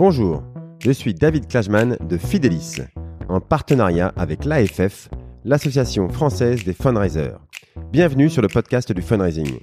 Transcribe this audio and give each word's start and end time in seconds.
Bonjour, 0.00 0.42
je 0.78 0.92
suis 0.92 1.12
David 1.12 1.46
Klajman 1.46 1.98
de 2.00 2.16
Fidelis, 2.16 2.78
en 3.28 3.38
partenariat 3.38 4.14
avec 4.16 4.46
l'AFF, 4.46 5.10
l'Association 5.44 6.08
française 6.08 6.64
des 6.64 6.72
fundraisers. 6.72 7.36
Bienvenue 7.92 8.30
sur 8.30 8.40
le 8.40 8.48
podcast 8.48 8.92
du 8.92 9.02
fundraising. 9.02 9.58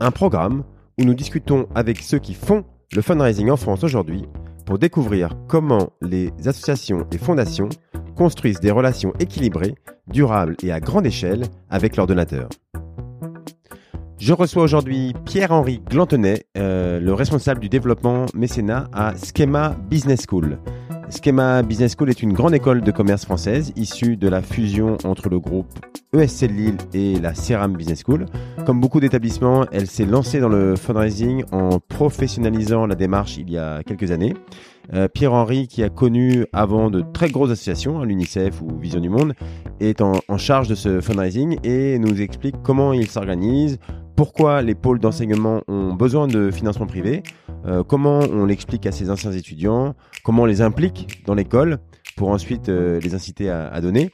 Un 0.00 0.10
programme 0.10 0.64
où 0.98 1.04
nous 1.04 1.14
discutons 1.14 1.68
avec 1.76 1.98
ceux 1.98 2.18
qui 2.18 2.34
font 2.34 2.64
le 2.92 3.02
fundraising 3.02 3.50
en 3.50 3.56
France 3.56 3.84
aujourd'hui 3.84 4.24
pour 4.66 4.80
découvrir 4.80 5.36
comment 5.46 5.90
les 6.00 6.32
associations 6.44 7.06
et 7.12 7.18
fondations 7.18 7.68
construisent 8.16 8.58
des 8.58 8.72
relations 8.72 9.12
équilibrées, 9.20 9.76
durables 10.08 10.56
et 10.64 10.72
à 10.72 10.80
grande 10.80 11.06
échelle 11.06 11.44
avec 11.70 11.94
leurs 11.94 12.08
donateurs. 12.08 12.48
Je 14.24 14.32
reçois 14.32 14.62
aujourd'hui 14.62 15.14
Pierre-Henri 15.24 15.82
Glantenet, 15.90 16.44
euh, 16.56 17.00
le 17.00 17.12
responsable 17.12 17.58
du 17.58 17.68
développement 17.68 18.26
mécénat 18.34 18.88
à 18.92 19.14
Schema 19.16 19.74
Business 19.90 20.26
School. 20.28 20.60
Schema 21.10 21.64
Business 21.64 21.96
School 21.98 22.08
est 22.08 22.22
une 22.22 22.32
grande 22.32 22.54
école 22.54 22.82
de 22.82 22.92
commerce 22.92 23.24
française 23.24 23.72
issue 23.74 24.16
de 24.16 24.28
la 24.28 24.40
fusion 24.40 24.96
entre 25.02 25.28
le 25.28 25.40
groupe 25.40 25.66
ESC 26.16 26.42
Lille 26.42 26.76
et 26.94 27.18
la 27.18 27.34
Ceram 27.34 27.76
Business 27.76 28.04
School. 28.06 28.26
Comme 28.64 28.80
beaucoup 28.80 29.00
d'établissements, 29.00 29.66
elle 29.72 29.88
s'est 29.88 30.06
lancée 30.06 30.38
dans 30.38 30.48
le 30.48 30.76
fundraising 30.76 31.42
en 31.50 31.80
professionnalisant 31.80 32.86
la 32.86 32.94
démarche 32.94 33.38
il 33.38 33.50
y 33.50 33.58
a 33.58 33.82
quelques 33.82 34.12
années. 34.12 34.34
Euh, 34.94 35.08
Pierre-Henri, 35.08 35.66
qui 35.66 35.82
a 35.82 35.88
connu 35.88 36.46
avant 36.52 36.90
de 36.90 37.02
très 37.12 37.28
grosses 37.28 37.50
associations, 37.50 38.00
hein, 38.00 38.04
l'UNICEF 38.04 38.62
ou 38.62 38.78
Vision 38.78 39.00
du 39.00 39.08
Monde, 39.08 39.34
est 39.80 40.00
en, 40.00 40.12
en 40.28 40.38
charge 40.38 40.68
de 40.68 40.76
ce 40.76 41.00
fundraising 41.00 41.58
et 41.64 41.98
nous 41.98 42.20
explique 42.20 42.56
comment 42.62 42.92
il 42.92 43.08
s'organise, 43.08 43.80
pourquoi 44.16 44.62
les 44.62 44.74
pôles 44.74 44.98
d'enseignement 44.98 45.62
ont 45.68 45.94
besoin 45.94 46.26
de 46.26 46.50
financement 46.50 46.86
privé, 46.86 47.22
euh, 47.66 47.82
comment 47.82 48.20
on 48.20 48.44
l'explique 48.44 48.86
à 48.86 48.92
ses 48.92 49.10
anciens 49.10 49.32
étudiants, 49.32 49.94
comment 50.24 50.42
on 50.42 50.46
les 50.46 50.62
implique 50.62 51.24
dans 51.26 51.34
l'école 51.34 51.78
pour 52.16 52.28
ensuite 52.28 52.68
euh, 52.68 53.00
les 53.00 53.14
inciter 53.14 53.48
à, 53.48 53.80
donner. 53.80 54.10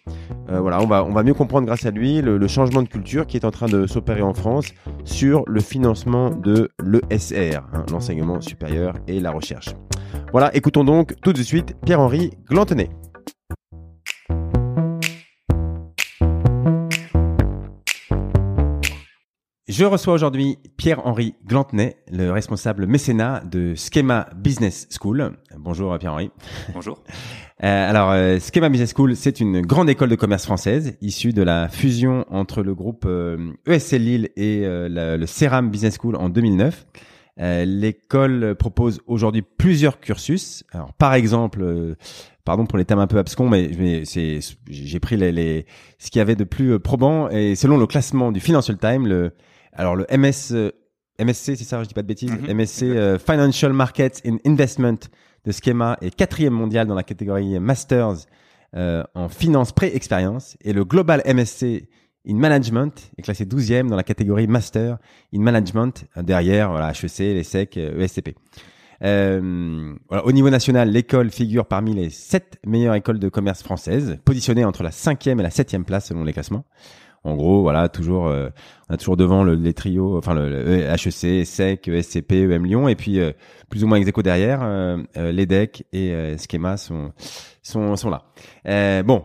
Euh, 0.50 0.60
voilà, 0.60 0.80
on 0.80 0.86
va, 0.86 1.04
on 1.04 1.12
va 1.12 1.22
mieux 1.22 1.34
comprendre 1.34 1.66
grâce 1.66 1.84
à 1.84 1.90
lui 1.90 2.22
le, 2.22 2.38
le 2.38 2.48
changement 2.48 2.82
de 2.82 2.88
culture 2.88 3.26
qui 3.26 3.36
est 3.36 3.44
en 3.44 3.50
train 3.50 3.66
de 3.66 3.86
s'opérer 3.86 4.22
en 4.22 4.34
France 4.34 4.72
sur 5.04 5.42
le 5.46 5.60
financement 5.60 6.30
de 6.30 6.70
l'ESR, 6.84 7.60
hein, 7.72 7.84
l'enseignement 7.90 8.40
supérieur 8.40 8.94
et 9.08 9.20
la 9.20 9.30
recherche. 9.30 9.74
Voilà, 10.32 10.54
écoutons 10.54 10.84
donc 10.84 11.14
tout 11.22 11.32
de 11.32 11.42
suite 11.42 11.74
Pierre-Henri 11.84 12.32
Glantenet. 12.48 12.90
Je 19.68 19.84
reçois 19.84 20.14
aujourd'hui 20.14 20.56
Pierre-Henri 20.78 21.34
Glantenet, 21.46 21.96
le 22.10 22.30
responsable 22.30 22.86
mécénat 22.86 23.42
de 23.44 23.74
Schema 23.74 24.26
Business 24.34 24.88
School. 24.98 25.32
Bonjour 25.58 25.96
Pierre-Henri. 25.98 26.30
Bonjour. 26.74 27.02
Euh, 27.64 27.90
alors, 27.90 28.12
euh, 28.12 28.38
Schema 28.38 28.68
Business 28.68 28.92
School, 28.96 29.16
c'est 29.16 29.40
une 29.40 29.62
grande 29.62 29.90
école 29.90 30.08
de 30.10 30.14
commerce 30.14 30.44
française 30.44 30.96
issue 31.00 31.32
de 31.32 31.42
la 31.42 31.68
fusion 31.68 32.24
entre 32.30 32.62
le 32.62 32.72
groupe 32.72 33.02
euh, 33.04 33.50
ESC 33.66 33.94
Lille 33.98 34.28
et 34.36 34.60
euh, 34.64 34.88
la- 34.88 35.16
le 35.16 35.26
Ceram 35.26 35.68
Business 35.68 35.98
School 36.00 36.14
en 36.14 36.28
2009. 36.28 36.86
Euh, 37.40 37.64
L'école 37.64 38.54
propose 38.54 39.00
aujourd'hui 39.08 39.42
plusieurs 39.42 39.98
cursus. 39.98 40.62
Alors, 40.70 40.92
par 40.92 41.14
exemple, 41.14 41.60
euh, 41.62 41.96
pardon 42.44 42.64
pour 42.64 42.78
les 42.78 42.84
thèmes 42.84 43.00
un 43.00 43.08
peu 43.08 43.18
abscons, 43.18 43.48
mais, 43.48 43.68
mais 43.76 44.04
c'est 44.04 44.38
j'ai 44.70 45.00
pris 45.00 45.16
les, 45.16 45.32
les 45.32 45.66
ce 45.98 46.12
qu'il 46.12 46.20
y 46.20 46.22
avait 46.22 46.36
de 46.36 46.44
plus 46.44 46.78
probant 46.78 47.28
et 47.28 47.56
selon 47.56 47.76
le 47.76 47.88
classement 47.88 48.30
du 48.30 48.38
Financial 48.38 48.78
Times, 48.78 49.04
le 49.08 49.32
alors 49.72 49.96
le 49.96 50.06
MS 50.10 50.52
euh, 50.52 50.70
MSC, 51.20 51.56
c'est 51.56 51.64
ça, 51.64 51.82
je 51.82 51.88
dis 51.88 51.94
pas 51.94 52.02
de 52.02 52.06
bêtises, 52.06 52.30
Mhm, 52.30 52.54
MSC 52.54 52.82
euh, 52.84 53.18
Financial 53.18 53.72
Markets 53.72 54.22
in 54.24 54.36
Investment 54.46 54.98
de 55.44 55.52
Schema 55.52 55.96
est 56.00 56.14
quatrième 56.14 56.52
mondial 56.52 56.86
dans 56.86 56.94
la 56.94 57.02
catégorie 57.02 57.58
Masters 57.58 58.26
euh, 58.76 59.02
en 59.14 59.28
finance 59.28 59.72
pré-expérience 59.72 60.56
et 60.62 60.72
le 60.72 60.84
Global 60.84 61.22
MSC 61.26 61.88
in 62.28 62.34
Management 62.34 63.10
est 63.16 63.22
classé 63.22 63.46
12e 63.46 63.88
dans 63.88 63.96
la 63.96 64.02
catégorie 64.02 64.46
Master 64.46 64.98
in 65.34 65.40
Management 65.40 66.04
euh, 66.16 66.22
derrière 66.22 66.70
voilà, 66.70 66.90
HEC, 66.92 67.18
les 67.18 67.42
SEC, 67.42 67.76
euh, 67.78 68.00
ESCP. 68.00 68.36
Euh, 69.04 69.94
voilà, 70.08 70.24
au 70.26 70.32
niveau 70.32 70.50
national, 70.50 70.90
l'école 70.90 71.30
figure 71.30 71.66
parmi 71.66 71.94
les 71.94 72.10
sept 72.10 72.58
meilleures 72.66 72.96
écoles 72.96 73.18
de 73.18 73.28
commerce 73.28 73.62
françaises, 73.62 74.18
positionnées 74.24 74.64
entre 74.64 74.82
la 74.82 74.90
cinquième 74.90 75.40
et 75.40 75.42
la 75.42 75.50
septième 75.50 75.84
place 75.84 76.06
selon 76.06 76.24
les 76.24 76.32
classements. 76.32 76.64
En 77.28 77.36
gros, 77.36 77.62
voilà, 77.62 77.88
toujours, 77.88 78.26
euh, 78.26 78.48
on 78.88 78.94
a 78.94 78.96
toujours 78.96 79.16
devant 79.16 79.44
le, 79.44 79.54
les 79.54 79.74
trios, 79.74 80.16
enfin 80.16 80.34
le, 80.34 80.48
le 80.48 80.80
HEC, 80.80 81.44
SEC, 81.44 81.86
ESCP, 81.88 82.32
EM 82.32 82.64
Lyon, 82.64 82.88
et 82.88 82.94
puis 82.94 83.20
euh, 83.20 83.32
plus 83.68 83.84
ou 83.84 83.86
moins 83.86 83.98
ex 83.98 84.10
derrière, 84.22 84.60
euh, 84.62 84.96
euh, 85.16 85.30
l'EDEC 85.30 85.84
et 85.92 86.12
euh, 86.12 86.36
Schema 86.38 86.78
sont, 86.78 87.12
sont, 87.62 87.96
sont 87.96 88.08
là. 88.08 88.24
Euh, 88.66 89.02
bon, 89.02 89.24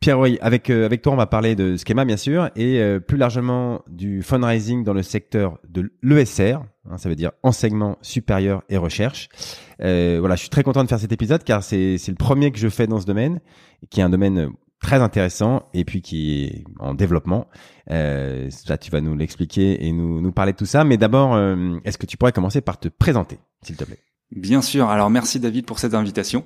Pierre, 0.00 0.18
oui, 0.18 0.36
avec 0.42 0.68
avec 0.68 1.00
toi, 1.00 1.12
on 1.12 1.16
va 1.16 1.26
parler 1.26 1.54
de 1.54 1.76
Schema 1.76 2.04
bien 2.04 2.16
sûr, 2.16 2.50
et 2.56 2.98
plus 3.06 3.16
largement 3.16 3.80
du 3.88 4.22
fundraising 4.22 4.84
dans 4.84 4.92
le 4.92 5.02
secteur 5.02 5.58
de 5.66 5.92
l'ESR, 6.02 6.58
hein, 6.90 6.98
ça 6.98 7.08
veut 7.08 7.14
dire 7.14 7.30
enseignement 7.42 7.96
supérieur 8.02 8.64
et 8.68 8.76
recherche. 8.76 9.30
Voilà, 9.78 10.34
je 10.34 10.40
suis 10.40 10.50
très 10.50 10.62
content 10.62 10.82
de 10.84 10.88
faire 10.88 10.98
cet 10.98 11.12
épisode 11.12 11.42
car 11.42 11.62
c'est 11.62 11.96
c'est 11.96 12.12
le 12.12 12.18
premier 12.18 12.50
que 12.50 12.58
je 12.58 12.68
fais 12.68 12.86
dans 12.86 13.00
ce 13.00 13.06
domaine, 13.06 13.40
qui 13.88 14.00
est 14.00 14.02
un 14.02 14.10
domaine 14.10 14.50
très 14.84 15.00
intéressant 15.00 15.62
et 15.72 15.84
puis 15.84 16.02
qui 16.02 16.44
est 16.44 16.64
en 16.78 16.92
développement. 16.92 17.48
Euh, 17.90 18.50
ça, 18.50 18.76
tu 18.76 18.90
vas 18.90 19.00
nous 19.00 19.16
l'expliquer 19.16 19.86
et 19.86 19.92
nous 19.92 20.20
nous 20.20 20.30
parler 20.30 20.52
de 20.52 20.58
tout 20.58 20.66
ça. 20.66 20.84
Mais 20.84 20.98
d'abord, 20.98 21.34
euh, 21.34 21.78
est-ce 21.84 21.96
que 21.96 22.04
tu 22.04 22.18
pourrais 22.18 22.32
commencer 22.32 22.60
par 22.60 22.78
te 22.78 22.88
présenter, 22.88 23.38
s'il 23.62 23.76
te 23.76 23.84
plaît? 23.84 23.98
Bien 24.34 24.62
sûr. 24.62 24.88
Alors 24.88 25.10
merci 25.10 25.38
David 25.38 25.64
pour 25.64 25.78
cette 25.78 25.94
invitation. 25.94 26.44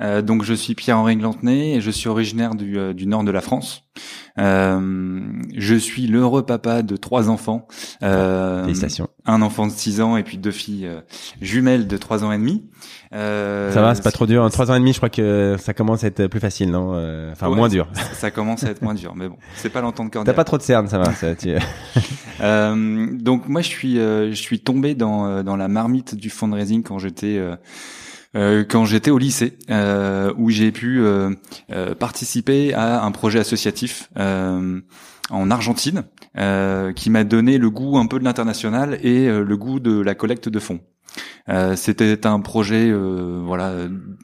Euh, 0.00 0.22
donc 0.22 0.42
je 0.42 0.52
suis 0.52 0.74
Pierre-Henri 0.74 1.16
Glantenet 1.16 1.76
et 1.76 1.80
je 1.80 1.90
suis 1.90 2.08
originaire 2.08 2.54
du, 2.54 2.78
euh, 2.78 2.92
du 2.92 3.06
nord 3.06 3.24
de 3.24 3.30
la 3.30 3.40
France. 3.40 3.84
Euh, 4.38 5.20
je 5.56 5.74
suis 5.74 6.06
l'heureux 6.06 6.44
papa 6.46 6.82
de 6.82 6.96
trois 6.96 7.28
enfants. 7.28 7.66
Euh, 8.02 8.62
Félicitations. 8.64 9.08
un 9.26 9.42
enfant 9.42 9.66
de 9.66 9.72
6 9.72 10.00
ans 10.00 10.16
et 10.16 10.22
puis 10.22 10.38
deux 10.38 10.50
filles 10.50 10.86
euh, 10.86 11.00
jumelles 11.40 11.86
de 11.86 11.96
3 11.98 12.24
ans 12.24 12.32
et 12.32 12.38
demi. 12.38 12.64
Euh, 13.14 13.70
Ça 13.72 13.82
va, 13.82 13.94
c'est 13.94 14.02
pas 14.02 14.10
trop 14.10 14.26
dur. 14.26 14.42
En 14.42 14.48
trois 14.48 14.70
ans 14.70 14.74
et 14.74 14.78
demi, 14.80 14.92
je 14.94 14.98
crois 14.98 15.10
que 15.10 15.56
ça 15.58 15.74
commence 15.74 16.02
à 16.02 16.06
être 16.06 16.26
plus 16.28 16.40
facile, 16.40 16.70
non 16.70 16.92
Enfin, 17.32 17.48
Ouais, 17.48 17.56
moins 17.56 17.68
dur. 17.68 17.86
Ça, 18.14 18.30
commence 18.30 18.64
à 18.64 18.70
être 18.70 18.80
moins 18.82 18.94
dur, 18.94 19.14
mais 19.14 19.28
bon, 19.28 19.36
c'est 19.56 19.68
pas 19.68 19.82
l'entente 19.82 20.08
T'as 20.10 20.18
cordiale. 20.18 20.34
pas 20.36 20.44
trop 20.44 20.56
de 20.56 20.62
cernes, 20.62 20.88
ça 20.88 20.98
va. 20.98 21.12
ça, 21.14 21.34
tu- 21.34 21.54
Euh, 22.40 23.06
donc 23.20 23.46
moi 23.48 23.60
je 23.60 23.68
suis 23.68 24.00
euh, 24.00 24.30
je 24.30 24.34
suis 24.40 24.58
tombé 24.58 24.96
dans 24.96 25.44
dans 25.44 25.54
la 25.54 25.68
marmite 25.68 26.16
du 26.16 26.28
fundraising 26.28 26.82
quand 26.82 26.98
j'étais 26.98 27.38
quand 28.34 28.84
j'étais 28.84 29.10
au 29.10 29.18
lycée 29.18 29.58
euh, 29.70 30.32
où 30.36 30.50
j'ai 30.50 30.72
pu 30.72 31.00
euh, 31.00 31.30
euh, 31.70 31.94
participer 31.94 32.72
à 32.74 33.02
un 33.02 33.10
projet 33.10 33.38
associatif 33.38 34.08
euh, 34.16 34.80
en 35.30 35.50
Argentine 35.50 36.04
euh, 36.38 36.92
qui 36.92 37.10
m'a 37.10 37.24
donné 37.24 37.58
le 37.58 37.70
goût 37.70 37.98
un 37.98 38.06
peu 38.06 38.18
de 38.18 38.24
l'international 38.24 38.98
et 39.02 39.28
euh, 39.28 39.44
le 39.44 39.56
goût 39.56 39.80
de 39.80 40.00
la 40.00 40.14
collecte 40.14 40.48
de 40.48 40.58
fonds. 40.58 40.80
Euh, 41.48 41.74
C'était 41.76 42.26
un 42.26 42.40
projet 42.40 42.88
euh, 42.90 43.42
voilà 43.44 43.72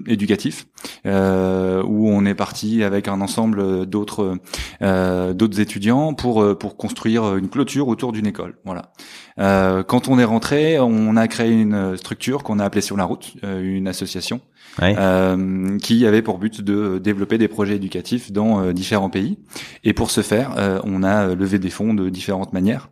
éducatif 0.07 0.67
euh, 1.07 1.83
où 1.85 2.09
on 2.09 2.25
est 2.25 2.35
parti 2.35 2.85
avec 2.85 3.09
un 3.09 3.21
ensemble 3.21 3.87
d'autres 3.87 4.39
euh, 4.83 5.33
d'autres 5.35 5.61
étudiants 5.61 6.15
pour 6.15 6.43
euh, 6.43 6.55
pour 6.57 6.77
construire 6.77 7.37
une 7.37 7.49
clôture 7.49 7.89
autour 7.89 8.13
d'une 8.13 8.27
école. 8.27 8.57
Voilà. 8.65 8.93
Euh, 9.41 9.83
quand 9.83 10.09
on 10.09 10.19
est 10.19 10.25
rentré, 10.25 10.79
on 10.79 11.17
a 11.17 11.27
créé 11.29 11.51
une 11.53 11.97
structure 11.97 12.43
qu'on 12.45 12.59
a 12.61 12.65
appelée 12.65 12.81
sur 12.83 12.97
la 12.97 13.05
route, 13.05 13.35
une 13.43 13.89
association 13.89 14.41
Ouais. 14.81 14.95
euh, 14.97 15.77
qui 15.79 16.07
avait 16.07 16.23
pour 16.23 16.39
but 16.39 16.61
de 16.61 16.99
développer 16.99 17.37
des 17.39 17.49
projets 17.49 17.77
éducatifs 17.77 18.31
dans 18.31 18.71
différents 18.73 19.11
pays. 19.11 19.39
Et 19.83 19.93
pour 19.93 20.11
ce 20.11 20.21
faire, 20.21 20.81
on 20.85 21.03
a 21.03 21.35
levé 21.35 21.59
des 21.59 21.71
fonds 21.71 21.95
de 21.95 22.09
différentes 22.11 22.53
manières. 22.53 22.91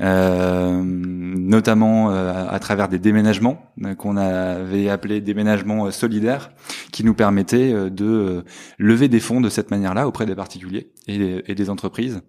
Euh, 0.00 0.82
notamment 0.84 2.10
euh, 2.10 2.46
à 2.48 2.58
travers 2.58 2.88
des 2.88 2.98
déménagements 2.98 3.72
euh, 3.84 3.94
qu'on 3.94 4.16
avait 4.16 4.90
appelés 4.90 5.20
déménagements 5.20 5.90
solidaires, 5.90 6.50
qui 6.92 7.04
nous 7.04 7.14
permettaient 7.14 7.90
de 7.90 8.44
lever 8.78 9.08
des 9.08 9.20
fonds 9.20 9.40
de 9.40 9.48
cette 9.48 9.70
manière-là 9.70 10.06
auprès 10.06 10.26
des 10.26 10.34
particuliers 10.34 10.90
et 11.08 11.54
des 11.54 11.70
entreprises. 11.70 12.20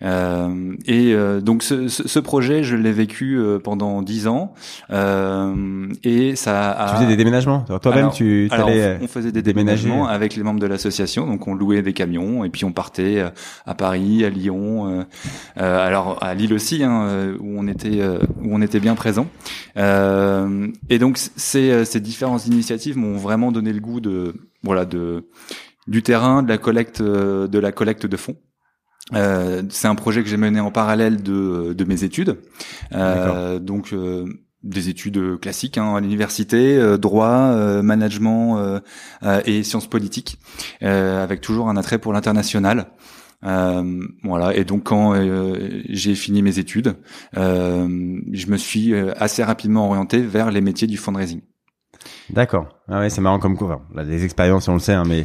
Euh, 0.00 0.76
et 0.86 1.12
euh, 1.12 1.40
donc 1.40 1.64
ce, 1.64 1.88
ce, 1.88 2.18
projet, 2.20 2.62
je 2.62 2.76
l'ai 2.76 2.92
vécu 2.92 3.36
euh, 3.36 3.58
pendant 3.58 4.00
dix 4.00 4.28
ans, 4.28 4.54
euh, 4.90 5.88
et 6.04 6.36
ça 6.36 6.70
a. 6.70 6.90
Tu 6.90 6.96
faisais 6.96 7.08
des 7.08 7.16
déménagements? 7.16 7.64
Toi-même, 7.82 8.10
tu 8.10 8.48
euh, 8.52 8.96
on, 9.00 9.04
on 9.04 9.08
faisait 9.08 9.32
des 9.32 9.42
déménager. 9.42 9.82
déménagements 9.82 10.06
avec 10.06 10.36
les 10.36 10.44
membres 10.44 10.60
de 10.60 10.66
l'association, 10.68 11.26
donc 11.26 11.48
on 11.48 11.54
louait 11.54 11.82
des 11.82 11.94
camions 11.94 12.44
et 12.44 12.48
puis 12.48 12.64
on 12.64 12.70
partait 12.70 13.18
euh, 13.18 13.30
à 13.66 13.74
Paris, 13.74 14.24
à 14.24 14.30
Lyon, 14.30 14.86
euh, 14.86 15.02
euh, 15.60 15.86
alors 15.86 16.22
à 16.22 16.32
Lille 16.34 16.54
aussi, 16.54 16.84
hein, 16.84 17.34
où 17.40 17.58
on 17.58 17.66
était 17.66 18.00
où 18.00 18.54
on 18.54 18.62
était 18.62 18.80
bien 18.80 18.94
présent. 18.94 19.26
Euh, 19.76 20.68
et 20.90 21.00
donc 21.00 21.18
ces 21.18 21.84
ces 21.84 21.98
différentes 22.00 22.46
initiatives 22.46 22.96
m'ont 22.96 23.16
vraiment 23.16 23.50
donné 23.50 23.72
le 23.72 23.80
goût 23.80 24.00
de 24.00 24.34
voilà 24.62 24.84
de 24.84 25.28
du 25.88 26.04
terrain, 26.04 26.44
de 26.44 26.48
la 26.48 26.58
collecte 26.58 27.02
de 27.02 27.58
la 27.58 27.72
collecte 27.72 28.06
de 28.06 28.16
fonds. 28.16 28.36
Euh, 29.14 29.62
c'est 29.70 29.88
un 29.88 29.94
projet 29.94 30.22
que 30.22 30.28
j'ai 30.28 30.36
mené 30.36 30.60
en 30.60 30.70
parallèle 30.70 31.22
de, 31.22 31.72
de 31.72 31.84
mes 31.84 32.04
études. 32.04 32.38
Euh, 32.92 33.58
donc 33.58 33.92
euh, 33.92 34.26
des 34.62 34.88
études 34.88 35.38
classiques 35.40 35.78
hein, 35.78 35.94
à 35.94 36.00
l'université, 36.00 36.98
droit, 36.98 37.54
management 37.82 38.80
et 39.44 39.62
sciences 39.62 39.86
politiques, 39.86 40.38
avec 40.80 41.40
toujours 41.40 41.68
un 41.68 41.76
attrait 41.76 41.98
pour 41.98 42.12
l'international. 42.12 42.88
Euh, 43.44 44.02
voilà. 44.24 44.54
Et 44.56 44.64
donc 44.64 44.84
quand 44.84 45.14
euh, 45.14 45.82
j'ai 45.88 46.14
fini 46.14 46.42
mes 46.42 46.58
études, 46.58 46.96
euh, 47.36 48.20
je 48.32 48.46
me 48.48 48.56
suis 48.56 48.94
assez 48.94 49.44
rapidement 49.44 49.86
orienté 49.86 50.20
vers 50.20 50.50
les 50.50 50.60
métiers 50.60 50.88
du 50.88 50.96
fundraising. 50.96 51.40
D'accord. 52.30 52.68
Ah 52.88 53.00
ouais, 53.00 53.10
c'est 53.10 53.20
marrant 53.20 53.38
comme 53.38 53.56
cours. 53.56 53.80
Là, 53.94 54.02
les 54.02 54.24
expériences, 54.24 54.68
on 54.68 54.74
le 54.74 54.80
sait, 54.80 54.92
hein, 54.92 55.04
mais 55.06 55.22
euh, 55.22 55.24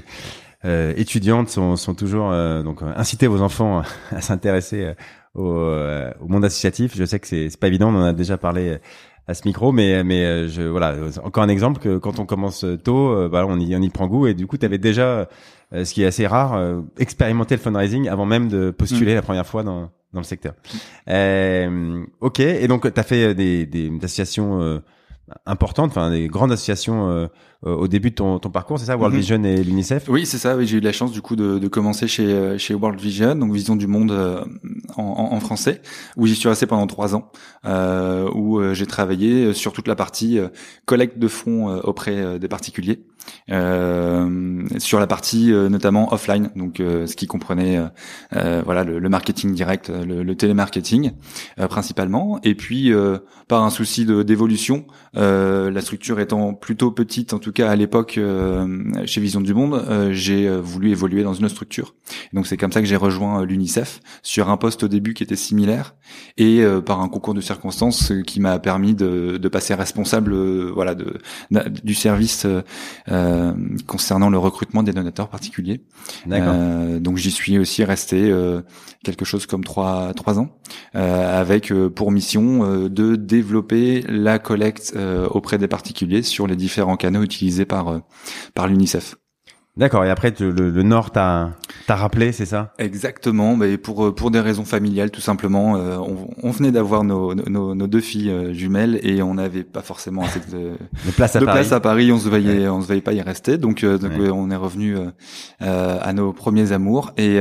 étudiantes 0.63 1.49
sont, 1.49 1.75
sont 1.75 1.93
toujours 1.93 2.31
donc 2.63 2.81
inciter 2.95 3.27
vos 3.27 3.41
enfants 3.41 3.83
à 4.11 4.21
s'intéresser 4.21 4.93
au, 5.33 5.43
au, 5.43 6.27
monde 6.27 6.45
associatif. 6.45 6.95
Je 6.95 7.03
sais 7.03 7.19
que 7.19 7.27
c'est 7.27 7.59
pas 7.59 7.67
évident. 7.67 7.89
On 7.89 7.97
en 7.97 8.05
a 8.05 8.13
déjà 8.13 8.37
parlé 8.37 8.77
à 9.27 9.33
ce 9.33 9.41
micro, 9.45 9.71
mais 9.71 10.03
mais 10.03 10.47
je 10.47 10.61
voilà 10.61 10.95
encore 11.23 11.43
un 11.43 11.49
exemple 11.49 11.81
que 11.81 11.97
quand 11.97 12.19
on 12.19 12.25
commence 12.25 12.65
tôt, 12.83 13.29
bah, 13.29 13.45
on 13.47 13.59
y 13.59 13.75
on 13.75 13.81
y 13.81 13.89
prend 13.89 14.07
goût 14.07 14.27
et 14.27 14.33
du 14.33 14.47
coup 14.47 14.57
tu 14.57 14.65
avais 14.65 14.77
déjà 14.77 15.27
euh, 15.73 15.85
ce 15.85 15.93
qui 15.93 16.03
est 16.03 16.05
assez 16.05 16.27
rare, 16.27 16.53
euh, 16.53 16.81
expérimenter 16.99 17.55
le 17.55 17.61
fundraising 17.61 18.07
avant 18.07 18.25
même 18.25 18.47
de 18.47 18.69
postuler 18.69 19.13
mm. 19.13 19.15
la 19.15 19.21
première 19.23 19.47
fois 19.47 19.63
dans, 19.63 19.89
dans 20.13 20.19
le 20.19 20.23
secteur. 20.23 20.53
Euh, 21.09 22.03
ok, 22.21 22.39
et 22.39 22.67
donc 22.67 22.91
tu 22.93 22.99
as 22.99 23.03
fait 23.03 23.33
des, 23.33 23.65
des 23.65 23.91
associations 24.03 24.61
euh, 24.61 24.79
importantes, 25.45 25.89
enfin 25.89 26.11
des 26.11 26.27
grandes 26.27 26.51
associations 26.51 27.29
au 27.65 27.87
début 27.87 28.09
de 28.09 28.15
ton, 28.15 28.39
ton 28.39 28.49
parcours, 28.49 28.79
c'est 28.79 28.85
ça, 28.85 28.97
World 28.97 29.15
mm-hmm. 29.15 29.19
Vision 29.19 29.43
et 29.43 29.63
l'UNICEF? 29.63 30.05
Oui, 30.09 30.25
c'est 30.25 30.37
ça. 30.37 30.55
Oui, 30.55 30.67
j'ai 30.67 30.77
eu 30.77 30.81
la 30.81 30.91
chance 30.91 31.11
du 31.11 31.21
coup 31.21 31.35
de, 31.35 31.59
de 31.59 31.67
commencer 31.67 32.07
chez 32.07 32.57
chez 32.57 32.73
World 32.73 32.99
Vision, 32.99 33.35
donc 33.35 33.53
Vision 33.53 33.75
du 33.75 33.87
Monde 33.87 34.11
en, 34.95 35.03
en, 35.31 35.39
français, 35.39 35.81
où 36.17 36.27
j'y 36.27 36.35
suis 36.35 36.49
resté 36.49 36.65
pendant 36.65 36.87
trois 36.87 37.15
ans, 37.15 37.31
où 38.33 38.61
j'ai 38.73 38.85
travaillé 38.85 39.53
sur 39.53 39.73
toute 39.73 39.87
la 39.87 39.95
partie 39.95 40.39
collecte 40.85 41.17
de 41.19 41.27
fonds 41.27 41.67
auprès 41.83 42.39
des 42.39 42.47
particuliers. 42.47 43.05
Euh, 43.51 44.63
sur 44.77 44.99
la 44.99 45.07
partie 45.07 45.51
euh, 45.51 45.67
notamment 45.67 46.13
offline, 46.13 46.49
donc 46.55 46.79
euh, 46.79 47.05
ce 47.07 47.15
qui 47.15 47.27
comprenait 47.27 47.79
voilà 48.31 48.83
le, 48.83 49.09
marketing 49.09 49.53
direct, 49.53 49.89
le, 49.89 50.23
le 50.23 50.35
télémarketing 50.35 51.11
principalement, 51.69 52.39
et 52.43 52.55
puis 52.55 52.91
par 53.47 53.63
un 53.63 53.69
souci 53.69 54.05
d'évolution, 54.05 54.85
la 55.13 55.81
structure 55.81 56.19
étant 56.19 56.53
plutôt 56.53 56.91
petite, 56.91 57.33
en 57.33 57.39
tout 57.39 57.51
cas 57.53 57.69
à 57.69 57.75
l'époque 57.75 58.19
chez 59.05 59.21
Vision 59.21 59.41
du 59.41 59.53
Monde, 59.53 60.11
j'ai 60.11 60.49
voulu 60.57 60.91
évoluer 60.91 61.23
dans 61.23 61.33
une 61.33 61.45
autre 61.45 61.53
structure. 61.53 61.95
Donc 62.33 62.47
c'est 62.47 62.57
comme 62.57 62.71
ça 62.71 62.81
que 62.81 62.87
j'ai 62.87 62.95
rejoint 62.95 63.45
l'UNICEF 63.45 63.99
sur 64.21 64.49
un 64.49 64.57
poste 64.57 64.83
au 64.83 64.87
début 64.87 65.13
qui 65.13 65.23
était 65.23 65.35
similaire 65.35 65.95
et 66.37 66.63
par 66.85 67.01
un 67.01 67.09
concours 67.09 67.33
de 67.33 67.41
circonstances 67.41 68.11
qui 68.25 68.39
m'a 68.39 68.59
permis 68.59 68.93
de, 68.93 69.37
de, 69.37 69.47
passer 69.47 69.73
responsable 69.73 70.33
voilà 70.71 70.95
de, 70.95 71.19
du 71.83 71.93
service 71.93 72.45
euh, 73.09 73.53
concernant 73.85 74.29
le 74.29 74.37
recrutement 74.37 74.83
des 74.83 74.93
donateurs 74.93 75.29
particuliers. 75.29 75.81
Euh, 76.31 76.99
donc 76.99 77.17
j'y 77.17 77.31
suis 77.31 77.57
aussi 77.57 77.83
resté 77.83 78.29
euh, 78.31 78.61
quelque 79.03 79.25
chose 79.25 79.45
comme 79.45 79.63
trois 79.63 80.13
trois 80.13 80.39
ans, 80.39 80.49
avec 80.93 81.73
pour 81.95 82.11
mission 82.11 82.87
de 82.87 83.15
développer 83.15 84.03
la 84.07 84.39
collecte 84.39 84.97
auprès 85.29 85.57
des 85.57 85.67
particuliers 85.67 86.23
sur 86.23 86.47
les 86.47 86.55
différents 86.55 86.97
canaux 86.97 87.23
utilisés 87.23 87.65
par 87.65 88.01
par 88.53 88.67
l'UNICEF. 88.67 89.15
D'accord. 89.75 90.05
Et 90.05 90.09
après, 90.11 90.31
le, 90.39 90.51
le 90.51 90.83
Nord 90.83 91.09
t'a 91.09 91.55
rappelé, 91.89 92.31
c'est 92.31 92.45
ça? 92.45 92.73
Exactement. 92.77 93.55
Mais 93.55 93.77
pour 93.77 94.13
pour 94.13 94.29
des 94.29 94.39
raisons 94.39 94.65
familiales, 94.65 95.09
tout 95.09 95.21
simplement. 95.21 95.77
Euh, 95.77 95.97
on, 95.97 96.27
on, 96.43 96.51
venait 96.51 96.71
d'avoir 96.71 97.03
nos, 97.03 97.33
nos, 97.33 97.73
nos, 97.73 97.87
deux 97.87 97.99
filles 97.99 98.29
euh, 98.29 98.53
jumelles 98.53 98.99
et 99.01 99.23
on 99.23 99.33
n'avait 99.33 99.63
pas 99.63 99.81
forcément 99.81 100.23
assez 100.23 100.41
de, 100.51 100.73
de 101.07 101.11
place 101.15 101.35
à 101.35 101.39
de 101.39 101.45
Paris. 101.45 101.57
place 101.57 101.71
à 101.71 101.79
Paris. 101.79 102.11
On 102.11 102.19
se 102.19 102.29
voyait, 102.29 102.67
on 102.67 102.81
se 102.81 102.85
voyait 102.85 103.01
pas 103.01 103.13
y 103.13 103.21
rester. 103.21 103.57
Donc, 103.57 103.83
euh, 103.83 103.97
donc 103.97 104.11
on 104.19 104.51
est 104.51 104.55
revenu 104.55 104.95
à 105.59 106.13
nos 106.13 106.33
premiers 106.33 106.71
amours 106.71 107.11
et 107.17 107.37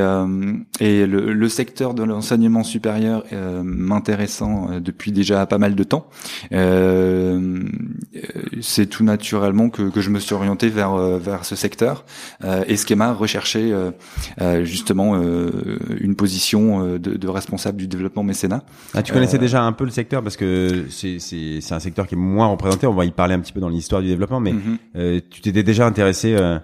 et 0.80 1.06
le, 1.06 1.32
le 1.34 1.48
secteur 1.48 1.92
de 1.92 2.02
l'enseignement 2.02 2.64
supérieur 2.64 3.24
m'intéressant 3.62 4.80
depuis 4.80 5.12
déjà 5.12 5.44
pas 5.46 5.58
mal 5.58 5.74
de 5.74 5.82
temps. 5.82 6.08
c'est 8.60 8.86
tout 8.86 9.04
naturellement 9.04 9.68
que 9.68 9.82
que 9.90 10.00
je 10.00 10.08
me 10.10 10.18
suis 10.18 10.34
orienté 10.34 10.70
vers 10.70 10.96
vers 10.96 11.44
ce 11.44 11.56
secteur. 11.56 12.04
Euh, 12.44 12.64
et 12.66 12.76
Schema 12.76 13.12
recherchait 13.12 13.72
euh, 13.72 13.90
euh, 14.40 14.64
justement 14.64 15.20
une 16.00 16.14
position 16.16 16.98
de, 16.98 17.28
responsable 17.28 17.78
du 17.78 17.86
développement 17.86 18.22
mécénat. 18.22 18.62
Ah, 18.94 19.02
tu 19.02 19.12
connaissais 19.12 19.38
déjà 19.38 19.62
un 19.62 19.72
peu 19.72 19.84
le 19.84 19.90
secteur 19.90 20.22
parce 20.22 20.36
que 20.36 20.86
c'est 20.90 21.72
un 21.72 21.80
secteur 21.80 22.06
qui 22.06 22.14
est 22.14 22.18
moins 22.18 22.48
représenté. 22.48 22.86
On 22.86 22.94
va 22.94 23.04
y 23.04 23.10
parler 23.10 23.34
un 23.34 23.40
petit 23.40 23.52
peu 23.52 23.60
dans 23.60 23.68
l'histoire 23.68 24.02
du 24.02 24.08
développement, 24.08 24.40
mais 24.40 24.52
mhm. 24.52 25.20
tu 25.30 25.40
t'étais 25.40 25.62
déjà 25.62 25.86
intéressé 25.86 26.34
à 26.34 26.62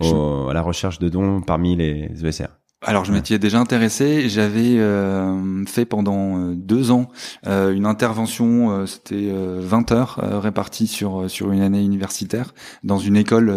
la 0.00 0.62
recherche 0.62 0.98
de 0.98 1.08
dons 1.08 1.40
parmi 1.40 1.76
les 1.76 2.10
ESR. 2.24 2.57
Alors 2.80 3.04
je 3.04 3.10
m'étais 3.10 3.40
déjà 3.40 3.58
intéressé, 3.58 4.28
j'avais 4.28 4.78
euh, 4.78 5.64
fait 5.66 5.84
pendant 5.84 6.38
euh, 6.38 6.54
deux 6.54 6.92
ans 6.92 7.08
euh, 7.48 7.72
une 7.72 7.86
intervention, 7.86 8.86
c'était 8.86 9.32
20 9.32 9.90
heures 9.90 10.40
réparties 10.40 10.86
sur 10.86 11.28
sur 11.28 11.50
une 11.50 11.60
année 11.60 11.82
universitaire 11.82 12.54
dans 12.84 12.98
une 12.98 13.16
école, 13.16 13.52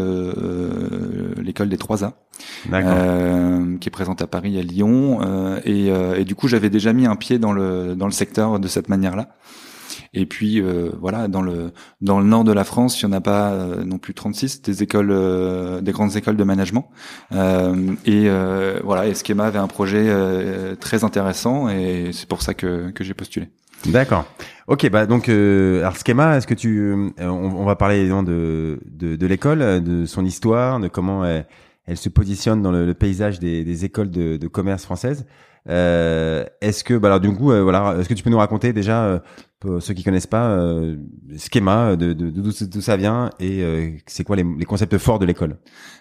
l'école 1.38 1.70
des 1.70 1.78
3A, 1.78 2.14
qui 3.80 3.88
est 3.88 3.92
présente 3.92 4.24
à 4.24 4.28
Paris, 4.28 4.58
à 4.58 4.64
Lyon, 4.64 5.20
et, 5.66 5.90
et 5.90 6.26
du 6.26 6.34
coup 6.34 6.48
j'avais 6.48 6.72
déjà 6.72 6.92
mis 6.92 7.06
un 7.06 7.16
pied 7.16 7.38
dans 7.38 7.54
le 7.54 7.96
dans 7.96 8.08
le 8.08 8.12
secteur 8.12 8.60
de 8.60 8.68
cette 8.68 8.90
manière-là. 8.90 9.30
Et 10.14 10.26
puis 10.26 10.62
euh, 10.62 10.90
voilà, 11.00 11.30
dans 11.30 11.42
le 11.42 11.72
dans 12.02 12.20
le 12.20 12.26
nord 12.26 12.44
de 12.44 12.52
la 12.52 12.66
France, 12.66 13.00
il 13.00 13.04
y 13.04 13.06
en 13.08 13.14
a 13.14 13.22
pas 13.22 13.52
euh, 13.52 13.86
non 13.86 13.98
plus 13.98 14.14
36 14.14 14.62
des 14.62 14.84
écoles, 14.84 15.12
euh, 15.12 15.80
des 15.80 15.94
grandes 15.94 16.18
écoles 16.18 16.36
de 16.36 16.44
management. 16.44 16.90
et 17.32 18.30
voilà, 18.84 19.08
et 19.08 19.14
Schema 19.16 19.46
avait 19.46 19.60
un 19.60 19.68
projet 19.68 20.14
très 20.80 21.04
intéressant 21.04 21.70
et 21.70 22.10
c'est 22.12 22.28
pour 22.28 22.42
ça 22.42 22.54
que 22.54 22.92
que 22.92 23.04
j'ai 23.04 23.14
postulé. 23.14 23.50
D'accord. 23.86 24.26
Ok, 24.68 24.88
bah 24.90 25.06
donc 25.06 25.30
alors 25.30 25.96
Schema, 25.96 26.38
est-ce 26.38 26.48
que 26.48 26.54
tu, 26.54 26.94
on, 27.20 27.64
va 27.64 27.76
parler 27.76 28.08
de 28.08 28.80
de, 28.86 29.16
de 29.16 29.28
l'école, 29.28 29.82
de 29.82 30.06
son 30.06 30.26
histoire, 30.26 30.82
de 30.82 30.90
comment 30.90 31.24
elle, 31.26 31.98
se 31.98 32.10
positionne 32.10 32.62
dans 32.62 32.72
le, 32.72 32.86
le 32.86 32.94
paysage 32.94 33.40
des, 33.40 33.64
des 33.64 33.86
écoles 33.86 34.12
de, 34.12 34.36
de 34.36 34.48
commerce 34.48 34.84
françaises. 34.84 35.26
Euh, 35.70 36.44
est-ce 36.62 36.84
que, 36.84 36.96
bah 36.96 37.08
alors 37.10 37.20
du 37.20 37.34
coup, 37.34 37.52
voilà, 37.52 37.96
est-ce 38.00 38.10
que 38.10 38.14
tu 38.14 38.24
peux 38.24 38.30
nous 38.30 38.38
raconter 38.38 38.74
déjà 38.74 39.22
ceux 39.80 39.94
qui 39.94 40.04
connaissent 40.04 40.28
pas, 40.28 40.50
euh, 40.50 40.96
schéma 41.38 41.96
de 41.96 42.14
d'où 42.14 42.82
ça 42.82 42.98
vient 42.98 43.30
et 43.40 43.62
euh, 43.62 43.92
c'est 44.08 44.24
quoi 44.24 44.36
les, 44.36 44.46
les, 44.58 44.66
concepts 44.66 44.98
forts 44.98 45.20
de 45.20 45.26
l'école? 45.26 45.58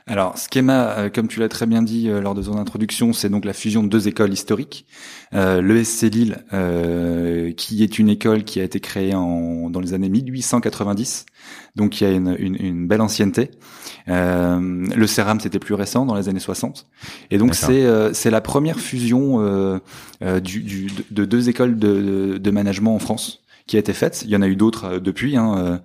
Alors 0.06 0.34
schéma, 0.36 0.90
euh, 0.98 1.10
comme 1.10 1.28
tu 1.28 1.40
l'as 1.40 1.48
très 1.48 1.66
bien 1.66 1.82
dit 1.82 2.08
lors 2.08 2.34
de 2.34 2.42
ton 2.42 2.56
introduction, 2.56 3.12
c'est 3.12 3.28
donc 3.28 3.44
la 3.44 3.52
fusion 3.52 3.82
de 3.82 3.88
deux 3.88 4.08
écoles 4.08 4.32
historiques, 4.32 4.86
euh, 5.34 5.60
l'ESC 5.60 6.02
Lille, 6.04 6.44
qui 7.56 7.82
est 7.82 7.98
une 7.98 8.08
école 8.08 8.44
qui 8.44 8.60
a 8.60 8.64
été 8.64 8.80
créée 8.80 9.14
en, 9.14 9.68
dans 9.68 9.80
les 9.80 9.92
années 9.92 10.08
1890, 10.08 11.26
donc 11.76 12.00
il 12.00 12.04
y 12.04 12.06
a 12.06 12.12
une, 12.12 12.34
une, 12.38 12.56
une 12.58 12.88
belle 12.88 13.02
ancienneté. 13.02 13.50
le 14.06 15.06
CERAM 15.06 15.40
c'était 15.40 15.58
plus 15.58 15.74
récent, 15.74 16.06
dans 16.06 16.14
les 16.14 16.30
années 16.30 16.40
60, 16.40 16.86
et 17.30 17.36
donc 17.36 17.54
c'est 17.54 17.86
c'est 18.14 18.30
la 18.30 18.40
première 18.40 18.80
fusion 18.80 19.80
du, 20.42 20.62
du, 20.62 20.86
de 21.10 21.24
deux 21.26 21.48
écoles 21.50 21.78
de, 21.78 22.38
de 22.38 22.50
management 22.50 22.94
en 22.94 22.98
France 22.98 23.42
qui 23.66 23.76
a 23.76 23.78
été 23.78 23.92
faite. 23.92 24.22
Il 24.24 24.30
y 24.30 24.36
en 24.36 24.42
a 24.42 24.48
eu 24.48 24.56
d'autres 24.56 24.84
euh, 24.84 25.00
depuis. 25.00 25.36
Hein, 25.36 25.54
euh, 25.56 25.78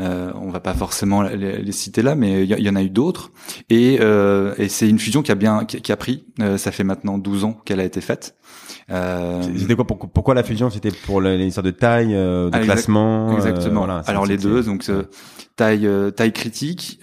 euh, 0.00 0.32
on 0.40 0.50
va 0.50 0.60
pas 0.60 0.74
forcément 0.74 1.22
les, 1.22 1.72
citer 1.72 2.02
là, 2.02 2.14
mais 2.14 2.44
il 2.44 2.50
y, 2.50 2.70
en 2.70 2.76
a 2.76 2.82
eu 2.82 2.90
d'autres. 2.90 3.30
Et, 3.70 3.98
euh, 4.00 4.54
et 4.58 4.68
c'est 4.68 4.88
une 4.88 4.98
fusion 4.98 5.22
qui 5.22 5.32
a 5.32 5.34
bien 5.34 5.64
qui, 5.64 5.92
a 5.92 5.96
pris. 5.96 6.26
ça 6.56 6.72
fait 6.72 6.84
maintenant 6.84 7.18
12 7.18 7.44
ans 7.44 7.60
qu'elle 7.64 7.80
a 7.80 7.84
été 7.84 8.00
faite. 8.00 8.36
C'était 8.88 9.74
quoi 9.74 9.86
pourquoi, 9.86 10.34
la 10.34 10.42
fusion? 10.42 10.70
C'était 10.70 10.90
pour 10.90 11.20
l'histoire 11.20 11.64
de 11.64 11.70
taille, 11.70 12.12
de 12.12 12.50
ah, 12.52 12.60
classement. 12.60 13.34
Exactement. 13.36 13.86
Alors 14.06 14.26
les 14.26 14.36
deux, 14.36 14.62
donc 14.62 14.84
taille 15.56 15.88
taille 16.16 16.32
critique, 16.32 17.00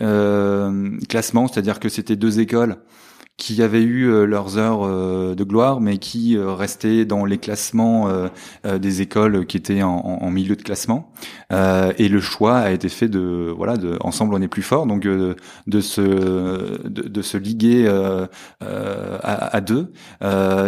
classement, 1.10 1.48
c'est-à-dire 1.48 1.80
que 1.80 1.90
c'était 1.90 2.16
deux 2.16 2.40
écoles 2.40 2.78
qui 3.38 3.62
avaient 3.62 3.82
eu 3.82 4.06
euh, 4.06 4.26
leurs 4.26 4.58
heures 4.58 4.86
euh, 4.86 5.36
de 5.36 5.44
gloire, 5.44 5.82
mais 5.82 5.98
qui 5.98 6.38
euh, 6.38 6.54
restaient 6.54 7.04
dans 7.04 7.26
les 7.26 7.38
classements 7.38 8.10
des 8.66 9.02
écoles 9.02 9.46
qui 9.46 9.58
étaient 9.58 9.82
en, 9.82 9.98
en 9.98 10.30
milieu 10.32 10.56
de 10.56 10.62
classement. 10.62 11.12
et 11.52 12.10
le 12.10 12.20
choix 12.20 12.58
a 12.58 12.72
été 12.72 12.90
fait 12.90 13.08
de 13.08 13.54
voilà, 13.56 13.78
de 13.78 13.98
ensemble 14.02 14.34
on 14.36 14.42
est 14.42 14.48
plus 14.48 14.62
fort, 14.62 14.86
donc 14.86 15.04
de, 15.04 15.36
de 15.68 15.82
se 15.82 16.02
de, 16.02 17.08
de, 17.08 17.22
se 17.22 17.38
liguer 17.38 17.88
à, 17.88 18.28
à, 19.22 19.62
deux, 19.62 19.92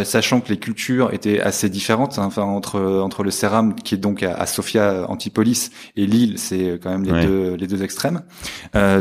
sachant 0.04 0.40
que 0.40 0.48
les 0.50 0.58
cultures 0.58 1.12
étaient 1.12 1.40
assez 1.40 1.68
différentes. 1.68 2.18
Hein, 2.18 2.24
enfin 2.26 2.42
entre 2.42 2.80
entre 2.80 3.22
le 3.22 3.30
Céram 3.30 3.74
qui 3.74 3.94
est 3.94 3.98
donc 3.98 4.22
à, 4.22 4.46
Sofia 4.46 5.06
Antipolis 5.08 5.70
et 5.96 6.06
Lille, 6.06 6.38
c'est 6.38 6.78
quand 6.82 6.90
même 6.90 7.04
les 7.04 7.26
deux 7.26 7.54
les 7.54 7.66
deux 7.66 7.82
extrêmes. 7.82 8.22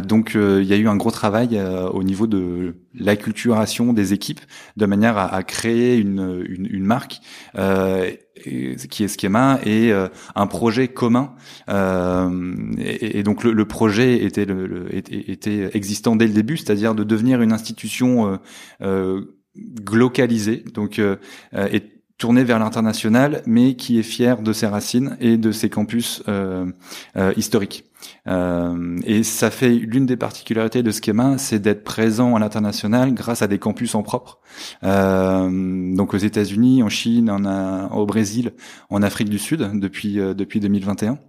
donc 0.03 0.31
il 0.35 0.65
y 0.65 0.73
a 0.73 0.77
eu 0.77 0.87
un 0.87 0.97
gros 0.97 1.11
travail 1.11 1.59
au 1.93 2.03
niveau 2.03 2.27
de 2.27 2.75
l'acculturation 2.99 3.93
des 3.93 4.13
équipes 4.13 4.41
de 4.75 4.85
manière 4.85 5.17
à, 5.17 5.43
créer 5.43 5.97
une, 5.97 6.45
une, 6.47 6.85
marque 6.85 7.19
euh, 7.57 8.11
qui 8.35 9.03
est 9.03 9.19
Schema 9.19 9.59
et 9.63 9.91
euh, 9.91 10.07
un 10.35 10.47
projet 10.47 10.87
commun. 10.87 11.35
Euh, 11.69 12.53
et, 12.77 13.23
donc 13.23 13.43
le, 13.43 13.65
projet 13.65 14.23
était, 14.23 14.45
le, 14.45 14.87
était, 14.93 15.69
existant 15.73 16.15
dès 16.15 16.27
le 16.27 16.33
début, 16.33 16.57
c'est-à-dire 16.57 16.95
de 16.95 17.03
devenir 17.03 17.41
une 17.41 17.53
institution 17.53 18.39
euh, 18.81 19.21
glocalisée, 19.81 20.63
donc 20.73 21.01
tourné 22.17 22.43
vers 22.43 22.59
l'international, 22.59 23.43
mais 23.45 23.75
qui 23.75 23.99
est 23.99 24.03
fier 24.03 24.41
de 24.41 24.51
ses 24.51 24.67
racines 24.67 25.17
et 25.19 25.37
de 25.37 25.51
ses 25.51 25.69
campus 25.69 26.23
euh, 26.27 26.65
euh, 27.15 27.31
historiques. 27.37 27.85
Euh, 28.27 28.97
et 29.05 29.23
ça 29.23 29.51
fait 29.51 29.69
l'une 29.69 30.05
des 30.05 30.17
particularités 30.17 30.81
de 30.81 30.91
Schema, 30.91 31.37
c'est 31.37 31.59
d'être 31.59 31.83
présent 31.83 32.35
à 32.35 32.39
l'international 32.39 33.13
grâce 33.13 33.41
à 33.41 33.47
des 33.47 33.59
campus 33.59 33.95
en 33.95 34.03
propre. 34.03 34.39
Donc 34.81 36.13
aux 36.13 36.17
États-Unis, 36.17 36.83
en 36.83 36.89
Chine, 36.89 37.29
au 37.91 38.05
Brésil, 38.05 38.53
en 38.89 39.01
Afrique 39.01 39.29
du 39.29 39.39
Sud 39.39 39.67
depuis 39.79 40.15
depuis 40.15 40.59
2021. 40.59 41.19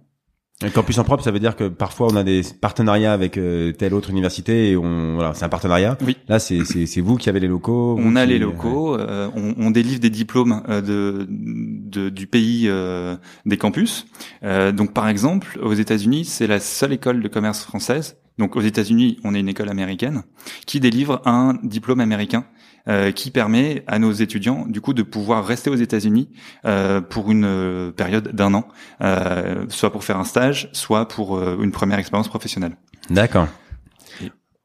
Un 0.61 0.71
campus 0.71 0.97
en 0.97 1.05
propre, 1.05 1.23
ça 1.23 1.31
veut 1.31 1.39
dire 1.39 1.55
que 1.55 1.69
parfois 1.69 2.07
on 2.11 2.17
a 2.17 2.23
des 2.23 2.41
partenariats 2.59 3.13
avec 3.13 3.37
euh, 3.37 3.71
telle 3.71 3.93
autre 3.93 4.09
université 4.09 4.71
et 4.71 4.75
on 4.75 5.15
voilà, 5.15 5.33
c'est 5.33 5.45
un 5.45 5.49
partenariat. 5.49 5.97
Oui. 6.05 6.17
Là, 6.27 6.37
c'est 6.37 6.65
c'est 6.65 6.85
c'est 6.85 6.99
vous 6.99 7.15
qui 7.15 7.29
avez 7.29 7.39
les 7.39 7.47
locaux. 7.47 7.97
On 7.97 8.17
a 8.17 8.25
les 8.25 8.39
locaux. 8.39 8.99
Euh, 8.99 9.29
on, 9.37 9.55
on, 9.57 9.71
délivre 9.71 10.01
des 10.01 10.09
diplômes 10.09 10.61
euh, 10.67 10.81
de, 10.81 11.25
de 11.29 12.09
du 12.09 12.27
pays 12.27 12.65
euh, 12.67 13.15
des 13.45 13.55
campus. 13.55 14.05
donc 14.43 14.93
par 14.93 15.07
exemple, 15.07 15.57
aux 15.63 15.73
États-Unis, 15.73 16.25
c'est 16.25 16.47
la 16.47 16.59
seule 16.59 16.91
école 16.91 17.23
de 17.23 17.29
commerce 17.29 17.63
française. 17.63 18.17
Donc 18.37 18.57
aux 18.57 18.61
États-Unis, 18.61 19.17
on 19.23 19.33
est 19.35 19.39
une 19.39 19.49
école 19.49 19.69
américaine 19.69 20.23
qui 20.65 20.81
délivre 20.81 21.21
un 21.25 21.57
diplôme 21.63 22.01
américain 22.01 22.43
euh, 22.89 23.11
qui 23.11 23.31
permet 23.31 23.83
à 23.87 23.99
nos 23.99 24.11
étudiants 24.11 24.65
du 24.67 24.81
coup 24.81 24.93
de 24.93 25.03
pouvoir 25.03 25.45
rester 25.45 25.69
aux 25.69 25.75
États-Unis 25.75 26.29
euh, 26.65 27.01
pour 27.01 27.31
une 27.31 27.45
euh, 27.45 27.91
période 27.91 28.29
d'un 28.33 28.53
an, 28.53 28.67
euh, 29.01 29.65
soit 29.69 29.91
pour 29.91 30.03
faire 30.03 30.17
un 30.17 30.23
stage, 30.23 30.69
soit 30.73 31.07
pour 31.07 31.37
euh, 31.37 31.57
une 31.61 31.71
première 31.71 31.99
expérience 31.99 32.27
professionnelle. 32.27 32.75
D'accord. 33.09 33.47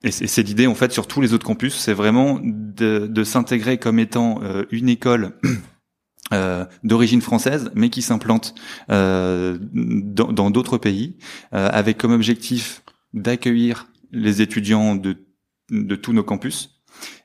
Et 0.02 0.10
c'est 0.10 0.42
l'idée 0.42 0.66
en 0.66 0.74
fait 0.74 0.92
sur 0.92 1.06
tous 1.06 1.22
les 1.22 1.32
autres 1.32 1.46
campus, 1.46 1.74
c'est 1.74 1.94
vraiment 1.94 2.38
de, 2.42 3.06
de 3.06 3.24
s'intégrer 3.24 3.78
comme 3.78 3.98
étant 3.98 4.38
une 4.70 4.90
école 4.90 5.32
euh, 6.32 6.64
d'origine 6.82 7.20
française, 7.20 7.70
mais 7.74 7.90
qui 7.90 8.02
s'implante 8.02 8.54
euh, 8.90 9.58
dans 9.60 10.50
d'autres 10.50 10.78
pays, 10.78 11.16
euh, 11.54 11.68
avec 11.70 11.98
comme 11.98 12.12
objectif 12.12 12.82
d'accueillir 13.12 13.86
les 14.10 14.40
étudiants 14.42 14.94
de, 14.94 15.16
de 15.70 15.96
tous 15.96 16.12
nos 16.12 16.24
campus, 16.24 16.73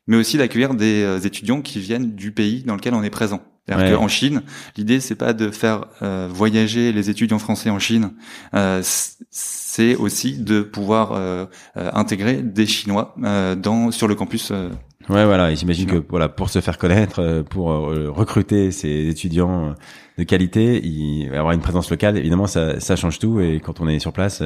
mais 0.10 0.18
aussi 0.18 0.38
d'accueillir 0.38 0.74
des 0.74 1.04
euh, 1.04 1.20
étudiants 1.20 1.62
qui 1.62 1.80
viennent 1.80 2.16
du 2.16 2.32
pays 2.32 2.64
dans 2.64 2.76
lequel 2.76 2.96
on 2.96 3.04
est 3.04 3.12
présent. 3.12 3.42
Ouais. 3.70 3.94
En 3.94 4.08
Chine, 4.08 4.42
l'idée 4.78 5.00
c'est 5.00 5.14
pas 5.14 5.34
de 5.34 5.52
faire 5.52 5.86
euh, 6.02 6.28
voyager 6.28 6.92
les 6.92 7.12
étudiants 7.12 7.38
français 7.38 7.70
en 7.70 7.78
Chine, 7.78 8.14
euh, 8.56 8.82
c'est 9.30 9.96
aussi 9.96 10.40
de 10.40 10.62
pouvoir 10.62 11.12
euh, 11.12 11.46
euh 11.78 11.92
intégrer 11.94 12.42
des 12.42 12.66
Chinois 12.66 13.14
euh, 13.24 13.54
dans 13.54 13.92
sur 13.92 14.08
le 14.08 14.16
campus. 14.16 14.50
ouais, 14.50 15.26
voilà. 15.26 15.52
Et 15.52 15.56
j'imagine 15.56 15.86
que 15.86 16.04
voilà, 16.10 16.30
pour 16.30 16.50
se 16.50 16.62
faire 16.62 16.80
connaître, 16.80 17.44
pour 17.48 17.68
recruter 17.68 18.72
ces 18.72 19.08
étudiants 19.08 19.76
de 20.18 20.24
qualité, 20.24 20.84
il, 20.84 21.32
avoir 21.36 21.54
une 21.54 21.62
présence 21.62 21.92
locale, 21.92 22.18
évidemment, 22.18 22.48
ça, 22.48 22.80
ça 22.80 22.96
change 22.96 23.20
tout. 23.20 23.40
Et 23.40 23.62
quand 23.64 23.82
on 23.82 23.88
est 23.88 24.00
sur 24.00 24.14
place 24.14 24.42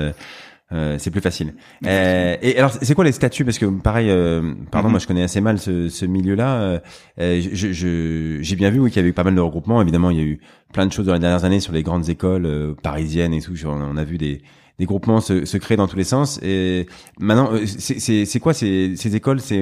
euh, 0.74 0.98
c'est 0.98 1.12
plus 1.12 1.22
facile. 1.22 1.54
Euh, 1.86 2.36
et 2.42 2.58
alors, 2.58 2.72
c'est 2.82 2.96
quoi 2.96 3.06
les 3.06 3.12
statuts? 3.12 3.46
Parce 3.46 3.60
que 3.60 3.66
pareil, 3.66 4.10
euh, 4.10 4.54
pardon, 4.72 4.88
mm-hmm. 4.88 4.92
moi 4.92 5.00
je 5.00 5.08
connais 5.08 5.24
assez 5.24 5.40
mal 5.40 5.60
ce, 5.60 5.88
ce 5.88 6.06
milieu-là. 6.06 6.62
Euh, 6.62 6.80
euh, 7.20 7.42
j'ai 7.54 7.74
je, 7.74 8.40
j'ai 8.42 8.56
bien 8.56 8.72
vu 8.72 8.80
oui, 8.80 8.90
qu'il 8.90 8.98
y 8.98 9.00
avait 9.00 9.10
eu 9.10 9.14
pas 9.14 9.24
mal 9.24 9.36
de 9.36 9.40
regroupements. 9.40 9.82
Évidemment, 9.82 10.10
il 10.10 10.18
y 10.18 10.22
a 10.22 10.24
eu 10.24 10.40
plein 10.74 10.88
de 10.88 10.92
choses 10.92 11.06
dans 11.06 11.14
les 11.14 11.20
dernières 11.20 11.46
années 11.46 11.60
sur 11.60 11.74
les 11.74 11.84
grandes 11.84 12.10
écoles 12.10 12.76
parisiennes 12.82 13.34
et 13.34 13.42
tout. 13.42 13.54
On 13.66 13.96
a 13.96 14.04
vu 14.04 14.18
des, 14.18 14.42
des 14.80 14.86
groupements 14.86 15.22
se, 15.22 15.46
se 15.46 15.58
créer 15.58 15.78
dans 15.78 15.88
tous 15.88 15.98
les 15.98 16.04
sens. 16.04 16.40
Et 16.42 16.88
maintenant, 17.20 17.52
c'est 17.66 18.40
quoi 18.40 18.54
ces, 18.54 18.96
ces 18.96 19.16
écoles? 19.16 19.40
C'est 19.40 19.62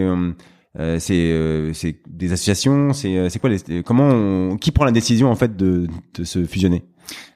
euh, 0.80 1.00
c'est 1.00 1.74
c'est 1.74 1.98
des 2.08 2.32
associations? 2.32 2.94
C'est 2.94 3.30
c'est 3.30 3.39
quoi 3.39 3.50
les 3.50 3.84
comment 3.84 4.08
on, 4.08 4.58
qui 4.58 4.72
prend 4.72 4.86
la 4.86 4.91
décision 4.91 5.30
en 5.30 5.36
fait 5.36 5.58
de, 5.58 5.88
de 6.13 6.24
se 6.24 6.46
fusionner? 6.46 6.86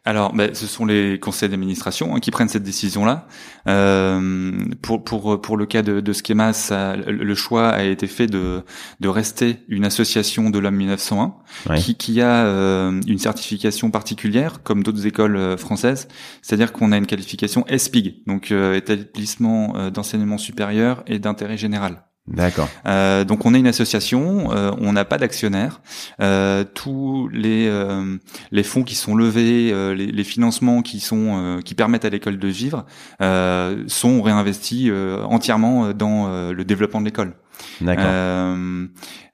Alors, 0.08 0.34
ben, 0.34 0.54
ce 0.54 0.68
sont 0.68 0.86
les 0.86 1.20
conseils 1.20 1.50
d'administration 1.50 2.16
hein, 2.16 2.20
qui 2.20 2.30
prennent 2.30 2.48
cette 2.48 2.64
décision-là. 2.64 3.28
Euh, 3.68 4.52
pour, 4.84 5.04
pour, 5.04 5.42
pour 5.42 5.58
le 5.58 5.66
cas 5.66 5.82
de, 5.82 6.00
de 6.00 6.14
Schema, 6.14 6.54
ça, 6.54 6.96
le 6.96 7.36
choix 7.36 7.70
a 7.70 7.84
été 7.84 8.06
fait 8.06 8.28
de, 8.28 8.64
de 9.00 9.08
rester 9.08 9.58
une 9.68 9.84
association 9.84 10.52
de 10.52 10.60
l'homme 10.60 10.76
1901 10.76 11.34
qui, 11.78 11.96
qui 11.96 12.22
a 12.22 12.46
euh, 12.46 13.02
une 13.08 13.18
certification 13.18 13.90
particulière, 13.90 14.62
comme 14.64 14.84
d'autres 14.84 15.08
écoles 15.08 15.38
euh, 15.38 15.58
françaises. 15.58 16.08
C'est-à-dire 16.42 16.72
qu'on 16.72 16.92
a 16.92 16.98
une 16.98 17.08
qualification 17.08 17.66
SPIG, 17.76 18.24
donc 18.28 18.52
euh, 18.52 18.76
établissement 18.76 19.76
euh, 19.76 19.90
d'enseignement 19.90 20.38
supérieur 20.38 21.04
et 21.08 21.20
d'intérêt 21.20 21.58
général. 21.58 22.04
D'accord. 22.28 22.68
Euh, 22.88 23.24
donc 23.24 23.46
on 23.46 23.54
est 23.54 23.60
une 23.60 23.68
association, 23.68 24.52
euh, 24.52 24.72
on 24.80 24.94
n'a 24.94 25.06
pas 25.06 25.20
d'actionnaires. 25.20 25.82
Euh, 26.20 26.64
tous 26.64 27.30
les 27.32 27.68
euh, 27.68 28.18
les 28.52 28.64
fonds 28.64 28.84
qui 28.84 28.96
sont 28.96 29.14
levés, 29.14 29.72
les, 29.96 30.08
les, 30.08 30.24
financements 30.24 30.82
qui 30.82 31.00
sont 31.00 31.60
qui 31.64 31.76
permettent 31.76 32.06
à 32.06 32.10
l'école 32.10 32.40
de 32.40 32.48
vivre 32.48 32.86
sont 33.20 34.22
réinvestis 34.24 34.92
entièrement 35.24 35.94
dans 35.94 36.52
le 36.52 36.64
développement 36.64 37.00
de 37.00 37.06
l'école. 37.06 37.34
Euh, 37.82 38.88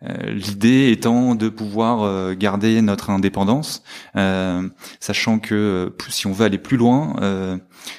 euh, 0.03 0.31
L'idée 0.31 0.91
étant 0.91 1.35
de 1.35 1.49
pouvoir 1.49 2.01
euh, 2.01 2.33
garder 2.33 2.81
notre 2.81 3.09
indépendance, 3.09 3.83
euh, 4.15 4.67
sachant 4.99 5.39
que 5.39 5.93
si 6.09 6.27
on 6.27 6.31
veut 6.31 6.45
aller 6.45 6.57
plus 6.57 6.77
loin, 6.77 7.15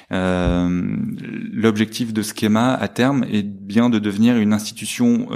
l'objectif 0.09 2.13
de 2.13 2.21
Schema 2.21 2.73
à 2.73 2.87
terme 2.87 3.25
est 3.31 3.43
bien 3.43 3.89
de 3.89 3.99
devenir 3.99 4.37
une 4.37 4.53
institution 4.53 5.27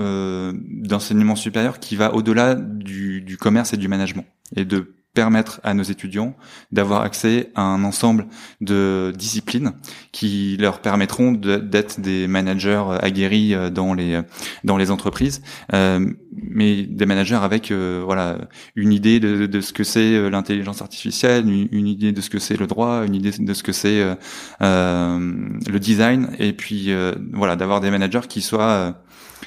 d'enseignement 0.64 1.36
supérieur 1.36 1.80
qui 1.80 1.96
va 1.96 2.14
au-delà 2.14 2.56
du, 2.56 3.22
du 3.22 3.38
commerce 3.38 3.74
et 3.74 3.78
du 3.78 3.88
management 3.88 4.26
et 4.56 4.66
de 4.66 4.97
permettre 5.18 5.60
à 5.64 5.74
nos 5.74 5.82
étudiants 5.82 6.36
d'avoir 6.72 7.02
accès 7.02 7.50
à 7.56 7.64
un 7.64 7.84
ensemble 7.84 8.28
de 8.62 9.12
disciplines 9.18 9.72
qui 10.12 10.58
leur 10.60 10.80
permettront 10.80 11.32
d'être 11.32 12.00
des 12.00 12.28
managers 12.28 12.84
aguerris 13.02 13.56
euh, 13.56 13.72
dans 13.72 13.96
les 13.96 14.22
dans 14.64 14.78
les 14.78 14.92
entreprises, 14.92 15.42
euh, 15.74 16.08
mais 16.32 16.84
des 16.84 17.08
managers 17.08 17.42
avec 17.42 17.72
euh, 17.72 18.04
voilà 18.06 18.38
une 18.76 18.94
idée 18.94 19.20
de, 19.20 19.48
de 19.48 19.60
ce 19.60 19.74
que 19.74 19.84
c'est 19.84 20.30
l'intelligence 20.30 20.84
artificielle, 20.84 21.50
une, 21.50 21.88
idée 21.88 22.12
de 22.12 22.22
ce 22.22 22.30
que 22.30 22.38
c'est 22.38 22.58
le 22.58 22.68
droit, 22.68 23.04
une 23.04 23.16
idée 23.16 23.32
de 23.32 23.54
ce 23.56 23.64
que 23.64 23.72
c'est 23.72 24.16
le 24.60 25.80
design, 25.80 26.30
et 26.38 26.54
puis 26.54 26.92
voilà 27.34 27.56
d'avoir 27.56 27.82
des 27.82 27.90
managers 27.90 28.28
qui 28.30 28.44
soient 28.44 29.02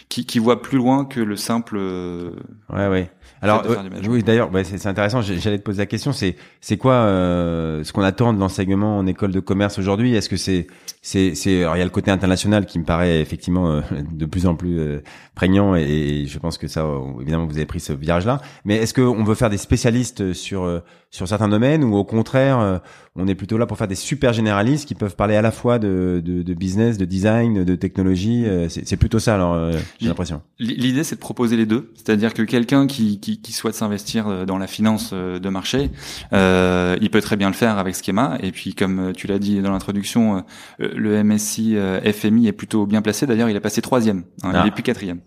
qui, 0.09 0.27
qui 0.27 0.41
voient 0.41 0.63
plus 0.63 0.79
loin 0.79 1.05
que 1.05 1.21
le 1.21 1.37
simple. 1.37 1.79
ouais, 1.79 2.89
ouais. 2.89 3.11
Alors 3.43 3.63
euh, 3.67 3.77
oui, 4.09 4.23
d'ailleurs, 4.23 4.51
bah, 4.51 4.65
c'est 4.65 4.87
intéressant. 4.87 5.23
J'allais 5.23 5.59
te 5.59 5.63
poser 5.63 5.79
la 5.79 5.87
question. 5.87 6.13
C'est 6.13 6.37
c'est 6.61 6.77
quoi 6.77 6.93
euh, 6.93 7.83
ce 7.85 7.93
qu'on 7.93 8.03
attend 8.03 8.35
de 8.35 8.39
l'enseignement 8.39 8.99
en 8.99 9.07
école 9.07 9.33
de 9.33 9.41
commerce 9.41 9.79
aujourd'hui? 9.79 10.15
Est-ce 10.15 10.29
que 10.29 10.37
c'est 10.37 10.67
c'est 11.01 11.35
c'est 11.35 11.63
alors 11.63 11.77
il 11.77 11.79
y 11.79 11.83
a 11.83 11.87
le 11.87 11.91
côté 11.91 12.11
international 12.11 12.67
qui 12.67 12.79
me 12.79 12.85
paraît 12.85 13.21
effectivement 13.21 13.71
euh, 13.71 13.81
de 14.13 14.27
plus 14.27 14.47
en 14.47 14.55
plus 14.55 14.79
euh, 14.79 15.03
prégnant 15.35 15.75
et, 15.75 15.83
et, 15.83 16.27
je 16.27 16.39
pense 16.39 16.59
que 16.59 16.69
ça 16.69 16.87
évidemment 17.21 17.47
vous 17.47 17.57
avez 17.57 17.65
pris 17.65 17.81
ce 17.81 17.95
virage 17.95 18.27
là. 18.27 18.43
Mais 18.67 18.77
est-ce 18.77 18.93
qu'on 18.93 19.25
veut 19.25 19.35
faire 19.35 19.49
des 19.49 19.57
spécialistes 19.57 20.35
sur 20.35 20.83
sur 21.11 21.27
certains 21.27 21.49
domaines 21.49 21.83
ou 21.83 21.97
au 21.97 22.05
contraire 22.05 22.81
on 23.17 23.27
est 23.27 23.35
plutôt 23.35 23.59
là 23.59 23.67
pour 23.67 23.77
faire 23.77 23.89
des 23.89 23.97
super 23.97 24.33
généralistes 24.33 24.87
qui 24.87 24.95
peuvent 24.95 25.17
parler 25.17 25.37
à 25.37 25.43
la 25.43 25.51
fois 25.51 25.79
de 25.79 26.23
de, 26.25 26.43
de 26.43 26.55
business, 26.55 26.99
de 26.99 27.07
design, 27.07 27.65
de 27.65 27.75
technologie. 27.75 28.45
C'est 28.69 28.97
plutôt 28.99 29.19
ça 29.19 29.35
alors 29.35 29.73
j'ai 29.99 30.09
l'impression. 30.09 30.43
L'idée 30.59 31.05
c'est 31.05 31.17
de 31.17 31.21
proposer 31.21 31.57
les 31.57 31.67
deux, 31.67 31.91
c'est-à-dire 31.95 32.35
que 32.35 32.43
quelqu'un 32.43 32.87
qui, 32.87 33.19
qui 33.21 33.30
qui, 33.39 33.53
souhaite 33.53 33.75
s'investir 33.75 34.29
euh, 34.29 34.45
dans 34.45 34.59
la 34.59 34.67
finance 34.67 35.11
euh, 35.13 35.39
de 35.39 35.49
marché, 35.49 35.91
euh, 36.33 36.97
il 37.01 37.11
peut 37.11 37.21
très 37.21 37.37
bien 37.37 37.49
le 37.49 37.55
faire 37.55 37.79
avec 37.79 37.95
Schema. 37.95 38.39
Et 38.41 38.53
puis, 38.53 38.75
comme 38.75 39.13
tu 39.15 39.27
l'as 39.27 39.39
dit 39.39 39.61
dans 39.61 39.71
l'introduction, 39.71 40.45
le 40.79 41.23
MSI 41.23 41.77
FMI 42.13 42.49
est 42.49 42.53
plutôt 42.53 42.87
bien 42.87 43.03
placé. 43.03 43.27
D'ailleurs, 43.27 43.49
il 43.49 43.57
a 43.57 43.61
passé 43.61 43.83
troisième. 43.83 44.25
Hein, 44.43 44.53
Il 44.63 44.69
est 44.69 44.71
plus 44.71 44.83
quatrième. 44.83 45.21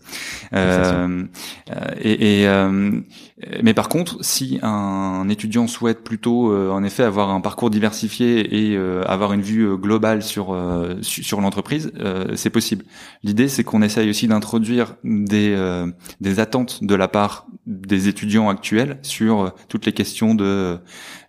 et, 0.54 2.44
et 2.44 2.48
mais 3.62 3.74
par 3.74 3.90
contre, 3.90 4.18
si 4.22 4.60
un 4.62 5.28
étudiant 5.30 5.68
souhaite 5.68 6.04
plutôt, 6.04 6.56
en 6.56 6.84
effet, 6.84 7.04
avoir 7.04 7.30
un 7.30 7.42
parcours 7.42 7.70
diversifié 7.70 8.72
et 8.72 8.78
avoir 9.06 9.34
une 9.34 9.42
vue 9.42 9.78
globale 9.78 10.24
sur 10.24 10.58
sur 11.02 11.42
l'entreprise, 11.42 11.92
c'est 12.36 12.50
possible. 12.50 12.86
L'idée, 13.24 13.48
c'est 13.48 13.64
qu'on 13.64 13.82
essaye 13.82 14.10
aussi 14.10 14.28
d'introduire 14.28 14.96
des 15.04 15.56
des 16.22 16.40
attentes 16.40 16.84
de 16.84 16.96
la 16.96 17.08
part 17.08 17.48
des 17.66 18.08
étudiants 18.08 18.50
actuels 18.50 19.00
sur 19.02 19.54
toutes 19.70 19.86
les 19.86 19.94
questions 19.94 20.36
de 20.36 20.78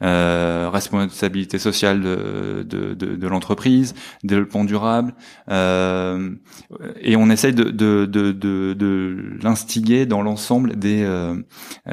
responsabilité 0.04 1.58
sociale 1.58 2.02
de, 2.02 2.62
de, 2.68 2.94
de, 2.94 3.16
de 3.16 3.28
l'entreprise, 3.28 3.94
développement 4.22 4.64
durable, 4.64 5.14
et 5.48 7.16
on 7.16 7.30
essaye 7.30 7.54
de, 7.54 7.64
de, 7.64 8.06
de, 8.06 8.32
de, 8.32 9.38
l'instiguer 9.42 10.06
dans 10.06 10.22
l'ensemble 10.22 10.76
des, 10.76 11.06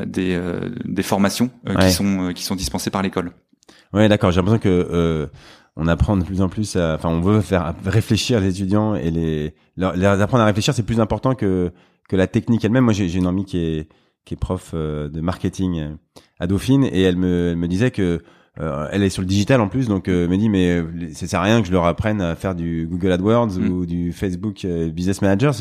des, 0.06 0.41
des 0.86 1.03
formations 1.03 1.50
qui 1.80 1.91
sont 1.91 2.34
qui 2.34 2.44
sont 2.44 2.56
dispensées 2.56 2.89
par 2.89 3.01
l'école. 3.01 3.32
Ouais, 3.94 4.08
d'accord. 4.10 4.32
J'ai 4.32 4.41
l'impression 4.41 4.60
que 4.60 5.30
on 5.75 5.88
apprend 5.88 6.18
de 6.18 6.24
plus 6.24 6.41
en 6.41 6.50
plus 6.50 6.75
à, 6.75 6.96
enfin, 6.96 7.10
on 7.10 7.22
veut 7.22 7.41
faire 7.41 7.74
réfléchir 7.86 8.39
les 8.39 8.50
étudiants 8.50 8.96
et 8.96 9.10
les, 9.10 9.56
leur, 9.77 10.22
apprendre 10.22 10.44
à 10.44 10.46
réfléchir, 10.46 10.74
c'est 10.74 10.84
plus 10.84 11.00
important 11.00 11.34
que, 11.34 11.72
que 12.10 12.15
la 12.15 12.27
technique 12.27 12.65
elle-même. 12.65 12.84
Moi, 12.84 12.94
j'ai 12.94 13.13
une 13.13 13.27
amie 13.27 13.46
qui 13.46 13.58
est, 13.58 13.88
qui 14.25 14.34
est 14.34 14.38
prof 14.38 14.72
euh, 14.74 15.10
de 15.10 15.22
marketing 15.22 15.80
euh, 15.80 15.90
à 16.40 16.48
Dauphine 16.48 16.84
et 16.84 17.01
elle 17.01 17.18
me, 17.18 17.50
elle 17.51 17.58
me 17.58 17.68
disait 17.68 17.92
que 17.92 18.22
euh, 18.60 18.88
elle 18.92 19.01
est 19.01 19.10
sur 19.10 19.22
le 19.22 19.28
digital 19.28 19.62
en 19.62 19.70
plus, 19.70 19.88
donc 19.88 20.10
euh, 20.10 20.28
me 20.28 20.36
dit 20.36 20.50
mais 20.50 20.84
ça 21.13 21.25
sert 21.25 21.40
à 21.40 21.44
rien 21.44 21.62
que 21.62 21.68
je 21.68 21.72
leur 21.72 21.86
apprenne 21.86 22.22
à 22.22 22.36
faire 22.36 22.54
du 22.54 22.86
Google 22.90 23.13
AdWords 23.13 23.58
mm. 23.58 23.70
ou 23.70 23.86
du 23.86 24.12
Facebook 24.12 24.66
Business 24.66 25.22
Manager. 25.22 25.54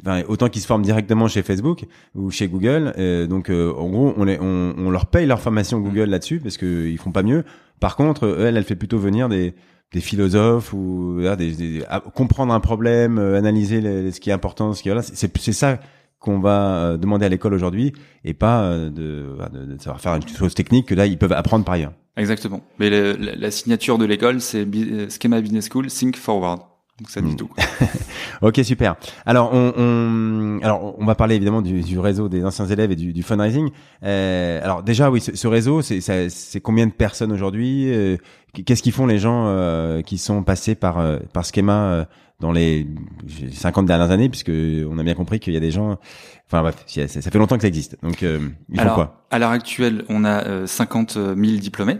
Enfin, 0.00 0.22
autant 0.26 0.48
qu'ils 0.48 0.60
se 0.60 0.66
forment 0.66 0.82
directement 0.82 1.28
chez 1.28 1.42
Facebook 1.42 1.84
ou 2.16 2.32
chez 2.32 2.48
Google. 2.48 2.92
donc 3.28 3.50
en 3.50 3.88
gros, 3.88 4.14
on, 4.16 4.24
les, 4.24 4.38
on, 4.40 4.74
on, 4.76 4.90
leur 4.90 5.06
paye 5.06 5.26
leur 5.26 5.40
formation 5.40 5.78
Google 5.78 6.10
là-dessus 6.10 6.40
parce 6.40 6.56
qu'ils 6.56 6.98
font 6.98 7.12
pas 7.12 7.22
mieux. 7.22 7.44
Par 7.78 7.94
contre, 7.94 8.36
elle, 8.40 8.56
elle 8.56 8.64
fait 8.64 8.74
plutôt 8.74 8.98
venir 8.98 9.28
des, 9.28 9.54
des 9.94 10.00
philosophes 10.00 10.72
ou 10.72 11.20
des, 11.38 11.82
comprendre 12.14 12.52
un 12.52 12.60
problème, 12.60 13.18
euh, 13.18 13.38
analyser 13.38 14.10
ce 14.10 14.20
qui 14.20 14.30
est 14.30 14.32
important, 14.32 14.74
ce 14.74 14.82
qui 14.82 14.88
voilà, 14.88 15.02
c'est 15.02 15.38
c'est 15.38 15.52
ça 15.52 15.78
qu'on 16.24 16.40
va 16.40 16.76
euh, 16.76 16.96
demander 16.96 17.26
à 17.26 17.28
l'école 17.28 17.52
aujourd'hui 17.52 17.92
et 18.24 18.32
pas 18.32 18.62
euh, 18.62 18.88
de, 18.88 19.36
de, 19.52 19.78
savoir 19.78 20.00
faire 20.00 20.14
une 20.14 20.26
chose 20.26 20.54
technique 20.54 20.88
que 20.88 20.94
là 20.94 21.04
ils 21.06 21.18
peuvent 21.18 21.32
apprendre 21.32 21.64
par 21.64 21.74
ailleurs. 21.74 21.92
Exactement. 22.16 22.62
Mais 22.78 22.88
la, 22.90 23.50
signature 23.50 23.98
de 23.98 24.06
l'école 24.06 24.40
c'est 24.40 24.66
Schema 25.10 25.40
Business 25.40 25.68
School 25.70 25.88
Think 25.88 26.16
Forward. 26.16 26.60
Donc 27.00 27.10
ça 27.10 27.20
dit 27.20 27.32
hmm. 27.32 27.36
tout. 27.36 27.50
ok 28.42 28.60
super. 28.62 28.94
Alors 29.26 29.50
on, 29.52 29.72
on, 29.76 30.60
alors 30.62 30.94
on 30.96 31.04
va 31.04 31.16
parler 31.16 31.34
évidemment 31.34 31.60
du, 31.60 31.82
du, 31.82 31.98
réseau 31.98 32.28
des 32.28 32.44
anciens 32.44 32.66
élèves 32.66 32.92
et 32.92 32.96
du, 32.96 33.12
du 33.12 33.22
fundraising. 33.22 33.70
Euh, 34.04 34.60
alors 34.62 34.82
déjà 34.82 35.10
oui 35.10 35.20
ce, 35.20 35.36
ce 35.36 35.48
réseau 35.48 35.82
c'est 35.82 36.00
c'est 36.00 36.60
combien 36.60 36.86
de 36.86 36.92
personnes 36.92 37.32
aujourd'hui 37.32 37.92
euh, 37.92 38.16
Qu'est-ce 38.64 38.82
qu'ils 38.82 38.92
font 38.92 39.06
les 39.06 39.18
gens 39.18 39.46
euh, 39.48 40.02
qui 40.02 40.16
sont 40.16 40.44
passés 40.44 40.76
par 40.76 40.98
euh, 40.98 41.18
par 41.32 41.44
Schema 41.44 41.72
euh, 41.72 42.04
dans 42.40 42.52
les 42.52 42.86
50 43.52 43.86
dernières 43.86 44.10
années 44.10 44.28
puisque 44.28 44.50
on 44.50 44.98
a 44.98 45.02
bien 45.02 45.14
compris 45.14 45.40
qu'il 45.40 45.54
y 45.54 45.56
a 45.56 45.60
des 45.60 45.70
gens 45.70 45.98
enfin 46.46 46.62
bref 46.62 46.84
ça, 46.86 47.06
fait 47.08 47.38
longtemps 47.38 47.56
que 47.56 47.62
ça 47.62 47.68
existe. 47.68 47.96
Donc 48.02 48.22
ils 48.22 48.80
font 48.80 48.94
quoi? 48.94 49.26
à 49.30 49.38
l'heure 49.38 49.50
actuelle 49.50 50.04
on 50.08 50.24
a 50.24 50.66
50 50.66 51.12
000 51.12 51.36
diplômés 51.36 51.98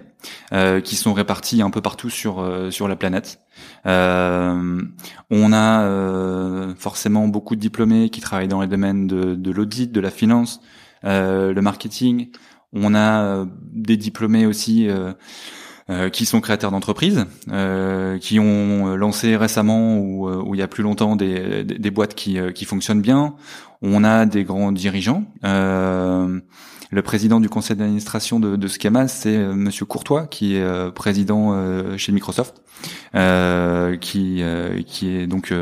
qui 0.83 0.97
sont 0.97 1.13
répartis 1.13 1.63
un 1.63 1.71
peu 1.71 1.81
partout 1.81 2.11
sur 2.11 2.45
sur 2.71 2.89
la 2.89 2.97
planète. 2.97 3.41
Euh, 3.87 4.83
on 5.31 5.53
a 5.53 5.83
euh, 5.83 6.75
forcément 6.77 7.29
beaucoup 7.29 7.57
de 7.57 7.61
diplômés 7.61 8.11
qui 8.11 8.21
travaillent 8.21 8.49
dans 8.49 8.61
les 8.61 8.67
domaines 8.67 9.07
de, 9.07 9.35
de 9.35 9.51
l'audit, 9.51 9.93
de 9.93 10.01
la 10.01 10.11
finance, 10.11 10.61
euh, 11.05 11.53
le 11.53 11.63
marketing. 11.63 12.31
On 12.73 12.95
a 12.95 13.47
des 13.73 13.97
diplômés 13.97 14.47
aussi 14.47 14.89
qui 16.13 16.25
sont 16.25 16.41
créateurs 16.41 16.71
d'entreprises, 16.71 17.27
qui 18.21 18.41
ont 18.41 18.97
lancé 18.97 19.37
récemment 19.37 19.99
ou, 19.99 20.31
ou 20.31 20.55
il 20.55 20.59
y 20.59 20.63
a 20.63 20.69
plus 20.69 20.83
longtemps 20.83 21.15
des, 21.15 21.63
des, 21.65 21.91
boîtes 21.91 22.15
qui, 22.15 22.39
qui 22.55 22.65
fonctionnent 22.65 23.03
bien. 23.03 23.35
On 23.87 24.03
a 24.03 24.25
des 24.25 24.45
grands 24.45 24.73
dirigeants. 24.73 25.25
Euh, 25.45 26.41
le 26.95 27.03
président 27.03 27.41
du 27.41 27.49
conseil 27.49 27.77
d'administration 27.77 28.39
de, 28.39 28.55
de 28.55 28.69
Schema, 28.69 29.09
c'est 29.09 29.37
euh, 29.37 29.53
Monsieur 29.53 29.85
Courtois, 29.85 30.29
qui 30.29 30.55
est 30.55 30.63
euh, 30.63 30.93
président 30.93 31.51
euh, 31.53 31.97
chez 31.97 32.13
Microsoft, 32.13 32.63
qui 34.01 34.43
qui 34.87 35.09
est 35.09 35.27
donc 35.27 35.53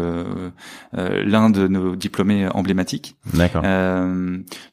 l'un 0.93 1.51
de 1.51 1.69
nos 1.69 1.97
diplômés 1.97 2.49
emblématiques. 2.49 3.17
D'accord. 3.33 3.63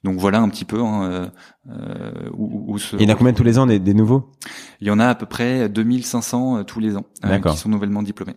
donc 0.04 0.20
voilà 0.20 0.42
un 0.42 0.50
petit 0.50 0.66
peu. 0.66 0.82
Hein, 0.82 1.32
où, 2.38 2.78
il 2.94 3.04
y 3.04 3.06
en 3.06 3.14
a 3.14 3.16
combien 3.16 3.34
tous 3.34 3.44
les 3.44 3.58
ans 3.58 3.68
des, 3.68 3.80
des 3.80 3.94
nouveaux? 3.94 4.32
Il 4.82 4.88
y 4.88 4.92
en 4.92 5.00
a 5.00 5.08
à 5.08 5.16
peu 5.16 5.26
près 5.28 5.70
2500 5.70 6.66
tous 6.66 6.80
les 6.82 6.98
ans 6.98 7.06
qui 7.46 7.58
sont 7.58 7.70
nouvellement 7.70 8.04
diplômés. 8.04 8.36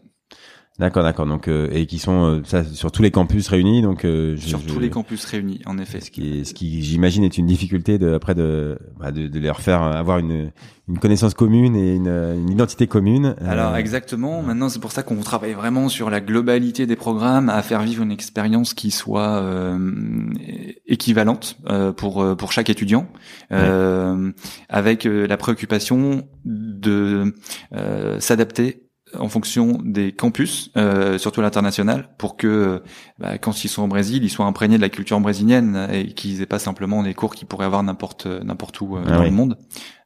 D'accord, 0.79 1.03
d'accord. 1.03 1.27
Donc 1.27 1.49
euh, 1.49 1.69
et 1.71 1.85
qui 1.85 1.99
sont 1.99 2.25
euh, 2.25 2.41
ça, 2.45 2.65
sur 2.65 2.91
tous 2.91 3.03
les 3.03 3.11
campus 3.11 3.47
réunis, 3.49 3.83
donc 3.83 4.07
euh, 4.07 4.39
sur 4.39 4.65
tous 4.65 4.81
les 4.81 4.89
campus 4.89 5.23
réunis, 5.27 5.61
en 5.67 5.77
effet. 5.77 6.01
Ce 6.01 6.11
qui, 6.11 6.47
ce 6.47 6.55
qui 6.55 6.83
j'imagine 6.83 7.25
est 7.25 7.37
une 7.37 7.47
difficulté 7.47 7.99
de 7.99 8.15
après 8.15 8.35
de, 8.35 8.79
bah, 8.99 9.13
de, 9.13 9.27
de 9.27 9.39
leur 9.39 9.61
faire 9.61 9.83
avoir 9.83 10.19
une 10.19 10.51
une 10.89 10.99
connaissance 10.99 11.35
commune 11.35 11.77
et 11.77 11.95
une, 11.95 12.09
une 12.09 12.51
identité 12.51 12.87
commune. 12.87 13.37
Alors 13.47 13.77
exactement. 13.77 14.43
Maintenant, 14.43 14.71
c'est 14.71 14.81
pour 14.81 14.93
ça 14.93 15.03
qu'on 15.03 15.21
travaille 15.21 15.53
vraiment 15.53 15.91
sur 15.91 16.09
la 16.09 16.21
globalité 16.21 16.87
des 16.87 16.97
programmes, 16.97 17.51
à 17.51 17.63
faire 17.63 17.83
vivre 17.83 18.03
une 18.03 18.11
expérience 18.11 18.73
qui 18.73 18.91
soit 18.91 19.45
équivalente 20.87 21.59
pour 21.97 22.37
pour 22.37 22.53
chaque 22.53 22.71
étudiant, 22.71 23.07
avec 23.51 25.05
la 25.05 25.37
préoccupation 25.37 26.27
de 26.45 27.35
s'adapter 28.19 28.82
en 29.19 29.29
fonction 29.29 29.79
des 29.85 30.13
campus, 30.13 30.71
euh, 30.77 31.19
surtout 31.19 31.41
à 31.41 31.45
l'international, 31.45 32.09
pour 32.19 32.37
que 32.37 32.83
bah, 33.23 33.39
quand 33.39 33.63
ils 33.63 33.69
sont 33.69 33.85
au 33.85 33.87
Brésil, 33.87 34.25
ils 34.25 34.31
soient 34.31 34.47
imprégnés 34.47 34.79
de 34.79 34.83
la 34.83 34.89
culture 34.89 35.21
brésilienne 35.21 35.87
et 35.93 36.09
qu'ils 36.09 36.43
aient 36.43 36.47
pas 36.47 36.59
simplement 36.59 37.05
des 37.05 37.15
cours 37.15 37.37
qui 37.37 37.45
pourraient 37.45 37.67
avoir 37.67 37.85
n'importe 37.85 38.27
n'importe 38.27 38.81
où 38.81 38.97
euh, 38.97 39.05
ah 39.07 39.13
dans 39.13 39.23
le 39.23 39.31
monde. 39.31 39.57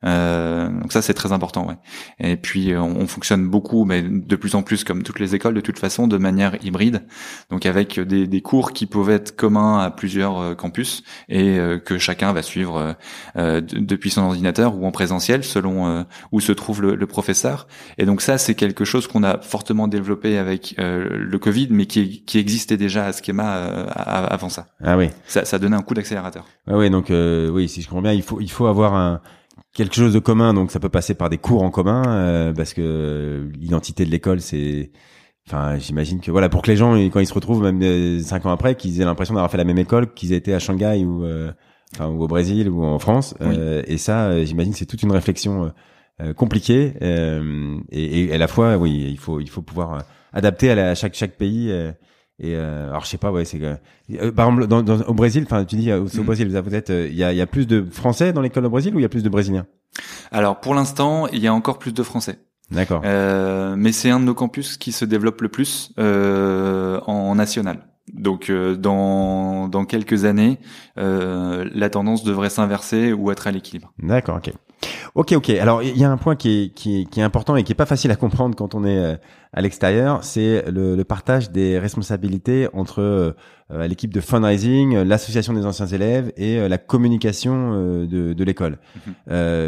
Euh, 0.05 0.69
donc 0.69 0.93
ça 0.93 1.03
c'est 1.03 1.15
très 1.15 1.33
important. 1.33 1.67
Ouais. 1.67 1.77
Et 2.21 2.37
puis 2.37 2.73
euh, 2.73 2.81
on, 2.81 3.07
fonctionne 3.07 3.49
beaucoup, 3.49 3.85
mais 3.85 4.03
de 4.03 4.37
plus 4.37 4.55
en 4.55 4.63
plus 4.63 4.85
comme 4.85 5.03
toutes 5.03 5.19
les 5.19 5.35
écoles 5.35 5.55
de 5.55 5.61
toute 5.61 5.79
façon, 5.79 6.07
de 6.07 6.19
manière 6.19 6.57
hybride. 6.65 7.05
Donc 7.51 7.67
avec 7.67 7.99
des, 8.01 8.27
des 8.27 8.41
cours 8.43 8.73
qui 8.73 8.87
peuvent 8.87 9.11
être 9.11 9.35
communs 9.37 9.79
à 9.79 9.91
plusieurs 9.91 10.39
euh, 10.39 10.55
campus 10.55 11.03
et 11.29 11.59
que 11.85 11.99
chacun 11.99 12.33
va 12.33 12.43
suivre 12.43 12.97
depuis 13.37 14.11
son 14.11 14.23
ordinateur 14.23 14.77
ou 14.77 14.87
en 14.87 14.91
présentiel 14.91 15.45
selon 15.45 16.05
où 16.33 16.41
se 16.41 16.53
trouve 16.53 16.83
le, 16.83 16.95
le, 16.95 17.07
professeur. 17.07 17.67
Et 17.99 18.07
donc 18.07 18.21
ça 18.21 18.39
c'est 18.39 18.55
quelque 18.55 18.85
chose 18.85 19.07
qu'on 19.07 19.23
a 19.23 19.41
fortement 19.41 19.89
développé 19.89 20.39
avec 20.39 20.75
le 20.79 21.39
Covid, 21.39 21.69
mais 21.71 21.87
qui, 21.87 22.25
qui 22.25 22.39
existait 22.39 22.77
déjà 22.77 23.06
à 23.07 23.13
Schema 23.13 23.55
avant 23.55 24.49
ça. 24.49 24.67
Ah 24.83 24.97
oui. 24.97 25.11
Ça, 25.27 25.45
ça 25.45 25.59
donnait 25.59 25.77
un 25.77 25.83
coup 25.83 25.95
d'accélérateur. 25.95 26.45
Ah 26.67 26.77
oui, 26.77 26.91
donc 26.91 27.07
oui, 27.11 27.69
si 27.69 27.83
je 27.83 27.89
comprends 27.89 28.03
bien, 28.03 28.13
il 28.13 28.23
faut 28.23 28.41
il 28.41 28.51
faut 28.51 28.67
avoir 28.67 28.95
un 28.95 29.21
quelque 29.77 29.95
chose 29.95 30.15
de 30.15 30.19
commun, 30.19 30.55
donc 30.55 30.71
ça 30.71 30.81
peut 30.81 30.89
passer 30.89 31.15
par 31.15 31.29
des 31.29 31.37
cours 31.37 31.63
en 31.63 31.71
commun, 31.71 32.03
euh, 32.07 32.53
parce 32.55 32.73
que 32.73 33.51
l'identité 33.59 34.07
de 34.07 34.11
l'école, 34.11 34.41
c'est, 34.41 34.91
enfin, 35.47 35.77
j'imagine 35.79 36.21
que 36.21 36.31
voilà, 36.31 36.49
pour 36.49 36.63
que 36.63 36.71
les 36.71 36.77
gens, 36.77 36.95
quand 36.95 37.21
ils 37.21 37.27
se 37.27 37.35
retrouvent, 37.35 37.63
même 37.63 37.81
euh, 37.83 38.21
cinq 38.21 38.47
ans 38.47 38.51
après, 38.51 38.75
qu'ils 38.75 39.01
aient 39.01 39.05
l'impression 39.05 39.35
d'avoir 39.35 39.51
fait 39.51 39.59
la 39.59 39.65
même 39.65 39.79
école, 39.79 40.15
qu'ils 40.15 40.33
aient 40.33 40.39
été 40.39 40.55
à 40.55 40.59
Shanghai 40.59 41.05
ou, 41.05 41.25
euh, 41.25 41.53
enfin, 41.95 42.09
ou 42.09 42.23
au 42.23 42.27
Brésil 42.27 42.71
ou 42.71 42.85
en 42.85 42.99
France, 42.99 43.35
et 43.87 43.99
ça, 43.99 44.45
j'imagine, 44.45 44.73
c'est 44.73 44.87
toute 44.87 45.03
une 45.03 45.13
réflexion 45.13 45.73
compliquée, 46.37 46.95
et, 47.91 48.25
et, 48.25 48.33
à 48.33 48.39
la 48.39 48.49
fois, 48.49 48.79
oui, 48.79 49.09
il 49.11 49.19
faut, 49.19 49.41
il 49.41 49.51
faut 49.51 49.63
pouvoir 49.63 50.05
adapter 50.33 50.71
à, 50.71 50.95
chaque 50.95 51.15
chaque 51.15 51.37
pays. 51.37 51.71
Et 52.39 52.55
euh, 52.55 52.91
alors 52.91 53.05
je 53.05 53.09
sais 53.09 53.19
pas, 53.19 53.33
ouais, 53.33 53.45
c'est 53.45 53.61
euh, 53.63 54.31
par 54.33 54.49
exemple 54.49 54.67
dans, 54.67 54.83
dans, 54.83 55.01
au 55.03 55.15
Brésil, 55.15 55.45
enfin 55.47 55.65
tu 55.65 55.77
dis 55.77 55.91
c'est 56.09 56.19
au 56.19 56.23
mm. 56.23 56.27
Brésil, 56.27 56.49
vous 56.49 56.75
êtes, 56.75 56.91
il 56.91 57.15
y 57.15 57.25
a, 57.25 57.33
y 57.33 57.41
a 57.41 57.47
plus 57.47 57.67
de 57.67 57.85
Français 57.91 58.33
dans 58.33 58.43
l'école 58.43 58.67
au 58.67 58.71
Brésil 58.71 58.95
ou 58.95 58.99
il 58.99 59.03
y 59.03 59.07
a 59.07 59.09
plus 59.09 59.23
de 59.23 59.29
Brésiliens? 59.29 59.67
Alors 60.31 60.61
pour 60.61 60.75
l'instant, 60.75 61.27
il 61.29 61.41
y 61.41 61.47
a 61.47 61.55
encore 61.55 61.79
plus 61.79 61.95
de 61.95 62.03
Français. 62.03 62.39
D'accord. 62.71 63.03
Euh, 63.05 63.77
mais 63.77 63.93
c'est 63.93 64.11
un 64.11 64.21
de 64.21 64.25
nos 64.25 64.35
campus 64.35 64.77
qui 64.77 64.93
se 64.93 65.05
développe 65.05 65.41
le 65.41 65.49
plus 65.49 65.93
euh, 65.99 67.01
en 67.07 67.35
national. 67.37 67.87
Donc 68.13 68.51
euh, 68.51 68.77
dans 68.77 69.69
dans 69.69 69.85
quelques 69.85 70.25
années, 70.25 70.59
euh, 70.99 71.69
la 71.75 71.91
tendance 71.91 72.25
devrait 72.25 72.51
s'inverser 72.51 73.13
ou 73.13 73.31
être 73.31 73.47
à 73.47 73.51
l'équilibre. 73.51 73.93
D'accord, 73.99 74.37
ok. 74.37 74.53
Ok, 75.17 75.33
ok. 75.33 75.49
Alors 75.49 75.83
il 75.83 75.97
y 75.97 76.05
a 76.05 76.11
un 76.11 76.19
point 76.19 76.37
qui 76.37 76.65
est, 76.65 76.75
qui 76.75 77.01
est, 77.01 77.05
qui 77.07 77.21
est 77.21 77.23
important 77.23 77.57
et 77.57 77.65
qui 77.65 77.73
est 77.73 77.75
pas 77.75 77.87
facile 77.87 78.11
à 78.11 78.17
comprendre 78.17 78.55
quand 78.55 78.75
on 78.75 78.85
est 78.85 78.99
euh, 78.99 79.17
à 79.55 79.63
l'extérieur, 79.63 80.23
c'est 80.23 80.71
le, 80.71 80.95
le, 80.95 81.05
partage 81.05 81.51
des 81.51 81.79
responsabilités 81.79 82.69
entre 82.75 83.01
euh, 83.01 83.33
l'équipe 83.89 84.13
de 84.13 84.21
fundraising, 84.21 84.95
l'association 85.05 85.55
des 85.55 85.65
anciens 85.65 85.87
élèves 85.87 86.35
et 86.37 86.59
euh, 86.59 86.69
la 86.69 86.77
communication 86.77 87.73
de, 88.05 88.35
de 88.35 88.45
l'école. 88.45 88.79
Mhm. 89.07 89.15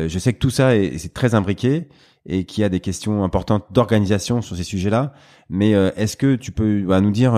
je 0.07 0.19
sais 0.19 0.35
que 0.35 0.39
tout 0.39 0.51
ça 0.51 0.77
est, 0.77 0.99
c'est 0.99 1.15
très 1.15 1.35
imbriqué 1.35 1.89
et 2.27 2.45
qu'il 2.45 2.61
y 2.61 2.65
a 2.65 2.69
des 2.69 2.81
questions 2.81 3.25
importantes 3.25 3.65
d'organisation 3.71 4.43
sur 4.43 4.55
ces 4.55 4.65
sujets-là. 4.65 5.15
Mais 5.49 5.71
est-ce 5.71 6.19
que 6.19 6.37
tu 6.37 6.53
peux 6.53 6.83
bah, 6.83 7.01
nous 7.01 7.11
dire 7.11 7.33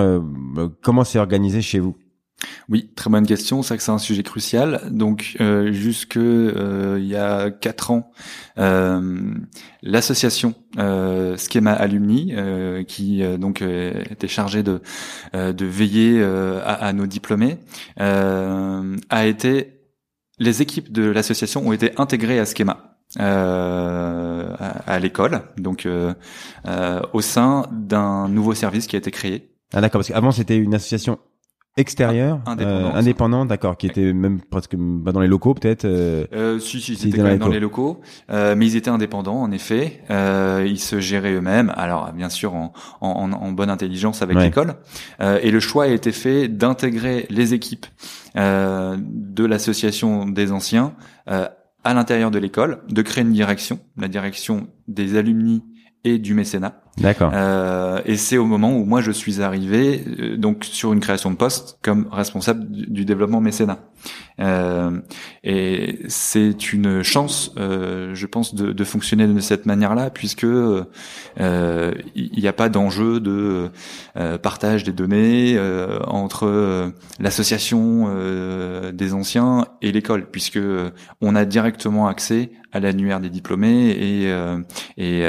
comment 0.83 1.05
c'est 1.05 1.21
organisé 1.21 1.63
chez 1.63 1.79
vous? 1.79 1.97
Oui, 2.69 2.91
très 2.95 3.11
bonne 3.11 3.27
question. 3.27 3.63
C'est 3.63 3.77
que 3.77 3.83
c'est 3.83 3.91
un 3.91 3.99
sujet 3.99 4.23
crucial. 4.23 4.83
Donc, 4.91 5.37
euh, 5.41 5.73
jusque 5.73 6.17
euh, 6.17 6.99
il 7.01 7.07
y 7.07 7.17
a 7.17 7.51
quatre 7.51 7.91
ans, 7.91 8.13
euh, 8.59 9.35
l'association 9.83 10.55
euh, 10.79 11.37
Schema 11.37 11.73
Alumni, 11.73 12.35
qui 12.87 13.23
donc 13.39 13.63
était 13.63 14.29
chargée 14.29 14.63
de 14.63 14.81
veiller 15.35 16.23
à, 16.65 16.93
nos 16.93 17.07
diplômés, 17.07 17.59
a 17.97 19.27
été 19.27 19.77
les 20.39 20.63
équipes 20.63 20.91
de 20.91 21.03
l'association 21.03 21.67
ont 21.67 21.73
été 21.73 21.93
intégrées 21.99 22.41
à 22.41 22.45
Schema. 22.45 22.87
À, 23.19 24.99
l'école, 25.01 25.43
donc 25.57 25.89
au 27.13 27.21
sein 27.21 27.67
d'un 27.73 28.29
nouveau 28.29 28.55
service 28.55 28.87
qui 28.87 28.95
a 28.95 29.01
été 29.01 29.11
créé. 29.11 29.51
Ah 29.73 29.81
d'accord, 29.81 30.01
parce 30.01 30.09
qu'avant 30.09 30.31
c'était 30.31 30.57
une 30.57 30.75
association 30.75 31.19
Indépendante. 32.47 32.61
euh, 32.61 32.99
indépendante, 32.99 33.49
d'accord, 33.49 33.77
qui 33.77 33.87
était 33.87 34.13
même 34.13 34.41
presque 34.41 34.75
bah, 34.77 35.13
dans 35.13 35.21
les 35.21 35.29
locaux 35.29 35.55
peut-être. 35.55 35.85
euh, 35.85 36.25
Euh, 36.33 36.59
si, 36.59 36.81
si, 36.81 36.97
c'était 36.97 37.19
quand 37.19 37.23
dans 37.23 37.29
même 37.29 37.33
les 37.35 37.39
dans 37.39 37.49
les 37.49 37.61
locaux, 37.61 38.01
euh, 38.31 38.55
mais 38.57 38.67
ils 38.67 38.77
étaient 38.77 38.91
indépendants 38.91 39.41
en 39.41 39.51
effet. 39.53 40.03
Euh, 40.11 40.67
ils 40.69 40.81
se 40.81 41.01
géraient 41.01 41.33
eux-mêmes, 41.35 41.73
alors 41.77 42.13
bien 42.13 42.29
sûr 42.29 42.55
en, 42.55 42.73
en, 43.01 43.33
en- 43.33 43.53
bonne 43.53 43.71
intelligence 43.71 44.21
avec 44.23 44.37
Ouais. 44.37 44.45
l'école. 44.45 44.75
Euh, 45.21 45.39
et 45.43 45.51
le 45.51 45.61
choix 45.61 45.85
a 45.85 45.89
été 45.89 46.13
fait 46.13 46.49
d'intégrer 46.49 47.27
les 47.31 47.55
équipes 47.55 47.87
euh, 48.37 48.97
de 49.01 49.45
l'association 49.45 50.27
des 50.27 50.53
anciens 50.53 50.95
euh, 51.31 51.49
à 51.85 51.95
l'intérieur 51.95 52.31
de 52.31 52.39
l'école, 52.39 52.81
de 52.89 53.01
créer 53.03 53.25
une 53.25 53.33
direction, 53.33 53.79
la 53.97 54.09
direction 54.09 54.67
des 54.89 55.17
alumni 55.17 55.63
et 56.05 56.19
du 56.19 56.35
mécénat. 56.35 56.83
D'accord. 56.99 57.33
Euh, 57.35 58.01
et 58.05 58.17
c'est 58.17 58.37
au 58.37 58.45
moment 58.45 58.73
où 58.77 58.85
moi 58.85 59.01
je 59.01 59.11
suis 59.11 59.43
arrivé 59.43 60.05
euh, 60.21 60.37
donc 60.37 60.65
sur 60.65 60.93
une 60.93 61.01
création 61.01 61.31
de 61.31 61.37
poste 61.37 61.79
comme 61.83 62.09
responsable 62.11 62.67
du, 62.71 63.05
développement 63.05 63.41
mécénat. 63.41 63.79
Euh, 64.41 64.99
et 65.45 65.99
c'est 66.09 66.73
une 66.73 67.03
chance, 67.03 67.53
euh, 67.59 68.15
je 68.15 68.27
pense, 68.27 68.55
de, 68.55 68.73
de 68.73 68.85
fonctionner 68.85 69.27
de 69.27 69.41
cette 69.41 69.67
manière-là, 69.67 70.11
puisque 70.11 70.45
euh, 70.45 70.85
il 71.37 72.39
n'y 72.39 72.49
a 72.49 72.53
pas 72.53 72.69
d'enjeu 72.69 73.21
de 73.21 73.71
partage 74.43 74.85
des 74.85 74.93
données 74.93 75.59
entre 76.07 76.93
l'association 77.19 78.09
des 78.93 79.15
anciens 79.15 79.67
et 79.83 79.93
l'école, 79.93 80.27
puisque 80.31 80.59
on 81.21 81.37
a 81.37 81.45
directement 81.45 82.07
accès 82.09 82.51
à 82.73 82.81
l'annuaire 82.81 83.21
des 83.21 83.31
diplômés 83.31 83.91
et 83.91 84.33
et, 84.97 85.23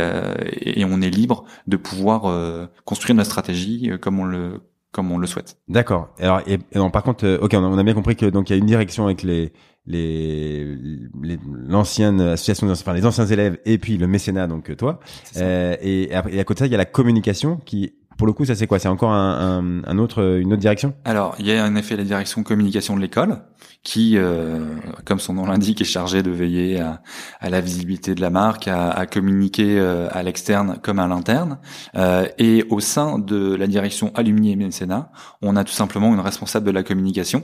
et 0.62 0.86
on 0.86 1.02
est 1.02 1.10
libre 1.10 1.45
de 1.67 1.77
pouvoir 1.77 2.25
euh, 2.25 2.65
construire 2.85 3.15
notre 3.15 3.29
stratégie 3.29 3.89
euh, 3.91 3.97
comme 3.97 4.19
on 4.19 4.25
le 4.25 4.61
comme 4.91 5.09
on 5.11 5.17
le 5.17 5.25
souhaite. 5.25 5.57
D'accord. 5.69 6.09
Alors, 6.19 6.41
et, 6.47 6.59
et 6.73 6.77
non, 6.77 6.91
par 6.91 7.03
contre, 7.03 7.25
euh, 7.25 7.37
ok, 7.39 7.51
on 7.53 7.63
a, 7.63 7.67
on 7.67 7.77
a 7.77 7.83
bien 7.83 7.93
compris 7.93 8.17
que 8.17 8.25
donc 8.25 8.49
il 8.49 8.53
y 8.53 8.55
a 8.55 8.59
une 8.59 8.65
direction 8.65 9.05
avec 9.05 9.23
les 9.23 9.53
les 9.85 10.75
les- 11.23 11.39
l'ancienne 11.67 12.19
association, 12.21 12.69
enfin 12.69 12.93
les 12.93 13.05
anciens 13.05 13.25
élèves 13.25 13.57
et 13.65 13.77
puis 13.77 13.97
le 13.97 14.07
mécénat, 14.07 14.47
donc 14.47 14.69
euh, 14.69 14.75
toi. 14.75 14.99
Euh, 15.37 15.75
et, 15.81 16.13
après- 16.13 16.33
et 16.35 16.39
à 16.39 16.43
côté 16.43 16.57
de 16.57 16.59
ça, 16.59 16.65
il 16.67 16.71
y 16.71 16.75
a 16.75 16.77
la 16.77 16.85
communication 16.85 17.57
qui, 17.65 17.93
pour 18.21 18.27
le 18.27 18.34
coup, 18.34 18.45
ça 18.45 18.53
c'est 18.53 18.67
quoi? 18.67 18.77
C'est 18.77 18.88
encore 18.88 19.13
un, 19.13 19.81
un, 19.84 19.84
un 19.84 19.97
autre 19.97 20.38
une 20.38 20.53
autre 20.53 20.62
direction? 20.62 20.93
Alors, 21.05 21.34
il 21.39 21.47
y 21.47 21.53
a 21.53 21.65
en 21.65 21.75
effet 21.75 21.97
la 21.97 22.03
direction 22.03 22.43
communication 22.43 22.95
de 22.95 23.01
l'école, 23.01 23.41
qui, 23.81 24.15
euh, 24.15 24.75
comme 25.05 25.17
son 25.17 25.34
nom 25.34 25.47
l'indique, 25.47 25.81
est 25.81 25.86
chargée 25.86 26.21
de 26.21 26.29
veiller 26.29 26.79
à, 26.79 27.01
à 27.39 27.49
la 27.49 27.62
visibilité 27.62 28.13
de 28.13 28.21
la 28.21 28.29
marque, 28.29 28.67
à, 28.67 28.91
à 28.91 29.07
communiquer 29.07 29.79
euh, 29.79 30.07
à 30.12 30.21
l'externe 30.21 30.77
comme 30.84 30.99
à 30.99 31.07
l'interne. 31.07 31.57
Euh, 31.95 32.27
et 32.38 32.63
au 32.69 32.79
sein 32.79 33.17
de 33.17 33.55
la 33.55 33.65
direction 33.65 34.12
alumni 34.13 34.51
et 34.51 34.55
mécénat, 34.55 35.12
on 35.41 35.55
a 35.55 35.63
tout 35.63 35.73
simplement 35.73 36.13
une 36.13 36.19
responsable 36.19 36.67
de 36.67 36.71
la 36.71 36.84
communication 36.84 37.43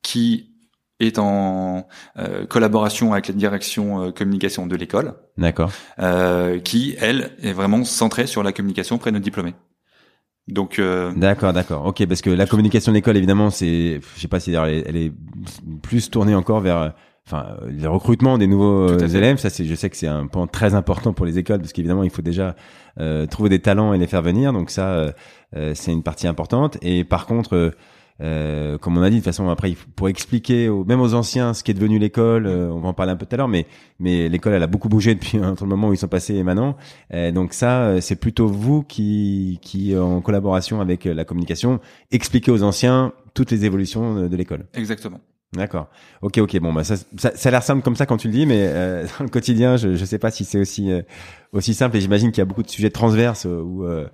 qui 0.00 0.54
est 1.00 1.18
en 1.18 1.86
euh, 2.16 2.46
collaboration 2.46 3.12
avec 3.12 3.28
la 3.28 3.34
direction 3.34 4.04
euh, 4.04 4.10
communication 4.10 4.66
de 4.66 4.74
l'école, 4.74 5.16
D'accord. 5.36 5.70
euh, 5.98 6.60
qui, 6.60 6.96
elle, 6.98 7.32
est 7.42 7.52
vraiment 7.52 7.84
centrée 7.84 8.26
sur 8.26 8.42
la 8.42 8.52
communication 8.52 8.96
auprès 8.96 9.10
de 9.10 9.16
nos 9.16 9.22
diplômés. 9.22 9.54
Donc, 10.48 10.78
euh, 10.78 11.10
D'accord, 11.16 11.52
d'accord. 11.52 11.86
Ok, 11.86 12.04
parce 12.06 12.20
que 12.20 12.30
la 12.30 12.46
communication 12.46 12.92
de 12.92 12.96
l'école, 12.96 13.16
évidemment, 13.16 13.50
c'est, 13.50 14.00
je 14.14 14.20
sais 14.20 14.28
pas 14.28 14.40
si 14.40 14.50
d'ailleurs 14.50 14.66
elle, 14.66 14.74
est- 14.76 14.84
elle 14.88 14.96
est 14.96 15.12
plus 15.82 16.10
tournée 16.10 16.34
encore 16.34 16.60
vers, 16.60 16.76
euh, 16.78 16.88
enfin, 17.26 17.46
euh, 17.62 17.70
le 17.70 17.88
recrutement 17.88 18.36
des 18.36 18.46
nouveaux 18.46 18.90
euh, 18.90 19.08
élèves. 19.08 19.38
Ça, 19.38 19.48
c'est, 19.48 19.64
je 19.64 19.74
sais 19.74 19.88
que 19.88 19.96
c'est 19.96 20.06
un 20.06 20.26
point 20.26 20.46
très 20.46 20.74
important 20.74 21.14
pour 21.14 21.24
les 21.24 21.38
écoles, 21.38 21.60
parce 21.60 21.72
qu'évidemment, 21.72 22.02
il 22.04 22.10
faut 22.10 22.20
déjà 22.22 22.56
euh, 23.00 23.24
trouver 23.26 23.48
des 23.48 23.60
talents 23.60 23.94
et 23.94 23.98
les 23.98 24.06
faire 24.06 24.20
venir. 24.22 24.52
Donc 24.52 24.68
ça, 24.68 24.88
euh, 24.94 25.12
euh, 25.56 25.72
c'est 25.74 25.92
une 25.92 26.02
partie 26.02 26.26
importante. 26.26 26.76
Et 26.82 27.04
par 27.04 27.24
contre, 27.26 27.72
euh, 28.20 28.74
euh, 28.74 28.78
comme 28.78 28.98
on 28.98 29.02
a 29.02 29.10
dit, 29.10 29.16
de 29.16 29.20
toute 29.20 29.26
façon, 29.26 29.48
après, 29.48 29.74
pour 29.96 30.08
expliquer 30.08 30.68
aux, 30.68 30.84
même 30.84 31.00
aux 31.00 31.14
anciens 31.14 31.54
ce 31.54 31.62
qui 31.62 31.70
est 31.70 31.74
devenu 31.74 31.98
l'école, 31.98 32.46
euh, 32.46 32.70
on 32.70 32.80
va 32.80 32.88
en 32.88 32.94
parler 32.94 33.12
un 33.12 33.16
peu 33.16 33.26
tout 33.26 33.34
à 33.34 33.38
l'heure, 33.38 33.48
mais 33.48 33.66
mais 33.98 34.28
l'école, 34.28 34.54
elle 34.54 34.62
a 34.62 34.66
beaucoup 34.66 34.88
bougé 34.88 35.14
depuis 35.14 35.38
entre 35.40 35.64
le 35.64 35.70
moment 35.70 35.88
où 35.88 35.92
ils 35.92 35.98
sont 35.98 36.08
passés 36.08 36.34
et 36.34 36.42
maintenant. 36.42 36.76
Euh, 37.12 37.32
donc 37.32 37.52
ça, 37.52 37.82
euh, 37.84 38.00
c'est 38.00 38.16
plutôt 38.16 38.46
vous 38.46 38.82
qui, 38.82 39.58
qui 39.62 39.96
en 39.96 40.20
collaboration 40.20 40.80
avec 40.80 41.06
euh, 41.06 41.14
la 41.14 41.24
communication, 41.24 41.80
expliquez 42.10 42.50
aux 42.50 42.62
anciens 42.62 43.12
toutes 43.34 43.50
les 43.50 43.64
évolutions 43.64 44.28
de, 44.28 44.36
l'école. 44.36 44.66
exactement. 44.74 45.20
D'accord. 45.54 45.88
Ok, 46.22 46.38
ok. 46.38 46.58
Bon, 46.58 46.72
bah 46.72 46.82
ça, 46.82 46.96
ça, 47.16 47.30
ça 47.34 47.48
a 47.48 47.52
l'air 47.52 47.62
simple 47.62 47.82
comme 47.82 47.94
ça 47.94 48.06
quand 48.06 48.16
tu 48.16 48.26
le 48.26 48.32
dis, 48.32 48.44
mais 48.44 48.58
euh, 48.60 49.06
dans 49.18 49.24
le 49.24 49.30
quotidien, 49.30 49.76
je 49.76 49.94
je 49.94 50.04
sais 50.04 50.18
pas 50.18 50.32
si 50.32 50.44
c'est 50.44 50.58
aussi 50.58 50.90
euh, 50.90 51.02
aussi 51.52 51.74
simple. 51.74 51.96
Et 51.96 52.00
j'imagine 52.00 52.32
qu'il 52.32 52.38
y 52.38 52.42
a 52.42 52.44
beaucoup 52.44 52.64
de 52.64 52.70
sujets 52.70 52.90
transverses 52.90 53.46
euh, 53.46 53.60
où 53.60 53.84
euh, 53.84 54.08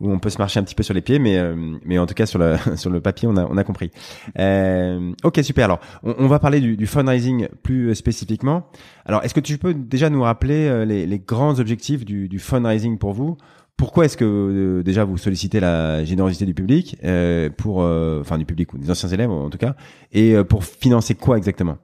où 0.00 0.10
on 0.10 0.18
peut 0.18 0.30
se 0.30 0.38
marcher 0.38 0.58
un 0.60 0.62
petit 0.64 0.74
peu 0.74 0.82
sur 0.82 0.94
les 0.94 1.00
pieds, 1.00 1.18
mais 1.18 1.38
euh, 1.38 1.54
mais 1.84 1.98
en 1.98 2.06
tout 2.06 2.14
cas 2.14 2.26
sur 2.26 2.38
le 2.38 2.56
sur 2.76 2.90
le 2.90 3.00
papier, 3.00 3.28
on 3.28 3.36
a 3.36 3.44
on 3.44 3.56
a 3.56 3.64
compris. 3.64 3.90
Euh, 4.38 5.12
ok, 5.22 5.40
super. 5.42 5.64
Alors, 5.66 5.80
on, 6.02 6.14
on 6.18 6.26
va 6.26 6.38
parler 6.38 6.60
du, 6.60 6.76
du 6.76 6.86
fundraising 6.86 7.48
plus 7.62 7.90
euh, 7.90 7.94
spécifiquement. 7.94 8.64
Alors, 9.04 9.22
est-ce 9.24 9.34
que 9.34 9.40
tu 9.40 9.58
peux 9.58 9.74
déjà 9.74 10.10
nous 10.10 10.22
rappeler 10.22 10.68
euh, 10.68 10.84
les, 10.84 11.06
les 11.06 11.18
grands 11.18 11.58
objectifs 11.60 12.04
du, 12.04 12.28
du 12.28 12.38
fundraising 12.38 12.98
pour 12.98 13.12
vous? 13.12 13.36
Pourquoi 13.76 14.04
est-ce 14.04 14.18
que 14.18 14.24
euh, 14.26 14.82
déjà 14.82 15.04
vous 15.04 15.16
sollicitez 15.16 15.58
la 15.58 16.04
générosité 16.04 16.44
du 16.44 16.52
public 16.52 16.98
euh, 17.02 17.48
pour, 17.48 17.82
euh, 17.82 18.20
enfin 18.20 18.36
du 18.36 18.44
public 18.44 18.74
ou 18.74 18.78
des 18.78 18.90
anciens 18.90 19.08
élèves 19.08 19.30
en 19.30 19.48
tout 19.48 19.56
cas, 19.56 19.74
et 20.12 20.34
euh, 20.34 20.44
pour 20.44 20.64
financer 20.64 21.14
quoi 21.14 21.38
exactement? 21.38 21.78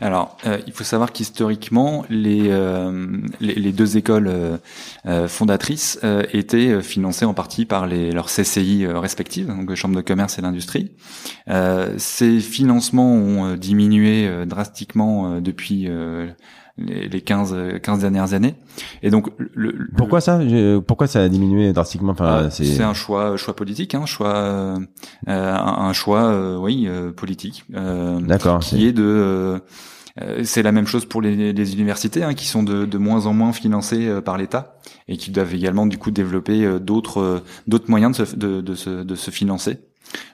Alors, 0.00 0.36
euh, 0.46 0.58
il 0.66 0.72
faut 0.72 0.84
savoir 0.84 1.12
qu'historiquement, 1.12 2.04
les, 2.08 2.48
euh, 2.48 3.18
les, 3.40 3.72
deux 3.72 3.96
écoles 3.96 4.28
euh, 4.28 4.58
euh, 5.06 5.28
fondatrices 5.28 5.98
euh, 6.04 6.22
étaient 6.32 6.68
euh, 6.68 6.80
financées 6.80 7.24
en 7.24 7.34
partie 7.34 7.64
par 7.64 7.86
les, 7.86 8.12
leurs 8.12 8.28
CCI 8.28 8.86
respectives, 8.86 9.48
donc 9.48 9.68
les 9.68 9.76
chambres 9.76 9.96
de 9.96 10.00
commerce 10.00 10.38
et 10.38 10.42
d'industrie. 10.42 10.92
Euh, 11.48 11.94
ces 11.98 12.40
financements 12.40 13.12
ont 13.12 13.54
diminué 13.56 14.28
drastiquement 14.46 15.40
depuis 15.40 15.88
les, 16.78 17.08
les 17.08 17.20
15, 17.20 17.52
euh, 17.54 17.78
15 17.78 18.00
dernières 18.00 18.32
années. 18.34 18.54
Et 19.02 19.10
donc, 19.10 19.28
le, 19.38 19.72
le- 19.72 19.88
Pourquoi 19.96 20.20
ça? 20.20 20.40
Pourquoi 20.86 21.06
ça 21.06 21.22
a 21.22 21.28
diminué 21.28 21.72
drastiquement? 21.72 22.12
Enfin, 22.12 22.44
ah, 22.46 22.50
c'est 22.50 22.82
un 22.82 22.94
choix, 22.94 23.36
choix 23.36 23.54
politique, 23.56 23.94
hein, 23.94 24.06
choix, 24.06 24.34
euh, 24.36 24.76
un, 25.26 25.92
choix, 25.92 26.24
euh, 26.24 26.56
oui, 26.56 26.86
euh, 26.88 27.10
politique. 27.12 27.64
Euh, 27.74 28.20
D'accord. 28.20 28.60
qui 28.60 28.86
est 28.86 28.92
de 28.92 29.02
euh, 29.02 29.58
c'est 30.42 30.62
la 30.64 30.72
même 30.72 30.86
chose 30.86 31.04
pour 31.04 31.22
les, 31.22 31.52
les 31.52 31.72
universités 31.74 32.24
hein, 32.24 32.34
qui 32.34 32.46
sont 32.46 32.64
de, 32.64 32.84
de 32.86 32.98
moins 32.98 33.26
en 33.26 33.32
moins 33.32 33.52
financées 33.52 34.08
euh, 34.08 34.20
par 34.20 34.36
l'État 34.36 34.74
et 35.06 35.16
qui 35.16 35.30
doivent 35.30 35.54
également 35.54 35.86
du 35.86 35.96
coup 35.96 36.10
développer 36.10 36.64
euh, 36.64 36.80
d'autres 36.80 37.20
euh, 37.20 37.38
d'autres 37.68 37.88
moyens 37.88 38.18
de 38.18 38.24
se, 38.24 38.34
de, 38.36 38.60
de 38.60 38.74
se, 38.74 38.90
de 39.04 39.14
se 39.14 39.30
financer. 39.30 39.78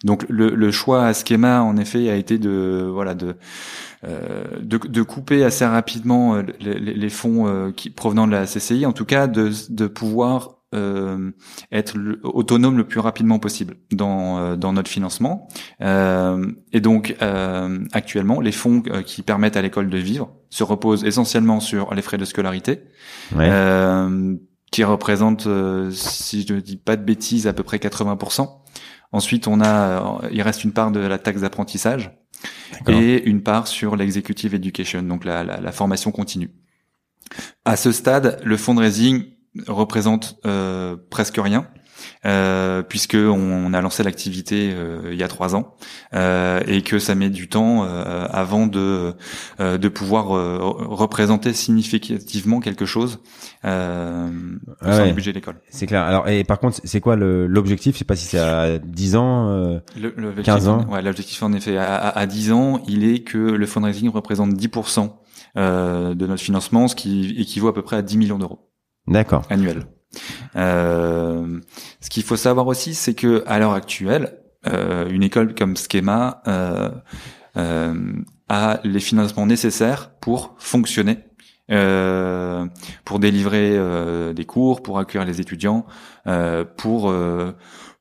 Donc 0.02 0.24
le, 0.30 0.48
le 0.54 0.70
choix 0.70 1.04
à 1.04 1.12
Schema 1.12 1.60
en 1.62 1.76
effet 1.76 2.08
a 2.08 2.16
été 2.16 2.38
de 2.38 2.88
voilà 2.90 3.14
de 3.14 3.36
de, 4.60 4.76
de 4.78 5.02
couper 5.02 5.44
assez 5.44 5.64
rapidement 5.64 6.34
euh, 6.36 6.42
les, 6.60 6.74
les- 6.78 6.94
les 6.94 7.08
fonds 7.10 7.46
euh, 7.46 7.70
qui 7.72 7.90
provenant 7.90 8.26
de 8.26 8.32
la 8.32 8.44
CCI, 8.46 8.86
en 8.86 8.92
tout 8.92 9.04
cas 9.04 9.26
de, 9.26 9.50
de 9.70 9.86
pouvoir 9.86 10.56
euh, 10.74 11.30
être 11.70 11.96
le- 11.96 12.18
autonome 12.24 12.76
le 12.76 12.84
plus 12.84 12.98
rapidement 13.00 13.38
possible 13.38 13.76
dans, 13.92 14.38
euh, 14.38 14.56
dans 14.56 14.72
notre 14.72 14.90
financement. 14.90 15.46
Euh, 15.80 16.50
et 16.72 16.80
donc 16.80 17.14
euh, 17.22 17.78
actuellement, 17.92 18.40
les 18.40 18.50
fonds 18.52 18.82
euh, 18.88 19.02
qui 19.02 19.22
permettent 19.22 19.56
à 19.56 19.62
l'école 19.62 19.88
de 19.88 19.98
vivre 19.98 20.32
se 20.50 20.64
reposent 20.64 21.04
essentiellement 21.04 21.60
sur 21.60 21.94
les 21.94 22.02
frais 22.02 22.18
de 22.18 22.24
scolarité, 22.24 22.80
Ouais. 23.36 23.48
euh, 23.50 24.34
qui 24.72 24.82
représentent, 24.82 25.46
euh, 25.46 25.90
si 25.92 26.44
je 26.46 26.54
ne 26.54 26.60
dis 26.60 26.76
pas 26.76 26.96
de 26.96 27.04
bêtises, 27.04 27.46
à 27.46 27.52
peu 27.52 27.62
près 27.62 27.78
80%. 27.78 28.48
Ensuite, 29.12 29.46
on 29.46 29.60
a, 29.60 29.68
euh, 30.24 30.28
il 30.32 30.42
reste 30.42 30.64
une 30.64 30.72
part 30.72 30.90
de 30.90 30.98
la 30.98 31.18
taxe 31.18 31.42
d'apprentissage. 31.42 32.18
Et 32.88 33.22
une 33.24 33.42
part 33.42 33.66
sur 33.66 33.96
l'executive 33.96 34.54
education, 34.54 35.02
donc 35.02 35.24
la, 35.24 35.72
formation 35.72 36.10
continue. 36.10 36.50
À 37.64 37.76
ce 37.76 37.92
stade, 37.92 38.40
le 38.44 38.56
fundraising 38.56 39.24
représente 39.66 40.38
euh, 40.46 40.96
presque 41.10 41.38
rien. 41.38 41.68
Euh, 42.26 42.82
puisque 42.82 43.16
on, 43.16 43.34
on 43.66 43.74
a 43.74 43.80
lancé 43.82 44.02
l'activité 44.02 44.72
euh, 44.74 45.10
il 45.12 45.18
y 45.18 45.22
a 45.22 45.28
trois 45.28 45.54
ans 45.54 45.74
euh, 46.14 46.58
et 46.66 46.80
que 46.80 46.98
ça 46.98 47.14
met 47.14 47.28
du 47.28 47.48
temps 47.50 47.84
euh, 47.84 48.26
avant 48.30 48.66
de 48.66 49.12
euh, 49.60 49.76
de 49.76 49.88
pouvoir 49.88 50.34
euh, 50.34 50.56
représenter 50.58 51.52
significativement 51.52 52.60
quelque 52.60 52.86
chose 52.86 53.20
euh, 53.66 54.30
Ah 54.80 54.98
ouais. 54.98 55.08
du 55.08 55.12
budget 55.14 55.32
de 55.32 55.36
l'école. 55.36 55.60
C'est 55.68 55.86
clair. 55.86 56.02
Alors, 56.02 56.28
et 56.28 56.44
par 56.44 56.58
contre, 56.60 56.80
c'est 56.84 57.00
quoi 57.00 57.16
le- 57.16 57.46
l'objectif? 57.46 57.94
Je 57.94 57.98
sais 58.00 58.04
pas 58.04 58.16
si 58.16 58.24
c'est 58.26 58.38
à 58.38 58.78
10 58.78 59.16
ans. 59.16 59.48
euh, 59.50 59.78
Le- 60.00 60.14
l'objectif- 60.16 60.44
15 60.46 60.68
ans. 60.68 60.86
Ouais, 60.90 61.02
l'objectif 61.02 61.42
en 61.42 61.52
effet 61.52 61.76
à, 61.76 61.94
à, 61.94 62.18
à 62.18 62.26
10 62.26 62.52
ans, 62.52 62.82
il 62.88 63.04
est 63.04 63.20
que 63.22 63.38
le 63.38 63.66
fundraising 63.66 64.08
représente 64.10 64.54
10% 64.54 65.10
euh, 65.56 66.14
de 66.14 66.26
notre 66.26 66.42
financement, 66.42 66.88
ce 66.88 66.94
qui 66.96 67.34
équivaut 67.38 67.68
à 67.68 67.74
peu 67.74 67.82
près 67.82 67.96
à 67.96 68.02
10 68.02 68.16
millions 68.16 68.38
d'euros 68.38 68.70
D'accord. 69.06 69.42
annuels. 69.50 69.84
Euh, 70.56 71.60
ce 72.00 72.10
qu'il 72.10 72.22
faut 72.22 72.36
savoir 72.36 72.66
aussi, 72.66 72.94
c'est 72.94 73.14
que 73.14 73.42
à 73.46 73.58
l'heure 73.58 73.72
actuelle, 73.72 74.38
euh, 74.66 75.08
une 75.08 75.22
école 75.22 75.54
comme 75.54 75.76
Schema 75.76 76.42
euh, 76.48 76.90
a 78.48 78.80
les 78.84 79.00
financements 79.00 79.46
nécessaires 79.46 80.10
pour 80.20 80.54
fonctionner, 80.58 81.18
pour 83.04 83.18
délivrer 83.18 84.34
des 84.34 84.44
cours, 84.44 84.82
pour 84.82 84.98
accueillir 84.98 85.26
les 85.26 85.40
étudiants, 85.40 85.86
pour 86.76 87.14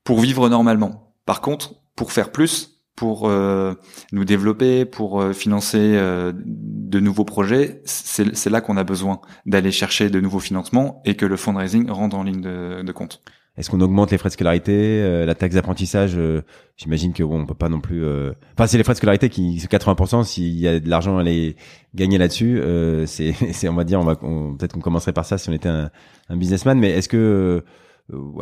pour 0.04 0.19
vivre 0.19 0.49
normalement. 0.49 1.13
Par 1.26 1.39
contre, 1.39 1.76
pour 1.95 2.12
faire 2.12 2.32
plus, 2.32 2.72
pour 2.95 3.29
nous 3.29 4.25
développer, 4.25 4.86
pour 4.86 5.34
financer 5.34 5.99
de 6.34 6.99
nouveaux 6.99 7.25
projets, 7.25 7.82
c'est 7.86 8.49
là 8.49 8.62
qu'on 8.62 8.77
a 8.77 8.84
besoin 8.84 9.19
d'aller 9.45 9.71
chercher 9.71 10.10
de 10.10 10.19
nouveaux 10.19 10.39
financements 10.39 11.01
et 11.06 11.15
que 11.15 11.25
le 11.25 11.36
fundraising 11.36 11.89
rentre 11.89 12.15
en 12.15 12.23
ligne 12.23 12.41
de, 12.41 12.82
de 12.84 12.91
compte. 12.91 13.21
Est-ce 13.56 13.69
qu'on 13.69 13.82
augmente 13.82 14.10
les 14.10 14.17
frais 14.17 14.29
de 14.29 14.34
scolarité, 14.34 14.73
euh, 14.73 15.27
la 15.27 15.36
taxe 15.36 15.53
d'apprentissage 15.53 16.13
euh, 16.17 16.41
J'imagine 16.75 17.13
que 17.13 17.21
bon, 17.21 17.41
on 17.41 17.45
peut 17.45 17.53
pas 17.53 17.69
non 17.69 17.82
plus. 17.82 18.03
Euh... 18.03 18.34
Enfin, 18.53 18.65
c'est 18.65 18.79
les 18.79 18.84
frais 18.84 18.93
de 18.93 18.97
scolarité 18.97 19.29
qui, 19.29 19.58
80%. 19.58 20.23
S'il 20.23 20.60
y 20.60 20.67
a 20.67 20.79
de 20.79 20.89
l'argent 20.89 21.17
à 21.17 21.21
aller 21.21 21.56
gagner 21.93 22.17
là-dessus, 22.17 22.60
euh, 22.60 23.06
c'est, 23.06 23.36
on 23.69 23.75
va 23.75 23.84
dire, 23.84 23.99
on 23.99 24.06
va, 24.06 24.15
peut-être 24.15 24.73
qu'on 24.73 24.79
commencerait 24.79 25.13
par 25.13 25.25
ça 25.25 25.38
si 25.38 25.49
on 25.49 25.53
était 25.53 25.69
un, 25.69 25.91
un 26.29 26.36
businessman. 26.36 26.79
Mais 26.79 26.89
est-ce 26.89 27.08
que 27.08 27.17
euh, 27.17 27.62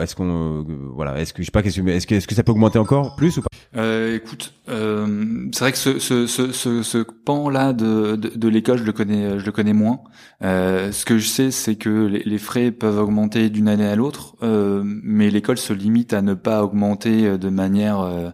est-ce 0.02 0.15
qu'on 0.15 0.62
euh, 0.62 0.63
voilà 0.95 1.19
est-ce 1.19 1.34
que 1.34 1.43
je 1.43 1.45
sais 1.45 1.52
pas 1.52 1.62
qu'est-ce 1.62 1.80
que 1.80 1.88
est-ce 1.88 2.08
que 2.08 2.15
est-ce 2.15 2.28
que 2.28 2.34
ça 2.34 2.41
peut 2.41 2.52
augmenter 2.52 2.80
encore 2.80 3.15
plus 3.15 3.38
ou 3.38 3.41
pas? 3.41 3.47
Euh, 3.78 4.15
écoute 4.15 4.54
euh, 4.69 5.47
c'est 5.52 5.60
vrai 5.60 5.71
que 5.71 5.78
ce 5.78 6.00
ce 6.00 6.26
ce 6.26 6.52
ce, 6.52 6.82
ce 6.82 6.97
pan 6.97 7.47
là 7.47 7.71
de, 7.71 8.15
de, 8.15 8.30
de 8.30 8.47
l'école 8.47 8.80
je 8.80 8.84
le 8.84 8.91
connais 8.91 9.38
je 9.39 9.45
le 9.45 9.52
connais 9.52 9.74
moins. 9.74 10.00
Euh, 10.41 10.91
ce 10.91 11.06
que 11.06 11.19
je 11.19 11.28
sais 11.28 11.52
c'est 11.52 11.76
que 11.76 12.08
les, 12.08 12.24
les, 12.24 12.38
frais 12.39 12.71
peuvent 12.71 12.97
augmenter 12.97 13.52
d'une 13.52 13.67
année 13.67 13.86
à 13.86 13.95
l'autre 13.95 14.36
euh, 14.41 14.82
mais 14.84 15.30
l'école 15.30 15.60
se 15.60 15.74
limite 15.74 16.13
à 16.13 16.24
ne 16.24 16.34
pas 16.34 16.63
augmenter 16.63 17.38
de 17.38 17.50
manière 17.50 18.34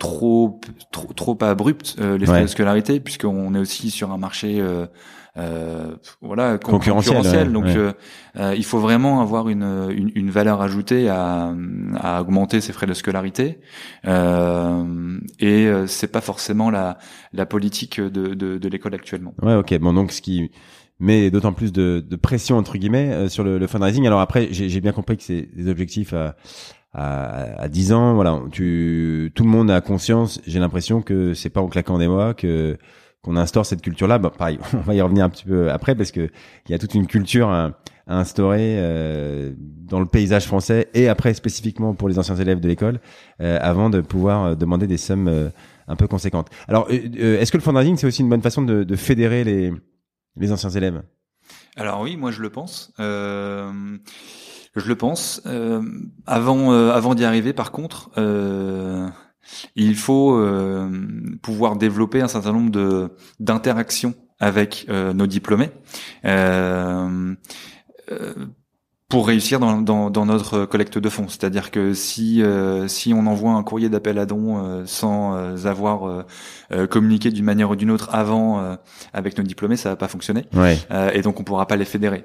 trop 0.00 0.60
trop 0.90 1.12
trop 1.12 1.38
abrupte 1.40 1.96
les 2.00 2.26
frais 2.26 2.42
de 2.42 2.46
scolarité 2.48 2.98
puisqu'on 2.98 3.54
est 3.54 3.60
aussi 3.60 3.90
sur 3.90 4.10
un 4.10 4.18
marché 4.18 4.60
euh, 5.38 5.96
voilà 6.20 6.58
concurrentiel, 6.58 7.52
donc 7.52 7.64
euh, 7.64 7.94
euh, 8.36 8.54
il 8.54 8.64
faut 8.66 8.80
vraiment 8.80 9.22
avoir 9.22 9.48
une, 9.48 9.62
une, 9.62 10.12
une, 10.14 10.30
valeur 10.30 10.60
ajoutée 10.60 11.08
à, 11.08 11.54
à 11.96 12.20
augmenter 12.20 12.60
ses 12.60 12.74
frais 12.74 12.86
de 12.86 12.92
scolarité 12.92 13.58
euh, 14.06 15.18
et 15.40 15.66
euh, 15.68 15.86
c'est 15.86 16.12
pas 16.12 16.20
forcément 16.20 16.70
la, 16.70 16.98
la 17.32 17.46
politique 17.46 17.98
de, 17.98 18.34
de, 18.34 18.58
de 18.58 18.68
l'école 18.68 18.94
actuellement. 18.94 19.32
Ouais, 19.40 19.54
ok. 19.54 19.78
Bon, 19.78 19.94
donc 19.94 20.12
ce 20.12 20.20
qui 20.20 20.50
met 21.00 21.30
d'autant 21.30 21.54
plus 21.54 21.72
de, 21.72 22.04
de, 22.06 22.16
pression 22.16 22.58
entre 22.58 22.76
guillemets 22.76 23.30
sur 23.30 23.42
le, 23.42 23.56
le 23.56 23.66
fundraising. 23.66 24.06
Alors 24.06 24.20
après, 24.20 24.48
j'ai 24.50 24.80
bien 24.82 24.92
compris 24.92 25.16
que 25.16 25.22
c'est 25.22 25.48
des 25.56 25.70
objectifs 25.70 26.12
à 26.12 26.36
à, 26.94 27.62
à 27.62 27.68
10 27.68 27.92
ans, 27.92 28.14
voilà, 28.14 28.38
tu, 28.50 29.32
tout 29.34 29.44
le 29.44 29.48
monde 29.48 29.70
a 29.70 29.80
conscience. 29.80 30.40
J'ai 30.46 30.58
l'impression 30.58 31.00
que 31.00 31.32
c'est 31.34 31.48
pas 31.48 31.62
en 31.62 31.68
claquant 31.68 31.98
des 31.98 32.08
mois 32.08 32.34
que 32.34 32.76
qu'on 33.22 33.36
instaure 33.36 33.64
cette 33.64 33.82
culture-là. 33.82 34.18
Bah, 34.18 34.32
pareil, 34.36 34.58
on 34.74 34.78
va 34.78 34.94
y 34.94 35.00
revenir 35.00 35.24
un 35.24 35.30
petit 35.30 35.44
peu 35.44 35.70
après 35.70 35.94
parce 35.94 36.10
que 36.10 36.28
il 36.66 36.72
y 36.72 36.74
a 36.74 36.78
toute 36.78 36.94
une 36.94 37.06
culture 37.06 37.48
à, 37.48 37.72
instaurer 38.08 38.76
euh, 38.78 39.52
dans 39.58 40.00
le 40.00 40.06
paysage 40.06 40.46
français 40.46 40.88
et 40.92 41.08
après 41.08 41.34
spécifiquement 41.34 41.94
pour 41.94 42.08
les 42.08 42.18
anciens 42.18 42.34
élèves 42.34 42.58
de 42.58 42.66
l'école 42.66 43.00
euh, 43.40 43.58
avant 43.62 43.90
de 43.90 44.00
pouvoir 44.00 44.44
euh, 44.44 44.54
demander 44.56 44.88
des 44.88 44.96
sommes 44.96 45.50
un 45.86 45.96
peu 45.96 46.08
conséquentes. 46.08 46.48
Alors, 46.66 46.90
est-ce 46.90 47.52
que 47.52 47.56
le 47.56 47.62
fundraising 47.62 47.96
c'est 47.96 48.06
aussi 48.06 48.22
une 48.22 48.28
bonne 48.28 48.42
façon 48.42 48.62
de, 48.62 48.82
de 48.82 48.96
fédérer 48.96 49.44
les 49.44 49.72
les 50.36 50.52
anciens 50.52 50.70
élèves? 50.70 51.02
Alors 51.76 52.00
oui, 52.00 52.16
moi 52.16 52.32
je 52.32 52.42
le 52.42 52.50
pense. 52.50 52.92
je 52.98 53.98
le 54.74 54.94
pense. 54.96 55.42
avant 56.26 56.72
avant 56.72 57.14
d'y 57.14 57.24
arriver, 57.24 57.52
par 57.52 57.70
contre 57.70 58.10
il 59.76 59.96
faut 59.96 60.36
euh, 60.36 60.88
pouvoir 61.42 61.76
développer 61.76 62.20
un 62.20 62.28
certain 62.28 62.52
nombre 62.52 62.70
de 62.70 63.10
d'interactions 63.40 64.14
avec 64.40 64.86
euh, 64.88 65.12
nos 65.12 65.26
diplômés 65.26 65.70
euh, 66.24 67.34
pour 69.08 69.26
réussir 69.26 69.60
dans, 69.60 69.82
dans, 69.82 70.08
dans, 70.08 70.24
notre 70.24 70.64
collecte 70.64 70.96
de 70.96 71.08
fonds. 71.10 71.28
C'est-à-dire 71.28 71.70
que 71.70 71.92
si 71.92 72.42
si 72.86 73.12
on 73.12 73.26
envoie 73.26 73.52
un 73.52 73.62
courrier 73.62 73.90
d'appel 73.90 74.18
à 74.18 74.24
dons 74.24 74.84
sans 74.86 75.66
avoir 75.66 76.24
communiqué 76.88 77.30
d'une 77.30 77.44
manière 77.44 77.70
ou 77.70 77.76
d'une 77.76 77.90
autre 77.90 78.08
avant 78.12 78.78
avec 79.12 79.36
nos 79.36 79.44
diplômés, 79.44 79.76
ça 79.76 79.90
va 79.90 79.96
pas 79.96 80.08
fonctionner. 80.08 80.46
et 81.12 81.20
donc 81.20 81.40
on 81.40 81.44
pourra 81.44 81.66
pas 81.66 81.76
les 81.76 81.84
fédérer. 81.84 82.24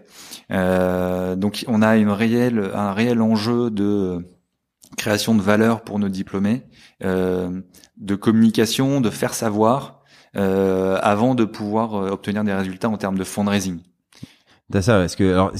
donc 0.49 1.65
on 1.67 1.81
a 1.81 1.97
une 1.97 2.09
réelle 2.09 2.71
un 2.73 2.93
réel 2.93 3.21
enjeu 3.21 3.69
de 3.69 4.25
création 4.97 5.35
de 5.35 5.41
valeur 5.41 5.81
pour 5.81 5.99
nos 5.99 6.09
diplômés, 6.09 6.63
euh, 7.03 7.61
de 7.97 8.15
communication, 8.15 8.99
de 8.99 9.09
faire 9.09 9.33
savoir, 9.33 10.03
euh, 10.35 10.99
avant 11.01 11.35
de 11.35 11.45
pouvoir 11.45 11.95
euh, 11.95 12.09
obtenir 12.09 12.43
des 12.43 12.53
résultats 12.53 12.89
en 12.89 12.97
termes 12.97 13.17
de 13.17 13.23
fundraising. 13.23 13.79
T'as 14.69 14.81
ça, 14.81 15.05
est-ce 15.05 15.15
que 15.15 15.31
alors 15.31 15.51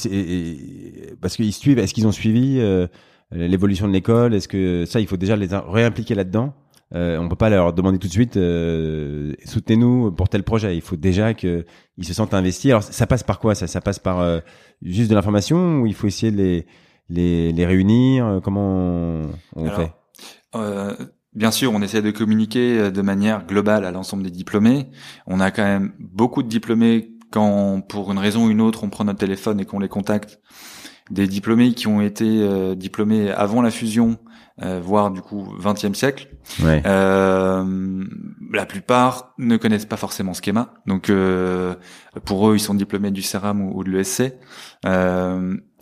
parce 1.22 1.38
qu'ils 1.38 1.54
suivent, 1.54 1.80
est-ce 1.80 1.94
qu'ils 1.94 2.08
ont 2.08 2.12
suivi 2.12 2.60
euh, 2.60 2.88
l'évolution 3.32 3.88
de 3.88 3.94
l'école 3.94 4.34
Est-ce 4.34 4.50
que 4.50 4.84
ça, 4.86 5.00
il 5.00 5.08
faut 5.08 5.16
déjà 5.16 5.38
les 5.38 5.48
réimpliquer 5.52 6.14
là-dedans? 6.14 6.54
Euh, 6.96 7.18
on 7.18 7.28
peut 7.28 7.36
pas 7.36 7.50
leur 7.50 7.74
demander 7.74 8.00
tout 8.00 8.08
de 8.08 8.14
suite 8.14 8.38
euh, 8.38 9.34
soutenez-nous 9.46 10.12
pour 10.12 10.30
tel 10.30 10.44
projet. 10.44 10.76
Il 10.76 10.82
faut 10.82 10.96
déjà 10.96 11.34
qu'ils 11.34 11.66
se 12.02 12.14
sentent 12.14 12.34
investis. 12.34 12.72
Alors 12.72 12.84
ça 12.84 13.08
passe 13.08 13.24
par 13.24 13.40
quoi 13.40 13.56
ça? 13.56 13.68
Ça 13.68 13.82
passe 13.82 14.00
par 14.00 14.20
euh, 14.20 14.40
juste 14.82 15.10
de 15.10 15.16
l'information 15.16 15.82
ou 15.82 15.88
il 15.88 15.94
faut 15.94 16.08
essayer 16.08 16.32
de 16.32 16.38
les 16.38 16.66
les, 17.10 17.52
les 17.52 17.66
réunir 17.66 18.26
euh, 18.26 18.40
Comment 18.40 19.22
on, 19.56 19.70
fait? 19.70 19.92
euh, 20.56 20.96
Bien 21.34 21.52
sûr, 21.52 21.72
on 21.74 21.82
essaie 21.82 22.02
de 22.02 22.12
communiquer 22.12 22.80
euh, 22.80 22.92
de 22.92 23.02
manière 23.02 23.46
globale 23.46 23.86
à 23.86 23.92
l'ensemble 23.92 24.24
des 24.24 24.32
diplômés. 24.32 24.88
On 25.28 25.40
a 25.40 25.52
quand 25.52 25.64
même 25.64 25.94
beaucoup 26.00 26.44
de 26.44 26.48
diplômés 26.48 27.12
quand, 27.32 27.82
pour 27.82 28.12
une 28.12 28.18
raison 28.18 28.46
ou 28.46 28.50
une 28.50 28.62
autre, 28.62 28.84
on 28.84 28.90
prend 28.90 29.04
notre 29.04 29.20
téléphone 29.20 29.60
et 29.60 29.66
qu'on 29.66 29.80
les 29.80 29.90
contacte. 29.90 30.40
Des 31.12 31.28
diplômés 31.28 31.74
qui 31.74 31.88
ont 31.88 32.02
été 32.02 32.76
diplômés 32.76 33.32
avant 33.32 33.62
la 33.62 33.72
fusion, 33.72 34.18
voire 34.58 35.10
du 35.10 35.22
coup 35.22 35.48
20e 35.58 35.94
siècle. 35.94 36.28
Ouais. 36.62 36.84
Euh, 36.86 38.04
la 38.52 38.66
plupart 38.66 39.34
ne 39.38 39.56
connaissent 39.56 39.86
pas 39.86 39.96
forcément 39.96 40.34
Schema. 40.34 40.74
Donc 40.86 41.10
pour 42.26 42.50
eux, 42.50 42.56
ils 42.58 42.60
sont 42.60 42.74
diplômés 42.74 43.12
du 43.12 43.22
CERAM 43.22 43.62
ou, 43.62 43.80
ou 43.80 43.84
de 43.86 43.90
l'ESC. 43.90 44.34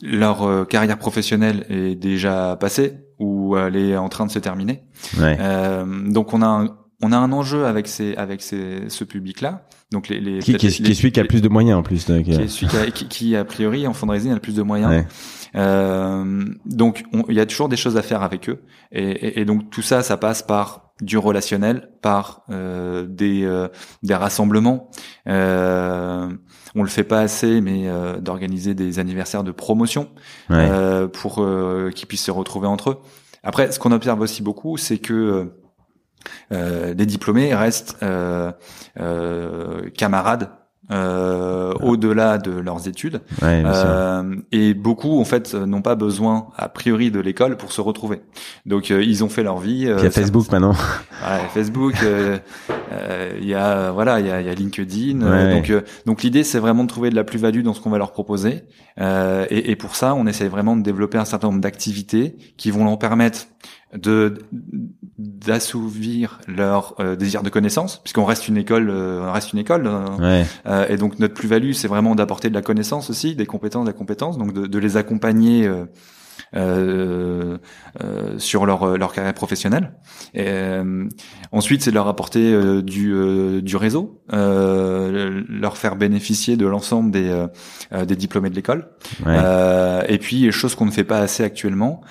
Euh, 0.03 0.07
leur 0.17 0.43
euh, 0.43 0.65
carrière 0.65 0.97
professionnelle 0.97 1.65
est 1.69 1.95
déjà 1.95 2.57
passée 2.59 2.93
ou 3.19 3.55
elle 3.57 3.75
est 3.75 3.97
en 3.97 4.09
train 4.09 4.25
de 4.25 4.31
se 4.31 4.39
terminer. 4.39 4.83
Ouais. 5.19 5.37
Euh, 5.39 5.85
donc 6.09 6.33
on 6.33 6.41
a 6.41 6.47
un, 6.47 6.77
on 7.01 7.11
a 7.11 7.17
un 7.17 7.31
enjeu 7.31 7.65
avec 7.65 7.87
ces 7.87 8.15
avec 8.15 8.41
ces, 8.41 8.89
ce 8.89 9.03
public 9.03 9.41
là. 9.41 9.67
Donc 9.91 10.09
les, 10.09 10.19
les 10.19 10.39
qui, 10.39 10.55
qui, 10.55 10.67
est, 10.67 10.69
celui 10.69 11.11
qui 11.11 11.19
a 11.19 11.23
le 11.23 11.29
plus 11.29 11.41
de 11.41 11.49
moyens 11.49 11.77
en 11.77 11.83
plus. 11.83 12.05
Donc, 12.07 12.23
qui 12.23 12.31
est 12.31 12.47
celui 12.47 12.67
qui 12.67 12.77
a, 12.77 12.91
qui, 12.91 13.07
qui, 13.07 13.35
a 13.35 13.45
priori 13.45 13.87
en 13.87 13.93
fundraising 13.93 14.31
a 14.31 14.35
le 14.35 14.41
plus 14.41 14.55
de 14.55 14.63
moyens. 14.63 14.91
Ouais. 14.91 15.07
Euh, 15.55 16.43
donc 16.65 17.05
il 17.29 17.35
y 17.35 17.39
a 17.39 17.45
toujours 17.45 17.69
des 17.69 17.77
choses 17.77 17.95
à 17.95 18.01
faire 18.01 18.21
avec 18.23 18.49
eux 18.49 18.61
et, 18.91 19.09
et, 19.09 19.39
et, 19.39 19.45
donc 19.45 19.69
tout 19.69 19.81
ça 19.81 20.03
ça 20.03 20.17
passe 20.17 20.41
par 20.43 20.84
du 21.01 21.17
relationnel, 21.17 21.89
par 22.01 22.43
euh, 22.49 23.05
des 23.07 23.43
euh, 23.43 23.67
des 24.03 24.15
rassemblements. 24.15 24.89
Euh, 25.27 26.29
on 26.75 26.83
le 26.83 26.89
fait 26.89 27.03
pas 27.03 27.21
assez, 27.21 27.61
mais 27.61 27.87
euh, 27.87 28.19
d'organiser 28.19 28.73
des 28.73 28.99
anniversaires 28.99 29.43
de 29.43 29.51
promotion 29.51 30.09
euh, 30.51 31.07
pour 31.07 31.41
euh, 31.41 31.91
qu'ils 31.93 32.07
puissent 32.07 32.25
se 32.25 32.31
retrouver 32.31 32.67
entre 32.67 32.91
eux. 32.91 32.97
Après, 33.43 33.71
ce 33.71 33.79
qu'on 33.79 33.91
observe 33.91 34.21
aussi 34.21 34.41
beaucoup, 34.41 34.77
c'est 34.77 34.97
que 34.97 35.51
les 36.49 37.05
diplômés 37.05 37.53
restent 37.53 37.97
camarades 39.95 40.49
euh, 40.91 41.73
au-delà 41.81 42.37
de 42.37 42.51
leurs 42.51 42.87
études. 42.87 43.21
euh, 43.65 44.35
et 44.51 44.73
beaucoup, 44.73 45.19
en 45.19 45.25
fait, 45.25 45.53
n'ont 45.53 45.81
pas 45.81 45.95
besoin, 45.95 46.47
a 46.57 46.69
priori, 46.69 47.11
de 47.11 47.19
l'école 47.19 47.57
pour 47.57 47.71
se 47.71 47.81
retrouver. 47.81 48.21
Donc, 48.65 48.91
euh, 48.91 49.03
ils 49.03 49.23
ont 49.23 49.29
fait 49.29 49.43
leur 49.43 49.57
vie. 49.57 49.87
Euh, 49.87 49.95
il 49.97 50.03
y 50.03 50.07
a 50.07 50.11
Facebook 50.11 50.51
maintenant. 50.51 50.73
Ouais, 51.25 51.41
Facebook. 51.53 51.95
Euh, 52.03 52.37
il 53.39 53.47
y 53.47 53.55
a 53.55 53.91
voilà, 53.91 54.19
il 54.19 54.27
y 54.27 54.31
a, 54.31 54.41
y 54.41 54.49
a 54.49 54.53
LinkedIn. 54.53 55.19
donc, 55.51 55.73
donc 56.05 56.23
l'idée, 56.23 56.43
c'est 56.43 56.59
vraiment 56.59 56.83
de 56.83 56.89
trouver 56.89 57.09
de 57.09 57.15
la 57.15 57.23
plus-value 57.23 57.61
dans 57.61 57.73
ce 57.73 57.81
qu'on 57.81 57.89
va 57.89 57.97
leur 57.97 58.11
proposer. 58.11 58.63
Et, 58.97 59.71
et, 59.71 59.75
pour 59.75 59.95
ça, 59.95 60.13
on 60.13 60.27
essaie 60.27 60.47
vraiment 60.47 60.75
de 60.75 60.83
développer 60.83 61.17
un 61.17 61.25
certain 61.25 61.47
nombre 61.47 61.61
d'activités 61.61 62.37
qui 62.57 62.71
vont 62.71 62.85
leur 62.85 62.97
permettre 62.99 63.47
de 63.95 64.35
d'assouvir 65.17 66.39
leur 66.47 66.95
euh, 66.99 67.15
désir 67.15 67.41
de 67.41 67.49
connaissance 67.49 68.01
puisqu'on 68.03 68.25
reste 68.25 68.47
une 68.47 68.57
école 68.57 68.89
euh, 68.89 69.31
reste 69.31 69.53
une 69.53 69.59
école 69.59 69.87
euh, 69.87 70.43
euh, 70.65 70.85
et 70.89 70.97
donc 70.97 71.19
notre 71.19 71.33
plus-value 71.33 71.71
c'est 71.71 71.87
vraiment 71.87 72.15
d'apporter 72.15 72.49
de 72.49 72.53
la 72.53 72.61
connaissance 72.61 73.09
aussi 73.09 73.35
des 73.35 73.45
compétences 73.45 73.85
de 73.85 73.89
la 73.89 73.93
compétence 73.93 74.37
donc 74.37 74.53
de, 74.53 74.67
de 74.67 74.79
les 74.79 74.97
accompagner 74.97 75.69
euh, 76.55 77.57
euh, 78.03 78.37
sur 78.37 78.65
leur 78.65 78.97
leur 78.97 79.13
carrière 79.13 79.33
professionnelle. 79.33 79.93
Et, 80.33 80.47
ensuite, 81.51 81.81
c'est 81.81 81.91
de 81.91 81.95
leur 81.95 82.07
apporter 82.07 82.81
du 82.81 83.61
du 83.61 83.75
réseau, 83.75 84.21
leur 84.31 85.77
faire 85.77 85.95
bénéficier 85.95 86.57
de 86.57 86.65
l'ensemble 86.65 87.11
des 87.11 87.45
des 88.05 88.15
diplômés 88.15 88.49
de 88.49 88.55
l'école. 88.55 88.89
et 89.27 90.17
puis, 90.19 90.51
chose 90.51 90.75
qu'on 90.75 90.85
ne 90.85 90.91
fait 90.91 91.03
pas 91.03 91.19
assez 91.19 91.43
actuellement, 91.43 92.01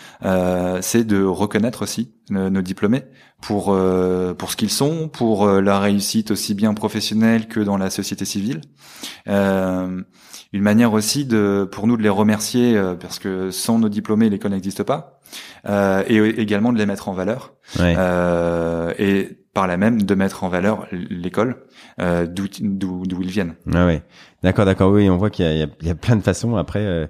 c'est 0.81 1.05
de 1.05 1.23
reconnaître 1.23 1.83
aussi 1.83 2.13
nos 2.31 2.63
diplômés 2.63 3.03
pour 3.41 3.77
pour 4.39 4.51
ce 4.51 4.57
qu'ils 4.57 4.71
sont, 4.71 5.09
pour 5.09 5.47
leur 5.47 5.83
réussite 5.83 6.31
aussi 6.31 6.55
bien 6.55 6.75
professionnelle 6.75 7.49
que 7.49 7.61
dans 7.61 7.77
la 7.77 7.91
société 7.91 8.25
civile. 8.25 8.61
une 9.27 10.05
manière 10.53 10.93
aussi 10.93 11.25
de 11.27 11.69
pour 11.71 11.87
nous 11.87 11.97
de 11.97 12.03
les 12.03 12.09
remercier 12.09 12.81
parce 13.01 13.19
que 13.19 13.51
sans 13.51 13.79
nos 13.79 13.89
diplômés 13.89 14.31
l'école 14.31 14.53
n'existe 14.53 14.83
pas 14.83 15.14
et 15.67 16.17
également 16.41 16.73
de 16.73 16.79
les 16.79 16.87
mettre 16.87 17.09
en 17.09 17.13
valeur 17.13 17.55
et 17.81 19.39
par 19.55 19.69
là 19.69 19.77
même 19.77 20.03
de 20.03 20.15
mettre 20.15 20.45
en 20.45 20.49
valeur 20.49 20.87
l'école 20.91 21.57
euh, 22.01 22.27
d'où 22.27 22.49
d'où 22.61 23.23
ils 23.23 23.31
viennent. 23.31 23.55
Ah 23.73 23.87
ouais, 23.87 24.03
d'accord, 24.43 24.65
d'accord. 24.65 24.91
Oui, 24.91 25.09
on 25.09 25.17
voit 25.17 25.31
qu'il 25.31 25.47
y, 25.47 25.61
y, 25.61 25.87
y 25.87 25.91
a, 25.91 25.95
plein 25.95 26.17
de 26.17 26.23
façons. 26.23 26.57
Après, 26.57 26.81
euh, 26.81 27.07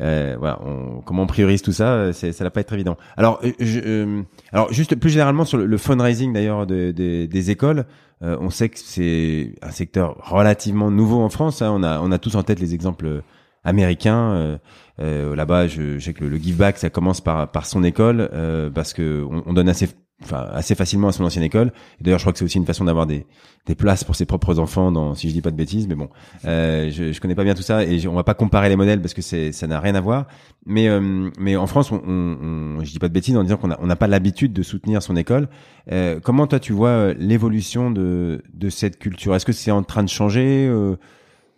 euh, 0.00 0.36
voilà, 0.38 0.60
on, 0.64 1.00
comment 1.00 1.24
on 1.24 1.26
priorise 1.26 1.60
tout 1.60 1.72
ça, 1.72 1.92
euh, 1.94 2.12
c'est 2.12 2.32
ça 2.32 2.44
va 2.44 2.50
pas 2.50 2.60
être 2.60 2.72
évident. 2.72 2.96
Alors, 3.16 3.40
euh, 3.44 3.52
je, 3.58 4.22
alors 4.52 4.72
juste 4.72 4.94
plus 4.94 5.10
généralement 5.10 5.44
sur 5.44 5.58
le, 5.58 5.78
fundraising 5.78 6.32
d'ailleurs 6.32 6.66
de, 6.66 6.92
de, 6.92 7.26
des 7.26 7.50
écoles, 7.50 7.84
on 8.20 8.50
sait 8.50 8.68
que 8.68 8.78
c'est 8.78 9.54
un 9.62 9.70
secteur 9.70 10.16
relativement 10.24 10.90
nouveau 10.90 11.20
en 11.20 11.28
France. 11.28 11.62
Hein. 11.62 11.70
On 11.72 11.82
a 11.82 12.00
on 12.00 12.10
a 12.10 12.18
tous 12.18 12.34
en 12.36 12.42
tête 12.42 12.60
les 12.60 12.74
exemples 12.74 13.22
américains. 13.64 14.58
Là-bas, 14.98 15.68
je, 15.68 15.98
je, 15.98 16.04
sais 16.04 16.12
que 16.12 16.24
le, 16.24 16.36
give 16.38 16.56
back, 16.56 16.78
ça 16.78 16.90
commence 16.90 17.20
par 17.20 17.50
par 17.50 17.66
son 17.66 17.84
école 17.84 18.28
parce 18.74 18.92
que 18.92 19.24
on, 19.30 19.42
on 19.46 19.52
donne 19.52 19.68
assez 19.68 19.88
enfin 20.22 20.46
assez 20.52 20.74
facilement 20.74 21.08
à 21.08 21.12
son 21.12 21.24
ancienne 21.24 21.44
école. 21.44 21.72
D'ailleurs, 22.00 22.18
je 22.18 22.24
crois 22.24 22.32
que 22.32 22.38
c'est 22.38 22.44
aussi 22.44 22.58
une 22.58 22.66
façon 22.66 22.84
d'avoir 22.84 23.06
des, 23.06 23.26
des 23.66 23.74
places 23.74 24.04
pour 24.04 24.16
ses 24.16 24.26
propres 24.26 24.58
enfants, 24.58 24.90
dans, 24.90 25.14
si 25.14 25.28
je 25.28 25.34
dis 25.34 25.40
pas 25.40 25.50
de 25.50 25.56
bêtises. 25.56 25.86
Mais 25.86 25.94
bon, 25.94 26.08
euh, 26.44 26.90
je, 26.90 27.12
je 27.12 27.20
connais 27.20 27.34
pas 27.34 27.44
bien 27.44 27.54
tout 27.54 27.62
ça 27.62 27.84
et 27.84 28.06
on 28.06 28.14
va 28.14 28.24
pas 28.24 28.34
comparer 28.34 28.68
les 28.68 28.76
modèles 28.76 29.00
parce 29.00 29.14
que 29.14 29.22
ça 29.22 29.66
n'a 29.66 29.80
rien 29.80 29.94
à 29.94 30.00
voir. 30.00 30.26
Mais 30.66 30.88
euh, 30.88 31.30
mais 31.38 31.56
en 31.56 31.66
France, 31.66 31.92
on, 31.92 32.00
on, 32.04 32.84
je 32.84 32.90
dis 32.90 32.98
pas 32.98 33.08
de 33.08 33.14
bêtises 33.14 33.36
en 33.36 33.42
disant 33.42 33.56
qu'on 33.56 33.70
on 33.78 33.86
n'a 33.86 33.96
pas 33.96 34.08
l'habitude 34.08 34.52
de 34.52 34.62
soutenir 34.62 35.02
son 35.02 35.16
école. 35.16 35.48
Euh, 35.92 36.20
comment 36.20 36.46
toi 36.46 36.58
tu 36.58 36.72
vois 36.72 36.88
euh, 36.88 37.14
l'évolution 37.18 37.90
de 37.90 38.42
de 38.52 38.70
cette 38.70 38.98
culture? 38.98 39.34
Est-ce 39.34 39.46
que 39.46 39.52
c'est 39.52 39.70
en 39.70 39.82
train 39.82 40.02
de 40.02 40.08
changer 40.08 40.66
euh, 40.68 40.96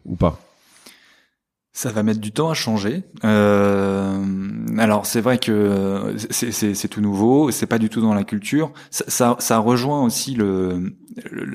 ou 0.05 0.17
pas? 0.17 0.39
Ça 1.73 1.93
va 1.93 2.03
mettre 2.03 2.21
du 2.21 2.33
temps 2.33 2.51
à 2.51 2.55
changer. 2.55 3.05
Euh, 3.25 4.19
alors 4.79 5.07
c'est 5.07 5.21
vrai 5.21 5.39
que 5.39 6.17
c'est 6.31 6.89
tout 6.89 7.01
nouveau, 7.01 7.51
c'est 7.53 7.67
pas 7.67 7.79
du 7.79 7.89
tout 7.89 8.01
dans 8.01 8.13
la 8.13 8.25
culture. 8.25 8.73
Ça, 8.91 9.05
ça, 9.07 9.37
ça 9.39 9.59
rejoint 9.59 10.03
aussi 10.03 10.35
le, 10.35 10.93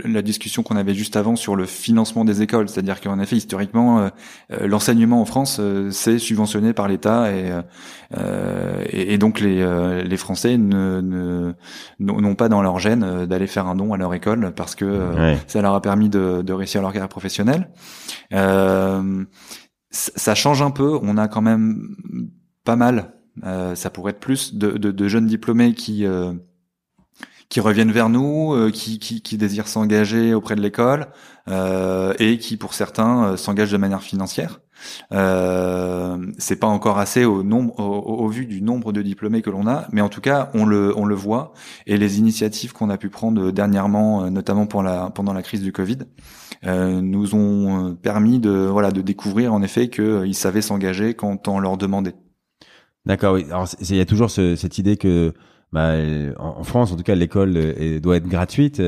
la 0.05 0.21
discussion 0.21 0.63
qu'on 0.63 0.77
avait 0.77 0.93
juste 0.93 1.17
avant 1.17 1.35
sur 1.35 1.57
le 1.57 1.65
financement 1.65 2.23
des 2.23 2.41
écoles, 2.41 2.69
c'est-à-dire 2.69 3.01
qu'en 3.01 3.19
effet 3.19 3.35
historiquement 3.35 3.99
euh, 3.99 4.09
euh, 4.53 4.67
l'enseignement 4.67 5.19
en 5.19 5.25
France 5.25 5.57
euh, 5.59 5.91
c'est 5.91 6.17
subventionné 6.17 6.71
par 6.71 6.87
l'État 6.87 7.31
et, 7.33 7.51
et, 8.89 9.13
et 9.13 9.17
donc 9.17 9.41
les, 9.41 10.03
les 10.05 10.17
Français 10.17 10.57
ne 10.57 11.53
n'ont 11.99 12.35
pas 12.35 12.47
dans 12.47 12.61
leur 12.61 12.79
gène 12.79 13.25
d'aller 13.25 13.47
faire 13.47 13.67
un 13.67 13.75
don 13.75 13.93
à 13.93 13.97
leur 13.97 14.13
école 14.13 14.53
parce 14.55 14.75
que 14.75 15.11
ça 15.47 15.61
leur 15.61 15.73
a 15.73 15.81
permis 15.81 16.07
de, 16.07 16.41
de 16.41 16.53
réussir 16.53 16.81
leur 16.81 16.93
carrière 16.93 17.09
professionnelle. 17.09 17.69
Euh, 18.33 19.25
ça 19.95 20.35
change 20.35 20.61
un 20.61 20.71
peu. 20.71 20.99
On 21.01 21.17
a 21.17 21.27
quand 21.27 21.41
même 21.41 21.95
pas 22.63 22.75
mal, 22.75 23.13
euh, 23.43 23.75
ça 23.75 23.89
pourrait 23.89 24.11
être 24.11 24.19
plus, 24.19 24.53
de, 24.53 25.07
jeunes 25.07 25.27
diplômés 25.27 25.73
qui 25.73 26.05
euh, 26.05 26.33
qui 27.47 27.59
reviennent 27.59 27.91
vers 27.91 28.09
nous, 28.09 28.53
euh, 28.53 28.71
qui, 28.71 28.97
qui, 28.97 29.37
désirent 29.37 29.67
s'engager 29.67 30.33
auprès 30.33 30.55
de 30.55 30.61
l'école 30.61 31.07
et 31.47 32.39
qui, 32.39 32.57
pour 32.57 32.73
certains, 32.73 33.37
s'engagent 33.37 33.71
de 33.71 33.77
manière 33.77 34.01
financière. 34.01 34.59
Euh, 35.11 36.17
c'est 36.37 36.57
pas 36.57 36.67
encore 36.67 36.97
assez 36.97 37.25
au 37.25 37.43
nombre, 37.43 37.79
au, 37.79 38.23
au, 38.25 38.27
vu 38.27 38.45
du 38.45 38.61
nombre 38.61 38.91
de 38.91 39.01
diplômés 39.01 39.41
que 39.41 39.49
l'on 39.49 39.67
a, 39.67 39.87
mais 39.91 40.01
en 40.01 40.09
tout 40.09 40.21
cas, 40.21 40.49
on 40.53 40.65
le, 40.65 40.97
on 40.97 41.05
le 41.05 41.15
voit. 41.15 41.53
Et 41.87 41.97
les 41.97 42.19
initiatives 42.19 42.73
qu'on 42.73 42.89
a 42.89 42.97
pu 42.97 43.09
prendre 43.09 43.51
dernièrement, 43.51 44.29
notamment 44.29 44.65
pour 44.65 44.83
la, 44.83 45.09
pendant 45.09 45.33
la 45.33 45.41
crise 45.41 45.61
du 45.61 45.71
Covid, 45.71 45.99
euh, 46.65 47.01
nous 47.01 47.35
ont 47.35 47.89
euh, 47.89 47.93
permis 47.93 48.39
de 48.39 48.49
voilà 48.49 48.91
de 48.91 49.01
découvrir 49.01 49.53
en 49.53 49.61
effet 49.61 49.89
qu'ils 49.89 50.03
euh, 50.03 50.33
savaient 50.33 50.61
s'engager 50.61 51.13
quand 51.13 51.47
on 51.47 51.59
leur 51.59 51.77
demandait. 51.77 52.15
D'accord, 53.05 53.35
oui. 53.35 53.45
Alors 53.45 53.67
il 53.79 53.95
y 53.95 53.99
a 53.99 54.05
toujours 54.05 54.31
ce, 54.31 54.55
cette 54.55 54.77
idée 54.79 54.97
que 54.97 55.33
bah, 55.71 55.93
en, 56.37 56.63
France, 56.63 56.91
en 56.91 56.95
tout 56.95 57.03
cas, 57.03 57.15
l'école 57.15 57.53
doit 58.01 58.17
être 58.17 58.27
gratuite. 58.27 58.81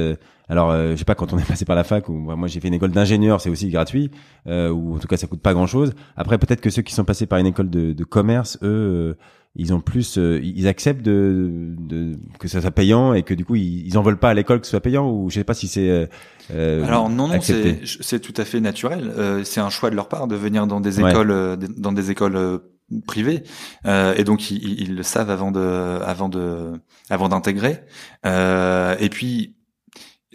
Alors, 0.50 0.72
je 0.74 0.96
sais 0.96 1.06
pas 1.06 1.16
quand 1.16 1.34
on 1.34 1.38
est 1.38 1.48
passé 1.48 1.66
par 1.66 1.76
la 1.76 1.84
fac 1.84 2.08
ou 2.08 2.14
moi 2.14 2.48
j'ai 2.48 2.62
fait 2.62 2.70
une 2.70 2.74
école 2.74 2.92
d'ingénieur, 2.92 3.42
c'est 3.42 3.50
aussi 3.50 3.70
gratuit, 3.70 4.12
euh, 4.48 4.70
ou 4.70 4.96
en 4.96 5.00
tout 5.00 5.08
cas 5.08 5.18
ça 5.18 5.28
coûte 5.28 5.42
pas 5.42 5.54
grand 5.54 5.68
chose. 5.68 5.94
Après, 6.16 6.38
peut-être 6.38 6.62
que 6.62 6.70
ceux 6.70 6.82
qui 6.82 6.94
sont 6.94 7.04
passés 7.04 7.26
par 7.26 7.40
une 7.40 7.48
école 7.48 7.70
de, 7.70 7.92
de 7.92 8.04
commerce, 8.06 8.58
eux, 8.62 9.18
ils 9.56 9.74
ont 9.74 9.82
plus, 9.82 10.18
ils 10.18 10.68
acceptent 10.68 11.02
de, 11.02 11.76
de, 11.78 12.14
que 12.40 12.48
ça 12.48 12.62
soit 12.62 12.72
payant 12.72 13.14
et 13.14 13.24
que 13.24 13.34
du 13.34 13.44
coup 13.44 13.56
ils, 13.56 13.86
ils 13.88 13.98
en 13.98 14.04
veulent 14.04 14.20
pas 14.20 14.30
à 14.30 14.34
l'école 14.34 14.62
que 14.62 14.68
ce 14.68 14.72
soit 14.72 14.80
payant 14.80 15.12
ou 15.12 15.30
je 15.30 15.36
sais 15.36 15.44
pas 15.44 15.56
si 15.56 15.68
c'est 15.68 16.08
euh, 16.52 16.86
Alors 16.86 17.10
non, 17.10 17.28
non, 17.28 17.40
c'est 17.42 18.20
tout 18.20 18.34
à 18.38 18.46
fait 18.46 18.60
naturel. 18.60 19.12
Euh, 19.18 19.44
c'est 19.44 19.60
un 19.60 19.70
choix 19.70 19.90
de 19.90 19.96
leur 19.96 20.08
part 20.08 20.28
de 20.28 20.36
venir 20.36 20.68
dans 20.68 20.80
des 20.80 21.00
écoles, 21.00 21.32
euh, 21.32 21.58
dans 21.78 21.92
des 21.92 22.12
écoles 22.12 22.62
euh, 22.94 23.00
privées, 23.06 23.44
et 23.86 24.24
donc 24.24 24.52
ils, 24.52 24.82
ils, 24.82 24.96
le 24.96 25.04
savent 25.04 25.30
avant 25.30 25.52
de, 25.52 26.00
avant 26.04 26.30
de, 26.30 26.74
avant 27.10 27.30
d'intégrer. 27.30 27.84
et 28.24 29.10
puis 29.10 29.56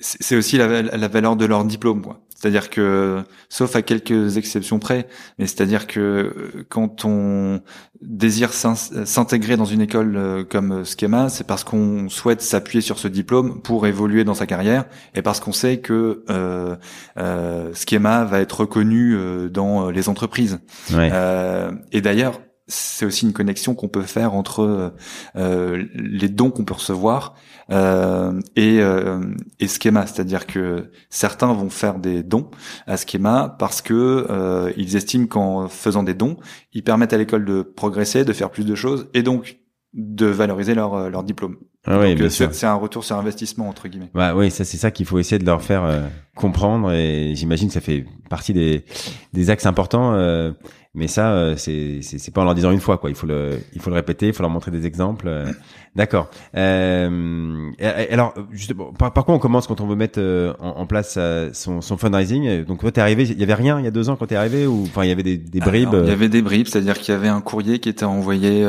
c'est 0.02 0.36
aussi 0.36 0.56
la, 0.56 0.82
la, 0.82 1.08
valeur 1.08 1.36
de 1.36 1.44
leur 1.44 1.64
diplôme, 1.64 2.02
quoi. 2.02 2.21
C'est-à-dire 2.42 2.70
que, 2.70 3.22
sauf 3.48 3.76
à 3.76 3.82
quelques 3.82 4.36
exceptions 4.36 4.80
près, 4.80 5.06
mais 5.38 5.46
c'est-à-dire 5.46 5.86
que 5.86 6.00
euh, 6.00 6.64
quand 6.68 7.04
on 7.04 7.60
désire 8.00 8.52
s'intégrer 8.52 9.56
dans 9.56 9.64
une 9.64 9.80
école 9.80 10.16
euh, 10.16 10.42
comme 10.42 10.84
Schema, 10.84 11.28
c'est 11.28 11.46
parce 11.46 11.62
qu'on 11.62 12.08
souhaite 12.08 12.42
s'appuyer 12.42 12.80
sur 12.80 12.98
ce 12.98 13.06
diplôme 13.06 13.62
pour 13.62 13.86
évoluer 13.86 14.24
dans 14.24 14.34
sa 14.34 14.46
carrière 14.46 14.86
et 15.14 15.22
parce 15.22 15.38
qu'on 15.38 15.52
sait 15.52 15.78
que 15.78 16.24
euh, 16.30 16.74
euh, 17.16 17.72
Schema 17.74 18.24
va 18.24 18.40
être 18.40 18.62
reconnu 18.62 19.14
euh, 19.14 19.48
dans 19.48 19.90
les 19.90 20.08
entreprises. 20.08 20.58
Euh, 20.92 21.70
et 21.92 22.00
d'ailleurs, 22.00 22.40
c'est 22.68 23.04
aussi 23.04 23.26
une 23.26 23.32
connexion 23.32 23.74
qu'on 23.74 23.88
peut 23.88 24.02
faire 24.02 24.34
entre 24.34 24.94
euh, 25.36 25.84
les 25.94 26.28
dons 26.28 26.50
qu'on 26.50 26.64
peut 26.64 26.74
recevoir 26.74 27.34
euh, 27.70 28.40
et, 28.56 28.80
euh, 28.80 29.20
et 29.60 29.68
Schema, 29.68 30.06
c'est-à-dire 30.06 30.46
que 30.46 30.90
certains 31.10 31.52
vont 31.52 31.70
faire 31.70 31.98
des 31.98 32.22
dons 32.22 32.50
à 32.86 32.96
Schema 32.96 33.56
parce 33.58 33.82
que 33.82 34.26
euh, 34.30 34.72
ils 34.76 34.96
estiment 34.96 35.26
qu'en 35.26 35.68
faisant 35.68 36.02
des 36.02 36.14
dons, 36.14 36.36
ils 36.72 36.84
permettent 36.84 37.12
à 37.12 37.18
l'école 37.18 37.44
de 37.44 37.62
progresser, 37.62 38.24
de 38.24 38.32
faire 38.32 38.50
plus 38.50 38.64
de 38.64 38.74
choses 38.74 39.08
et 39.14 39.22
donc 39.22 39.58
de 39.92 40.26
valoriser 40.26 40.74
leur 40.74 40.94
euh, 40.94 41.10
leur 41.10 41.22
diplôme. 41.22 41.56
Ah 41.84 41.98
oui, 41.98 42.16
c'est 42.30 42.64
un 42.64 42.74
retour 42.74 43.04
sur 43.04 43.16
investissement 43.16 43.68
entre 43.68 43.88
guillemets. 43.88 44.10
Bah 44.14 44.36
oui, 44.36 44.52
ça 44.52 44.64
c'est 44.64 44.76
ça 44.76 44.92
qu'il 44.92 45.04
faut 45.04 45.18
essayer 45.18 45.40
de 45.40 45.44
leur 45.44 45.62
faire 45.62 46.08
comprendre 46.36 46.92
et 46.92 47.32
j'imagine 47.34 47.66
que 47.66 47.74
ça 47.74 47.80
fait 47.80 48.06
partie 48.30 48.52
des 48.52 48.84
des 49.32 49.50
axes 49.50 49.66
importants 49.66 50.14
mais 50.94 51.08
ça, 51.08 51.32
euh, 51.32 51.56
c'est 51.56 52.00
c'est 52.02 52.34
pas 52.34 52.42
en 52.42 52.44
leur 52.44 52.54
disant 52.54 52.70
une 52.70 52.80
fois 52.80 52.98
quoi. 52.98 53.08
Il 53.08 53.16
faut 53.16 53.26
le 53.26 53.58
il 53.72 53.80
faut 53.80 53.88
le 53.88 53.96
répéter, 53.96 54.26
il 54.26 54.34
faut 54.34 54.42
leur 54.42 54.50
montrer 54.50 54.70
des 54.70 54.86
exemples. 54.86 55.26
Euh. 55.26 55.50
D'accord. 55.96 56.28
Euh, 56.54 57.70
alors, 58.10 58.34
justement, 58.50 58.92
par, 58.92 59.12
par 59.12 59.24
quoi 59.24 59.34
on 59.34 59.38
commence 59.38 59.66
quand 59.66 59.80
on 59.82 59.86
veut 59.86 59.96
mettre 59.96 60.18
euh, 60.18 60.54
en, 60.58 60.68
en, 60.70 60.86
place 60.86 61.18
son, 61.52 61.80
son 61.80 61.96
fundraising? 61.96 62.64
Donc 62.64 62.80
toi, 62.80 62.90
t'es 62.92 63.00
arrivé, 63.00 63.24
il 63.24 63.38
y 63.38 63.42
avait 63.42 63.54
rien 63.54 63.78
il 63.78 63.84
y 63.84 63.88
a 63.88 63.90
deux 63.90 64.08
ans 64.08 64.16
quand 64.16 64.26
t'es 64.26 64.36
arrivé 64.36 64.66
ou 64.66 64.82
enfin 64.84 65.04
il 65.04 65.08
y 65.08 65.12
avait 65.12 65.22
des, 65.22 65.36
des 65.36 65.60
bribes. 65.60 65.94
il 66.02 66.08
y 66.08 66.12
avait 66.12 66.30
des 66.30 66.40
bribes, 66.42 66.66
c'est-à-dire 66.66 66.98
qu'il 66.98 67.14
y 67.14 67.16
avait 67.16 67.28
un 67.28 67.40
courrier 67.40 67.78
qui 67.78 67.88
était 67.88 68.04
envoyé 68.04 68.66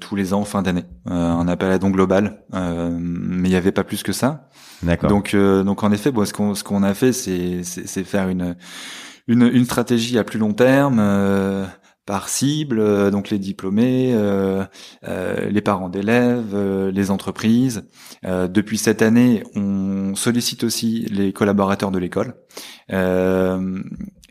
tous 0.00 0.14
les 0.14 0.34
ans 0.34 0.44
fin 0.44 0.62
d'année, 0.62 0.84
un 1.06 1.48
appel 1.48 1.70
à 1.70 1.78
don 1.78 1.90
global, 1.90 2.42
mais 2.52 3.48
il 3.48 3.52
y 3.52 3.56
avait 3.56 3.72
pas 3.72 3.84
plus 3.84 4.04
que 4.04 4.12
ça. 4.12 4.48
D'accord. 4.82 5.10
Donc 5.10 5.34
donc 5.34 5.82
en 5.82 5.90
effet, 5.90 6.12
bon, 6.12 6.24
ce 6.24 6.32
qu'on 6.32 6.54
ce 6.54 6.62
qu'on 6.62 6.82
a 6.84 6.94
fait, 6.94 7.12
c'est 7.12 7.62
c'est 7.62 8.04
faire 8.04 8.28
une 8.28 8.56
une, 9.28 9.42
une 9.42 9.64
stratégie 9.64 10.18
à 10.18 10.24
plus 10.24 10.38
long 10.38 10.52
terme 10.52 10.98
euh, 11.00 11.66
par 12.04 12.28
cible, 12.28 12.78
euh, 12.78 13.10
donc 13.10 13.30
les 13.30 13.38
diplômés, 13.38 14.12
euh, 14.14 14.64
les 15.02 15.60
parents 15.60 15.88
d'élèves, 15.88 16.56
les 16.88 17.10
entreprises. 17.10 17.88
depuis 18.24 18.78
cette 18.78 19.02
année, 19.02 19.42
on 19.54 20.14
sollicite 20.14 20.64
aussi 20.64 21.06
les 21.10 21.32
collaborateurs 21.32 21.90
de 21.90 21.98
l'école. 21.98 22.34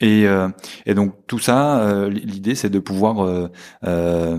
Et, 0.02 0.26
et, 0.86 0.94
donc 0.94 1.28
tout 1.28 1.40
ça, 1.40 2.08
l'idée 2.10 2.56
c'est 2.56 2.70
de 2.70 2.80
pouvoir 2.80 3.50
euh, 3.86 4.38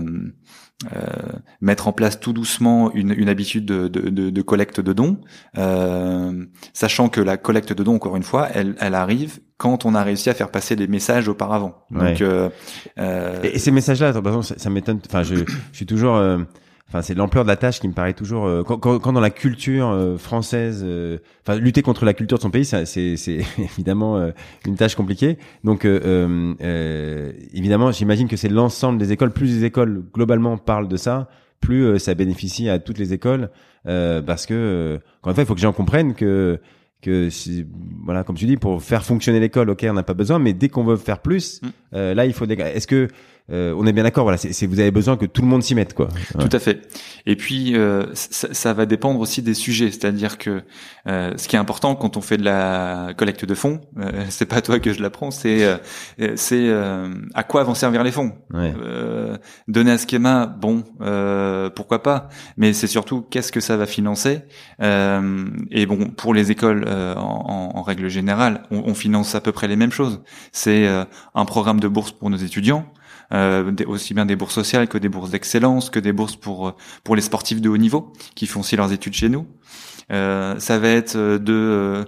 mettre 1.59 1.87
en 1.87 1.91
place 1.91 2.19
tout 2.19 2.33
doucement 2.33 2.91
une, 2.93 3.11
une 3.11 3.29
habitude 3.29 3.65
de, 3.65 3.87
de, 3.87 4.29
de, 4.29 4.41
collecte 4.41 4.79
de 4.79 4.93
dons, 4.93 5.19
euh, 5.57 6.45
sachant 6.73 7.09
que 7.09 7.19
la 7.19 7.37
collecte 7.37 7.73
de 7.73 7.83
dons, 7.83 7.95
encore 7.95 8.15
une 8.15 8.23
fois, 8.23 8.47
elle, 8.53 8.75
elle 8.79 8.95
arrive 8.95 9.39
quand 9.57 9.85
on 9.85 9.95
a 9.95 10.03
réussi 10.03 10.29
à 10.29 10.35
faire 10.35 10.51
passer 10.51 10.75
des 10.75 10.87
messages 10.87 11.27
auparavant. 11.27 11.83
Donc, 11.89 12.21
euh, 12.21 12.49
euh, 12.99 13.41
et, 13.41 13.57
ces 13.57 13.71
messages-là, 13.71 14.13
ça, 14.13 14.55
ça 14.57 14.69
m'étonne. 14.69 14.99
Enfin, 15.07 15.23
je, 15.23 15.35
je 15.35 15.45
suis 15.73 15.87
toujours 15.87 16.21
Enfin, 16.89 17.01
c'est 17.01 17.15
l'ampleur 17.15 17.43
de 17.43 17.49
la 17.49 17.57
tâche 17.57 17.81
qui 17.81 17.87
me 17.89 17.93
paraît 17.93 18.13
toujours 18.13 18.45
euh, 18.45 18.63
quand, 18.63 18.77
quand, 18.77 18.97
quand, 18.99 19.11
dans 19.11 19.19
la 19.19 19.29
culture 19.29 19.89
euh, 19.89 20.17
française, 20.17 20.83
euh, 20.85 21.17
enfin 21.45 21.59
lutter 21.59 21.81
contre 21.81 22.05
la 22.05 22.13
culture 22.13 22.37
de 22.37 22.43
son 22.43 22.49
pays, 22.49 22.63
c'est 22.63 22.85
c'est 22.85 23.41
évidemment 23.57 24.31
une 24.65 24.75
tâche 24.75 24.95
compliquée. 24.95 25.37
Donc 25.63 25.85
évidemment, 25.85 27.91
j'imagine 27.91 28.27
que 28.27 28.37
c'est 28.37 28.49
l'ensemble 28.49 28.99
des 28.99 29.11
écoles, 29.11 29.31
plus 29.31 29.59
les 29.59 29.65
écoles 29.65 30.03
globalement 30.13 30.57
parlent 30.57 30.87
de 30.87 30.97
ça, 30.97 31.27
plus 31.59 31.99
ça 31.99 32.13
bénéficie 32.13 32.69
à 32.69 32.79
toutes 32.79 32.99
les 32.99 33.13
écoles 33.13 33.49
parce 33.83 34.45
que 34.45 34.99
encore 35.21 35.31
une 35.31 35.35
fois, 35.35 35.43
il 35.43 35.45
faut 35.45 35.55
que 35.55 35.59
les 35.59 35.63
gens 35.63 35.73
comprennent 35.73 36.13
que 36.13 36.59
que 37.01 37.29
voilà 38.03 38.23
comme 38.23 38.35
tu 38.35 38.45
dis 38.45 38.57
pour 38.57 38.81
faire 38.81 39.03
fonctionner 39.03 39.39
l'école 39.39 39.69
ok 39.69 39.85
on 39.89 39.93
n'a 39.93 40.03
pas 40.03 40.15
besoin 40.15 40.39
mais 40.39 40.53
dès 40.53 40.69
qu'on 40.69 40.83
veut 40.83 40.95
faire 40.95 41.19
plus 41.19 41.61
mm. 41.61 41.67
euh, 41.93 42.13
là 42.15 42.25
il 42.25 42.33
faut 42.33 42.45
des 42.45 42.55
est-ce 42.55 42.87
que 42.87 43.07
euh, 43.49 43.73
on 43.77 43.85
est 43.85 43.93
bien 43.93 44.03
d'accord 44.03 44.25
voilà 44.25 44.37
c'est 44.37 44.67
vous 44.67 44.79
avez 44.81 44.91
besoin 44.91 45.15
que 45.15 45.25
tout 45.25 45.41
le 45.41 45.47
monde 45.47 45.63
s'y 45.63 45.73
mette 45.73 45.93
quoi. 45.93 46.09
Tout 46.37 46.49
à 46.51 46.59
fait. 46.59 46.81
Et 47.25 47.37
puis 47.37 47.77
euh, 47.77 48.05
ça, 48.13 48.53
ça, 48.53 48.73
va 48.73 48.85
dépendre 48.85 49.21
aussi 49.21 49.41
des 49.41 49.53
sujets. 49.53 49.89
C'est-à-dire 49.89 50.37
que 50.37 50.63
euh, 51.07 51.33
ce 51.37 51.47
qui 51.47 51.55
est 51.55 51.59
important 51.59 51.95
quand 51.95 52.17
on 52.17 52.21
fait 52.21 52.35
de 52.35 52.43
la 52.43 53.13
collecte 53.15 53.45
de 53.45 53.55
fonds 53.55 53.79
euh, 53.99 54.25
c'est 54.29 54.45
pas 54.45 54.61
toi 54.61 54.79
que 54.79 54.91
je 54.91 55.01
l'apprends 55.01 55.31
c'est 55.31 55.63
euh, 55.63 55.77
c'est 56.35 56.69
à 57.33 57.43
quoi 57.43 57.63
vont 57.63 57.73
servir 57.73 58.03
les 58.03 58.11
fonds. 58.11 58.33
Ouais. 58.53 58.73
donner 59.67 59.91
un 59.91 59.97
schéma 59.97 60.45
bon 60.45 60.83
pourquoi 61.75 62.03
pas. 62.03 62.29
Mais 62.57 62.73
c'est 62.73 62.87
surtout 62.87 63.21
qu'est-ce 63.21 63.51
que 63.51 63.61
ça 63.61 63.77
va 63.77 63.85
financer. 63.85 64.41
Et 64.81 65.85
bon 65.85 66.09
pour 66.17 66.33
les 66.33 66.51
écoles 66.51 66.85
en, 66.87 67.71
en, 67.75 67.81
règle 67.81 68.09
générale 68.09 68.63
on, 68.71 68.83
on 68.87 68.93
finance 68.93 69.35
à 69.35 69.41
peu 69.41 69.53
près 69.53 69.67
les 69.67 69.77
mêmes 69.77 69.91
choses. 69.91 70.21
C'est 70.51 70.87
un 70.87 71.45
programme 71.45 71.79
de 71.79 71.87
bourse 71.87 72.11
pour 72.11 72.29
nos 72.29 72.37
étudiants 72.37 72.85
euh, 73.33 73.71
aussi 73.87 74.13
bien 74.13 74.25
des 74.25 74.35
bourses 74.35 74.53
sociales 74.53 74.87
que 74.87 74.97
des 74.97 75.09
bourses 75.09 75.31
d'excellence, 75.31 75.89
que 75.89 75.99
des 75.99 76.13
bourses 76.13 76.35
pour 76.35 76.75
pour 77.03 77.15
les 77.15 77.21
sportifs 77.21 77.61
de 77.61 77.69
haut 77.69 77.77
niveau 77.77 78.13
qui 78.35 78.47
font 78.47 78.61
aussi 78.61 78.75
leurs 78.75 78.91
études 78.93 79.13
chez 79.13 79.29
nous. 79.29 79.47
Euh, 80.11 80.57
ça 80.59 80.79
va 80.79 80.89
être 80.89 81.17
de 81.17 81.53
euh, 81.53 82.05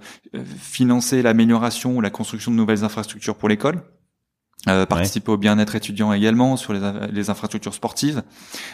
financer 0.60 1.22
l'amélioration 1.22 1.98
ou 1.98 2.02
la 2.02 2.10
construction 2.10 2.52
de 2.52 2.56
nouvelles 2.56 2.84
infrastructures 2.84 3.36
pour 3.36 3.50
l'école. 3.50 3.82
Euh, 4.68 4.86
participer 4.86 5.32
au 5.32 5.38
bien-être 5.38 5.76
étudiant 5.76 6.12
également 6.12 6.58
sur 6.58 6.74
les, 6.74 6.82
les 7.14 7.30
infrastructures 7.30 7.74
sportives. 7.74 8.24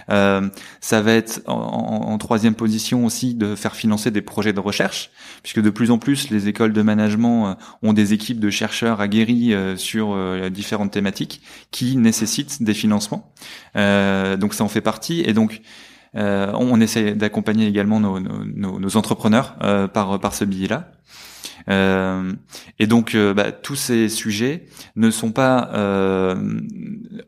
Euh, 0.09 0.49
ça 0.81 1.03
va 1.03 1.13
être 1.13 1.41
en, 1.45 1.53
en, 1.53 2.17
troisième 2.17 2.55
position 2.55 3.05
aussi 3.05 3.35
de 3.35 3.53
faire 3.53 3.75
financer 3.75 4.09
des 4.09 4.23
projets 4.23 4.51
de 4.51 4.59
recherche, 4.59 5.11
puisque 5.43 5.61
de 5.61 5.69
plus 5.69 5.91
en 5.91 5.99
plus 5.99 6.31
les 6.31 6.47
écoles 6.47 6.73
de 6.73 6.81
management 6.81 7.49
euh, 7.49 7.53
ont 7.83 7.93
des 7.93 8.13
équipes 8.13 8.39
de 8.39 8.49
chercheurs 8.49 8.99
aguerris 8.99 9.53
euh, 9.53 9.77
sur 9.77 10.17
différentes 10.49 10.89
thématiques 10.89 11.43
qui 11.69 11.97
nécessitent 11.97 12.63
des 12.63 12.73
financements. 12.73 13.31
donc 13.75 14.55
ça 14.55 14.63
en 14.63 14.67
fait 14.67 14.81
partie, 14.81 15.21
et 15.21 15.33
donc 15.33 15.61
on 16.15 16.81
essaie 16.81 17.13
d'accompagner 17.13 17.67
également 17.67 17.99
nos, 17.99 18.19
nos, 18.19 18.79
nos 18.79 18.97
entrepreneurs 18.97 19.55
par 19.93 20.19
par 20.19 20.33
ce 20.33 20.45
biais-là. 20.45 20.89
Euh, 21.69 22.31
et 22.79 22.87
donc, 22.87 23.15
euh, 23.15 23.33
bah, 23.33 23.51
tous 23.51 23.75
ces 23.75 24.09
sujets 24.09 24.65
ne 24.95 25.09
sont 25.09 25.31
pas 25.31 25.69
euh, 25.73 26.61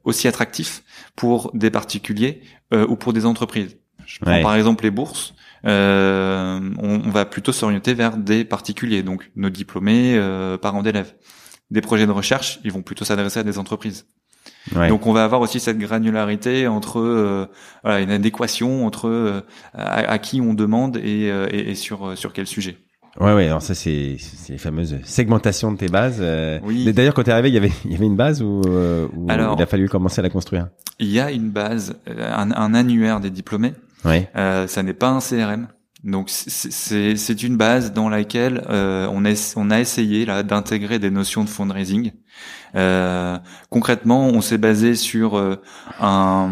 aussi 0.03 0.27
attractifs 0.27 0.83
pour 1.15 1.51
des 1.53 1.71
particuliers 1.71 2.41
ou 2.73 2.97
pour 2.97 3.13
des 3.13 3.25
entreprises. 3.25 3.77
Je 4.05 4.19
prends 4.19 4.41
par 4.41 4.55
exemple 4.55 4.83
les 4.83 4.91
bourses. 4.91 5.33
On, 5.63 6.61
on, 6.77 7.09
va 7.09 7.25
plutôt 7.25 7.53
s'orienter 7.53 7.93
vers 7.93 8.17
des 8.17 8.43
particuliers, 8.43 9.03
donc 9.03 9.31
nos 9.37 9.49
diplômés, 9.49 10.19
parents 10.61 10.83
d'élèves. 10.83 11.13
Des 11.71 11.81
projets 11.81 12.05
de 12.05 12.11
recherche, 12.11 12.59
ils 12.65 12.71
vont 12.71 12.81
plutôt 12.81 13.05
s'adresser 13.05 13.39
à 13.39 13.43
des 13.43 13.57
entreprises. 13.57 14.05
Ouais. 14.75 14.89
Donc 14.89 15.07
on 15.07 15.13
va 15.13 15.23
avoir 15.23 15.39
aussi 15.39 15.61
cette 15.61 15.77
granularité 15.77 16.67
entre 16.67 16.99
euh, 16.99 17.45
voilà, 17.83 18.01
une 18.01 18.11
adéquation 18.11 18.85
entre 18.85 19.43
à, 19.73 20.19
qui 20.19 20.41
on 20.41 20.53
demande 20.53 20.97
et, 20.97 21.27
et, 21.27 21.71
et 21.71 21.75
sur 21.75 22.17
sur 22.17 22.33
quel 22.33 22.47
sujet. 22.47 22.77
Ouais, 23.19 23.33
ouais. 23.33 23.47
Alors 23.47 23.61
ça, 23.61 23.73
c'est 23.73 24.17
c'est 24.19 24.53
les 24.53 24.59
fameuses 24.59 24.97
segmentations 25.03 25.71
de 25.71 25.77
tes 25.77 25.87
bases. 25.87 26.17
Euh. 26.19 26.59
Oui. 26.63 26.91
D'ailleurs, 26.93 27.13
quand 27.13 27.23
t'es 27.23 27.31
arrivé, 27.31 27.49
il 27.49 27.55
y 27.55 27.57
avait 27.57 27.71
il 27.85 27.91
y 27.91 27.95
avait 27.95 28.05
une 28.05 28.15
base 28.15 28.41
ou, 28.41 28.61
euh, 28.67 29.07
alors, 29.27 29.55
il 29.57 29.61
a 29.61 29.65
fallu 29.65 29.89
commencer 29.89 30.19
à 30.19 30.23
la 30.23 30.29
construire? 30.29 30.67
Il 30.99 31.07
y 31.07 31.19
a 31.19 31.31
une 31.31 31.49
base, 31.49 31.95
euh, 32.07 32.31
un, 32.33 32.51
un 32.51 32.73
annuaire 32.73 33.19
des 33.19 33.29
diplômés. 33.29 33.73
Ouais. 34.05 34.29
Euh, 34.35 34.67
ça 34.67 34.83
n'est 34.83 34.93
pas 34.93 35.09
un 35.09 35.19
CRM. 35.19 35.67
Donc 36.03 36.29
c'est 36.29 37.43
une 37.43 37.57
base 37.57 37.91
dans 37.91 38.07
laquelle 38.07 38.63
euh, 38.69 39.07
on, 39.11 39.25
est, 39.25 39.53
on 39.57 39.71
a 39.71 39.79
essayé 39.79 40.25
là 40.25 40.43
d'intégrer 40.43 40.99
des 40.99 41.09
notions 41.09 41.43
de 41.43 41.49
fundraising. 41.49 42.11
Euh, 42.75 43.37
concrètement, 43.69 44.27
on 44.27 44.41
s'est 44.41 44.59
basé 44.59 44.95
sur 44.95 45.37
euh, 45.37 45.55
un, 45.99 46.51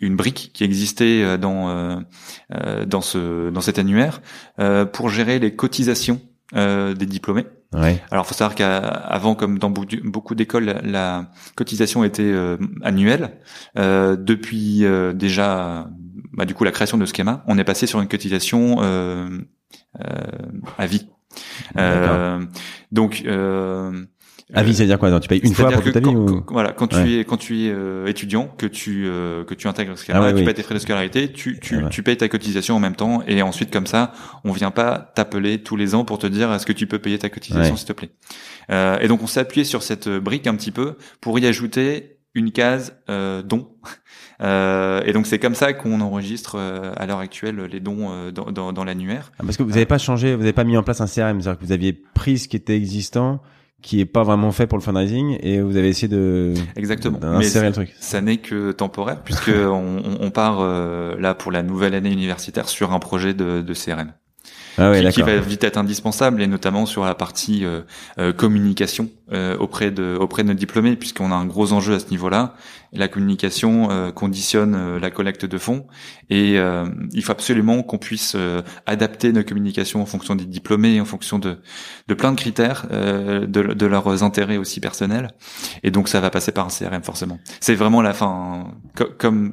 une 0.00 0.14
brique 0.14 0.50
qui 0.54 0.62
existait 0.62 1.22
euh, 1.22 1.36
dans 1.36 1.68
euh, 1.70 2.84
dans 2.86 3.00
ce 3.00 3.50
dans 3.50 3.60
cet 3.60 3.78
annuaire 3.78 4.20
pour 4.92 5.08
gérer 5.10 5.38
les 5.38 5.54
cotisations 5.54 6.20
des 6.54 7.06
diplômés. 7.06 7.46
Ouais. 7.74 8.02
Alors, 8.10 8.26
faut 8.26 8.32
savoir 8.32 8.54
qu'avant, 8.54 9.34
comme 9.34 9.58
dans 9.58 9.70
beaucoup 9.70 10.34
d'écoles, 10.34 10.80
la 10.82 11.30
cotisation 11.54 12.04
était 12.04 12.34
annuelle. 12.82 13.38
depuis 13.76 14.84
déjà 15.14 15.90
bah, 16.38 16.46
du 16.46 16.54
coup 16.54 16.64
la 16.64 16.70
création 16.70 16.96
de 16.96 17.04
schéma, 17.04 17.44
on 17.48 17.58
est 17.58 17.64
passé 17.64 17.86
sur 17.86 18.00
une 18.00 18.08
cotisation 18.08 18.78
euh, 18.80 19.28
euh, 20.00 20.06
à 20.78 20.86
vie. 20.86 21.08
Euh, 21.76 22.40
donc 22.90 23.22
euh, 23.26 24.04
à 24.54 24.62
vie, 24.62 24.74
c'est-à-dire 24.74 24.98
quoi? 24.98 25.20
Tu 25.20 25.28
payes 25.28 25.40
une 25.40 25.52
fois 25.52 25.70
pour 25.70 25.82
toute 25.82 25.92
ta 25.92 26.00
vie 26.00 26.06
ou... 26.06 26.42
Voilà, 26.48 26.72
quand 26.72 26.86
tu 26.86 27.18
es 27.18 27.24
quand 27.24 27.36
tu 27.36 27.64
es 27.64 27.70
euh, 27.70 28.06
étudiant, 28.06 28.48
que 28.56 28.64
tu 28.64 29.04
euh, 29.06 29.44
que 29.44 29.52
tu 29.52 29.68
intègres 29.68 29.90
le 29.90 29.96
schéma, 29.96 30.20
ah 30.24 30.32
tu 30.32 30.42
payes 30.42 30.54
tes 30.54 30.62
frais 30.62 30.74
de 30.74 30.78
scolarité, 30.78 31.30
tu 31.32 31.60
tu, 31.60 31.82
tu 31.90 32.02
payes 32.02 32.16
ta 32.16 32.28
cotisation 32.28 32.74
en 32.76 32.80
même 32.80 32.96
temps, 32.96 33.22
et 33.26 33.42
ensuite 33.42 33.70
comme 33.70 33.86
ça, 33.86 34.12
on 34.44 34.52
vient 34.52 34.70
pas 34.70 35.12
t'appeler 35.14 35.62
tous 35.62 35.76
les 35.76 35.94
ans 35.94 36.06
pour 36.06 36.18
te 36.18 36.26
dire 36.26 36.50
est-ce 36.54 36.64
que 36.64 36.72
tu 36.72 36.86
peux 36.86 36.98
payer 36.98 37.18
ta 37.18 37.28
cotisation 37.28 37.76
s'il 37.76 37.88
te 37.88 37.92
plaît? 37.92 38.10
Euh, 38.70 38.98
et 39.00 39.08
donc 39.08 39.22
on 39.22 39.26
s'est 39.26 39.40
appuyé 39.40 39.64
sur 39.64 39.82
cette 39.82 40.08
brique 40.08 40.46
un 40.46 40.54
petit 40.54 40.70
peu 40.72 40.96
pour 41.20 41.38
y 41.38 41.46
ajouter 41.46 42.17
une 42.38 42.52
case 42.52 42.96
euh, 43.10 43.42
don. 43.42 43.68
Euh, 44.40 45.02
et 45.04 45.12
donc 45.12 45.26
c'est 45.26 45.40
comme 45.40 45.56
ça 45.56 45.72
qu'on 45.72 46.00
enregistre 46.00 46.56
euh, 46.56 46.92
à 46.96 47.06
l'heure 47.06 47.18
actuelle 47.18 47.56
les 47.62 47.80
dons 47.80 48.12
euh, 48.12 48.30
dans, 48.30 48.52
dans, 48.52 48.72
dans 48.72 48.84
l'annuaire. 48.84 49.32
Ah, 49.36 49.42
parce 49.44 49.56
que 49.56 49.64
vous 49.64 49.70
n'avez 49.70 49.84
pas 49.84 49.98
changé, 49.98 50.32
vous 50.34 50.42
n'avez 50.42 50.52
pas 50.52 50.62
mis 50.62 50.76
en 50.76 50.84
place 50.84 51.00
un 51.00 51.06
CRM, 51.06 51.40
c'est-à-dire 51.40 51.58
que 51.58 51.64
vous 51.64 51.72
aviez 51.72 51.92
pris 51.92 52.38
ce 52.38 52.46
qui 52.46 52.54
était 52.54 52.76
existant, 52.76 53.40
qui 53.82 53.98
est 53.98 54.04
pas 54.06 54.22
vraiment 54.22 54.52
fait 54.52 54.68
pour 54.68 54.78
le 54.78 54.84
fundraising, 54.84 55.38
et 55.40 55.60
vous 55.60 55.76
avez 55.76 55.88
essayé 55.88 56.06
de 56.06 56.54
exactement 56.76 57.18
d'insérer 57.18 57.66
le 57.66 57.72
truc. 57.72 57.92
Ça 57.98 58.20
n'est 58.20 58.36
que 58.36 58.70
temporaire 58.70 59.22
puisque 59.24 59.48
on, 59.52 60.02
on 60.20 60.30
part 60.30 60.60
là 60.62 61.34
pour 61.34 61.50
la 61.50 61.64
nouvelle 61.64 61.94
année 61.94 62.12
universitaire 62.12 62.68
sur 62.68 62.92
un 62.92 63.00
projet 63.00 63.34
de, 63.34 63.60
de 63.60 63.74
CRM 63.74 64.12
ah 64.78 64.92
qui, 65.00 65.08
qui, 65.08 65.22
va 65.22 65.36
vite 65.38 65.64
être 65.64 65.76
indispensable 65.76 66.40
et 66.40 66.46
notamment 66.46 66.86
sur 66.86 67.04
la 67.04 67.14
partie 67.14 67.64
euh, 67.64 67.82
euh, 68.18 68.32
communication 68.32 69.10
euh, 69.32 69.56
auprès 69.58 69.90
de 69.90 70.16
auprès 70.18 70.42
de 70.44 70.48
nos 70.48 70.54
diplômés 70.54 70.96
puisqu'on 70.96 71.32
a 71.32 71.34
un 71.34 71.46
gros 71.46 71.72
enjeu 71.72 71.94
à 71.94 71.98
ce 71.98 72.10
niveau-là. 72.10 72.54
La 72.92 73.08
communication 73.08 74.12
conditionne 74.14 74.96
la 74.96 75.10
collecte 75.10 75.44
de 75.44 75.58
fonds 75.58 75.86
et 76.30 76.54
il 76.54 77.22
faut 77.22 77.32
absolument 77.32 77.82
qu'on 77.82 77.98
puisse 77.98 78.34
adapter 78.86 79.30
nos 79.30 79.44
communications 79.44 80.00
en 80.00 80.06
fonction 80.06 80.34
des 80.34 80.46
diplômés, 80.46 80.98
en 80.98 81.04
fonction 81.04 81.38
de 81.38 81.58
de 82.08 82.14
plein 82.14 82.32
de 82.32 82.36
critères, 82.40 82.86
de, 82.90 83.46
de 83.46 83.86
leurs 83.86 84.22
intérêts 84.22 84.56
aussi 84.56 84.80
personnels. 84.80 85.32
Et 85.82 85.90
donc 85.90 86.08
ça 86.08 86.20
va 86.20 86.30
passer 86.30 86.50
par 86.50 86.64
un 86.64 86.70
CRM 86.70 87.02
forcément. 87.02 87.38
C'est 87.60 87.74
vraiment 87.74 88.00
la 88.00 88.14
fin, 88.14 88.72
comme 89.18 89.52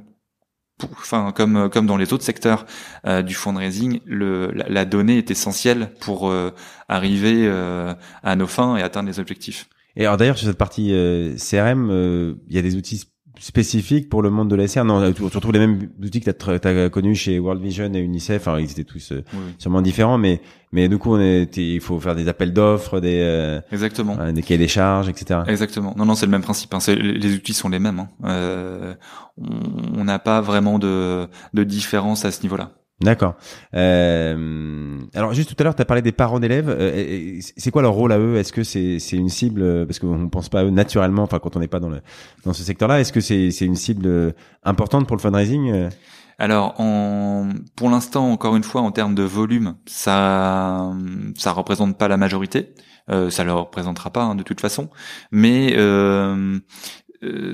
enfin 0.84 1.32
comme 1.32 1.56
euh, 1.56 1.70
comme 1.70 1.86
dans 1.86 1.98
les 1.98 2.14
autres 2.14 2.24
secteurs 2.24 2.66
euh, 3.06 3.22
du 3.22 3.34
fundraising, 3.34 4.02
le, 4.06 4.52
la, 4.52 4.68
la, 4.68 4.86
donnée 4.86 5.18
est 5.18 5.32
essentielle 5.32 5.94
pour 6.02 6.30
euh, 6.30 6.52
arriver 6.88 7.48
euh, 7.48 7.94
à 8.24 8.36
nos 8.36 8.48
fins 8.48 8.76
et 8.78 8.82
atteindre 8.82 9.08
les 9.08 9.20
objectifs. 9.20 9.70
Et 9.96 10.06
alors 10.06 10.18
d'ailleurs 10.18 10.38
sur 10.38 10.48
cette 10.48 10.58
partie 10.58 10.90
CRM, 11.38 12.38
il 12.50 12.56
y 12.56 12.60
a 12.60 12.62
des 12.62 12.76
outils 12.76 13.06
spécifique 13.46 14.10
pour 14.10 14.24
le 14.24 14.32
monde 14.32 14.50
de 14.50 14.56
la 14.56 14.68
SR 14.68 14.86
Non, 14.86 15.14
tu, 15.14 15.22
retrouves 15.22 15.52
les 15.52 15.60
mêmes 15.60 15.88
outils 16.04 16.20
que 16.20 16.32
tu 16.32 16.68
as, 16.68 16.90
connus 16.90 17.14
chez 17.14 17.38
World 17.38 17.62
Vision 17.62 17.94
et 17.94 18.00
UNICEF. 18.00 18.48
Alors, 18.48 18.60
ils 18.60 18.72
étaient 18.72 18.84
tous 18.84 19.12
euh, 19.12 19.24
sûrement 19.60 19.84
différents, 19.84 20.18
mais 20.18 20.42
mais 20.72 20.90
du 20.90 20.98
coup, 20.98 21.14
on 21.14 21.20
est, 21.20 21.56
il 21.56 21.80
faut 21.80 22.00
faire 22.00 22.16
des 22.16 22.28
appels 22.28 22.54
d'offres, 22.54 23.00
des 23.00 23.20
euh, 23.22 23.62
exactement, 23.72 24.18
des 24.32 24.42
cahiers 24.42 24.58
des 24.58 24.68
charges, 24.68 25.10
etc. 25.10 25.42
Exactement. 25.46 25.94
Non, 25.96 26.06
non, 26.06 26.16
c'est 26.16 26.26
le 26.26 26.32
même 26.32 26.42
principe. 26.42 26.74
Hein. 26.74 26.80
Les 26.88 27.36
outils 27.36 27.54
sont 27.54 27.70
les 27.70 27.78
mêmes. 27.78 28.00
Hein. 28.00 28.10
Euh, 28.26 28.96
on 29.38 30.04
n'a 30.04 30.18
pas 30.18 30.42
vraiment 30.42 30.80
de 30.80 31.28
de 31.54 31.64
différence 31.64 32.26
à 32.26 32.32
ce 32.32 32.42
niveau-là. 32.42 32.72
D'accord. 33.02 33.36
Euh, 33.74 35.00
alors 35.14 35.34
juste 35.34 35.50
tout 35.50 35.56
à 35.60 35.64
l'heure, 35.66 35.76
tu 35.76 35.82
as 35.82 35.86
parlé 35.86 36.02
des 36.02 36.14
parents 36.14 36.40
d'élèves. 36.40 36.70
Euh, 36.70 37.40
c'est 37.42 37.70
quoi 37.70 37.82
leur 37.82 37.92
rôle 37.92 38.14
à 38.14 38.20
eux? 38.20 38.38
Est-ce 38.38 38.54
que 38.54 38.64
c'est 38.64 39.00
c'est 39.00 39.18
une 39.18 39.28
cible 39.28 39.62
euh, 39.62 39.86
parce 39.86 40.00
qu'on 40.00 40.18
ne 40.18 40.30
pense 40.30 40.48
pas 40.48 40.62
à 40.62 40.64
eux 40.64 40.70
naturellement, 40.70 41.24
enfin 41.24 41.40
quand 41.40 41.58
on 41.58 41.60
n'est 41.60 41.68
pas 41.68 41.82
dans 41.82 41.90
le 41.90 42.02
dans 42.46 42.54
ce 42.54 42.64
secteur-là, 42.64 43.02
est-ce 43.02 43.12
que 43.12 43.20
c'est 43.20 43.52
c'est 43.52 43.66
une 43.66 43.76
cible 43.76 44.08
euh, 44.08 44.32
importante 44.64 45.08
pour 45.08 45.18
le 45.18 45.22
fundraising 45.22 45.90
alors, 46.38 46.76
en, 46.82 47.48
pour 47.78 47.90
l'instant, 47.90 48.30
encore 48.30 48.58
une 48.58 48.64
fois, 48.64 48.82
en 48.82 48.92
termes 48.92 49.16
de 49.16 49.24
volume, 49.24 49.78
ça, 49.86 50.92
ça 51.38 51.54
représente 51.54 51.98
pas 51.98 52.10
la 52.10 52.18
majorité. 52.18 52.74
Euh, 53.10 53.30
ça 53.30 53.44
le 53.44 53.54
représentera 53.54 54.10
pas 54.10 54.24
hein, 54.24 54.34
de 54.34 54.42
toute 54.42 54.60
façon, 54.60 54.90
mais 55.32 55.76
euh, 55.78 56.58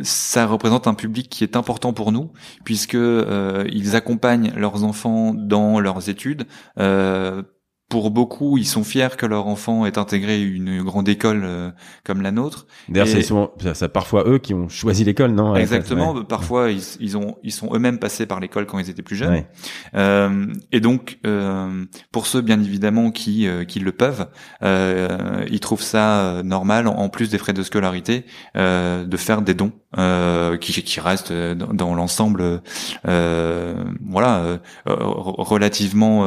ça 0.04 0.46
représente 0.46 0.88
un 0.88 0.94
public 0.94 1.30
qui 1.30 1.44
est 1.44 1.56
important 1.56 1.94
pour 1.94 2.12
nous 2.12 2.32
puisque 2.64 2.96
euh, 2.96 3.66
ils 3.72 3.96
accompagnent 3.96 4.52
leurs 4.56 4.84
enfants 4.84 5.34
dans 5.34 5.80
leurs 5.80 6.10
études 6.10 6.46
euh, 6.80 7.44
pour 7.92 8.10
beaucoup, 8.10 8.58
ils 8.58 8.66
sont 8.66 8.86
fiers 8.86 9.18
que 9.18 9.26
leur 9.26 9.48
enfant 9.48 9.86
ait 9.86 10.00
intégré 10.00 10.42
une 10.42 10.82
grande 10.82 11.10
école 11.10 11.42
euh, 11.44 11.72
comme 12.06 12.22
la 12.22 12.32
nôtre. 12.32 12.66
D'ailleurs, 12.88 13.08
c'est 13.08 13.22
souvent, 13.22 13.52
ça, 13.74 13.90
parfois 13.90 14.24
eux 14.28 14.40
qui 14.40 14.54
ont 14.54 14.70
choisi 14.70 15.04
l'école, 15.04 15.32
non 15.32 15.56
Exactement. 15.56 16.24
Parfois, 16.24 16.72
ils, 16.72 16.82
ils, 17.02 17.18
ont, 17.18 17.36
ils 17.44 17.52
sont 17.52 17.76
eux-mêmes 17.76 18.00
passés 18.00 18.26
par 18.26 18.40
l'école 18.40 18.66
quand 18.66 18.80
ils 18.80 18.90
étaient 18.90 19.02
plus 19.02 19.18
jeunes. 19.18 19.44
Euh, 19.94 20.48
et 20.72 20.80
donc, 20.80 21.20
euh, 21.28 21.84
pour 22.14 22.28
ceux, 22.28 22.40
bien 22.40 22.62
évidemment, 22.62 23.12
qui, 23.12 23.46
euh, 23.46 23.66
qui 23.66 23.82
le 23.82 23.92
peuvent, 23.92 24.28
euh, 24.64 25.46
ils 25.52 25.60
trouvent 25.60 25.84
ça 25.84 26.42
normal, 26.46 26.88
en 26.88 27.10
plus 27.10 27.30
des 27.30 27.38
frais 27.38 27.54
de 27.54 27.62
scolarité, 27.62 28.24
de 28.56 29.18
faire 29.18 29.42
des 29.42 29.54
dons 29.54 29.74
qui, 29.96 30.84
qui 30.84 31.00
restent 31.00 31.34
dans, 31.34 31.74
dans 31.74 31.96
l'ensemble, 31.96 32.62
voilà, 33.04 34.60
relativement 34.86 36.26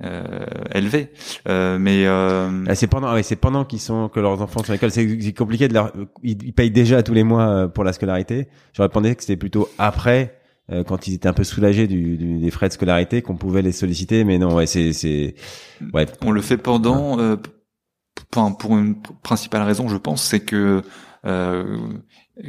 euh, 0.00 0.46
élevé. 0.74 1.10
Euh, 1.48 1.76
mais 1.78 2.06
euh... 2.06 2.64
Ah, 2.68 2.76
c'est 2.76 2.86
pendant, 2.86 3.12
ouais, 3.12 3.24
c'est 3.24 3.36
pendant 3.36 3.64
qu'ils 3.64 3.80
sont 3.80 4.08
que 4.08 4.20
leurs 4.20 4.40
enfants 4.40 4.62
sont 4.62 4.70
à 4.70 4.74
l'école. 4.74 4.92
C'est 4.92 5.32
compliqué 5.32 5.66
de 5.66 5.74
leur, 5.74 5.92
ils, 6.22 6.52
payent 6.52 6.70
déjà 6.70 7.02
tous 7.02 7.14
les 7.14 7.24
mois 7.24 7.48
euh, 7.48 7.68
pour 7.68 7.82
la 7.82 7.92
scolarité. 7.92 8.48
J'aurais 8.74 8.88
pensé 8.88 9.14
que 9.16 9.22
c'était 9.22 9.36
plutôt 9.36 9.68
après. 9.78 10.34
Euh, 10.70 10.84
quand 10.84 11.08
ils 11.08 11.14
étaient 11.14 11.28
un 11.28 11.32
peu 11.32 11.44
soulagés 11.44 11.86
du, 11.86 12.18
du, 12.18 12.38
des 12.38 12.50
frais 12.50 12.68
de 12.68 12.74
scolarité, 12.74 13.22
qu'on 13.22 13.36
pouvait 13.36 13.62
les 13.62 13.72
solliciter, 13.72 14.22
mais 14.24 14.36
non, 14.36 14.54
ouais, 14.54 14.66
c'est, 14.66 14.92
c'est, 14.92 15.34
ouais. 15.94 16.06
On 16.20 16.30
le 16.30 16.42
fait 16.42 16.58
pendant, 16.58 17.18
euh, 17.18 17.36
pour 18.30 18.76
une 18.76 19.00
principale 19.22 19.62
raison, 19.62 19.88
je 19.88 19.96
pense, 19.96 20.22
c'est 20.22 20.40
que 20.40 20.56
euh, 20.56 20.82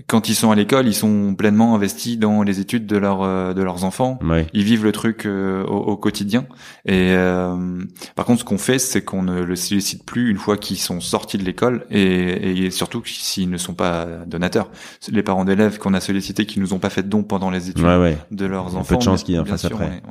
quand 0.08 0.30
ils 0.30 0.36
sont 0.36 0.52
à 0.52 0.56
l'école, 0.56 0.88
ils 0.88 0.94
sont 0.94 1.34
pleinement 1.36 1.74
investis 1.74 2.18
dans 2.20 2.44
les 2.44 2.60
études 2.60 2.86
de, 2.86 2.98
leur, 2.98 3.24
euh, 3.24 3.54
de 3.54 3.64
leurs 3.64 3.84
enfants. 3.84 4.20
Ils 4.54 4.64
vivent 4.64 4.84
le 4.84 4.92
truc 4.92 5.26
euh, 5.26 5.64
au, 5.64 5.98
quotidien. 5.98 6.46
Et 6.86 7.14
euh, 7.14 7.84
par 8.16 8.26
contre, 8.26 8.42
ce 8.42 8.46
qu'on 8.46 8.58
fait, 8.58 8.78
c'est 8.78 9.04
qu'on 9.04 9.24
ne 9.24 9.42
le 9.42 9.56
sollicite 9.56 10.06
plus 10.06 10.30
une 10.30 10.38
fois 10.38 10.58
qu'ils 10.58 10.78
sont 10.78 11.00
sortis 11.00 11.38
de 11.38 11.44
l'école 11.44 11.86
et, 11.90 12.66
et 12.66 12.72
surtout 12.72 13.02
s'ils 13.06 13.50
ne 13.50 13.58
sont 13.58 13.74
pas 13.74 14.06
donateurs. 14.28 14.70
Les 15.12 15.24
parents 15.24 15.46
d'élèves 15.46 15.80
qu'on 15.80 15.94
a 15.94 16.00
sollicités 16.00 16.46
qui 16.46 16.60
nous 16.60 16.74
ont 16.74 16.80
pas 16.80 16.90
fait 16.90 17.04
de 17.04 17.10
dons 17.10 17.24
pendant 17.24 17.50
les 17.50 17.70
études 17.70 17.86
de 18.32 18.46
leurs 18.46 18.76
enfants. 18.76 18.96
Peu 18.96 18.98
de 18.98 19.04
chance 19.04 19.24
qu'ils 19.24 19.40
en 19.40 19.46
fassent 19.46 19.66
après. 19.66 20.02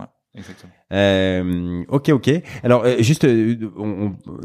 Euh, 0.93 1.85
ok, 1.89 2.09
ok. 2.11 2.31
Alors, 2.63 2.85
euh, 2.85 2.97
juste 3.01 3.25
euh, 3.25 3.57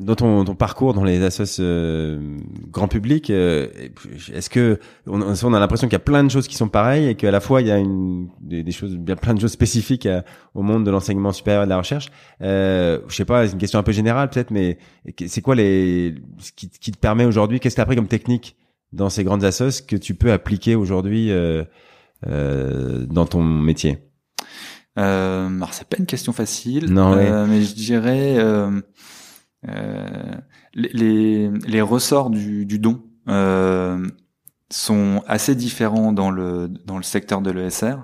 dans 0.02 0.16
ton, 0.16 0.56
parcours 0.56 0.94
dans 0.94 1.04
les 1.04 1.24
assos 1.24 1.62
euh, 1.62 2.38
grand 2.70 2.88
public, 2.88 3.30
est-ce 3.30 4.50
que 4.50 4.80
on, 5.08 5.22
on 5.22 5.54
a 5.54 5.60
l'impression 5.60 5.88
qu'il 5.88 5.94
y 5.94 5.98
a 5.98 6.00
plein 6.00 6.24
de 6.24 6.30
choses 6.30 6.48
qui 6.48 6.56
sont 6.56 6.68
pareilles 6.68 7.08
et 7.08 7.16
qu'à 7.16 7.32
la 7.32 7.40
fois 7.40 7.62
il 7.62 7.68
y 7.68 7.72
a 7.72 7.78
une, 7.78 8.30
des, 8.42 8.72
choses, 8.72 8.98
bien 8.98 9.16
plein 9.16 9.34
de 9.34 9.40
choses 9.40 9.52
spécifiques 9.52 10.08
au 10.54 10.62
monde 10.62 10.86
de 10.86 10.92
l'enseignement 10.92 11.32
supérieur 11.32 11.64
et 11.64 11.66
de 11.66 11.70
la 11.70 11.78
recherche. 11.78 12.10
je 12.42 13.00
sais 13.10 13.26
pas, 13.26 13.48
c'est 13.48 13.54
une 13.54 13.60
question 13.60 13.80
un 13.80 13.84
peu 13.84 13.94
générale 13.94 14.30
peut-être, 14.30 14.52
mais 14.52 14.78
c'est 15.28 15.42
quoi 15.42 15.56
les 15.56 16.16
ce 16.40 16.52
qui, 16.52 16.70
qui 16.70 16.92
te 16.92 16.98
permet 16.98 17.26
aujourd'hui 17.26 17.60
Qu'est-ce 17.60 17.76
que 17.76 17.78
t'as 17.78 17.84
appris 17.84 17.96
comme 17.96 18.08
technique 18.08 18.58
dans 18.92 19.10
ces 19.10 19.24
grandes 19.24 19.44
assos 19.44 19.82
que 19.88 19.96
tu 19.96 20.14
peux 20.16 20.32
appliquer 20.32 20.76
aujourd'hui 20.76 21.32
dans 22.26 23.26
ton 23.26 23.44
métier? 23.44 24.00
Euh, 24.98 25.48
alors 25.48 25.74
c'est 25.74 25.88
pas 25.88 25.98
une 25.98 26.06
question 26.06 26.34
facile, 26.34 26.96
euh, 26.98 27.46
mais 27.48 27.64
je 27.64 27.74
dirais 27.74 28.38
euh, 28.38 28.80
euh, 29.68 30.36
les, 30.74 31.50
les, 31.50 31.82
ressorts 31.82 32.30
du, 32.30 32.66
du 32.66 32.78
don 32.78 33.02
euh, 33.28 34.08
sont 34.70 35.24
assez 35.28 35.56
différents 35.56 36.14
dans 36.14 36.30
le 36.30 36.68
dans 36.68 36.98
le 36.98 37.04
secteur 37.04 37.42
de 37.42 37.50
l'ESR. 37.50 37.96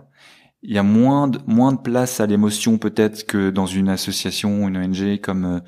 Il 0.63 0.73
y 0.73 0.77
a 0.77 0.83
moins 0.83 1.27
de, 1.27 1.39
moins 1.45 1.71
de 1.73 1.79
place 1.79 2.19
à 2.19 2.25
l'émotion 2.25 2.77
peut-être 2.77 3.25
que 3.25 3.49
dans 3.49 3.65
une 3.65 3.87
association, 3.87 4.67
une 4.67 4.77
ONG 4.77 5.19
comme 5.21 5.61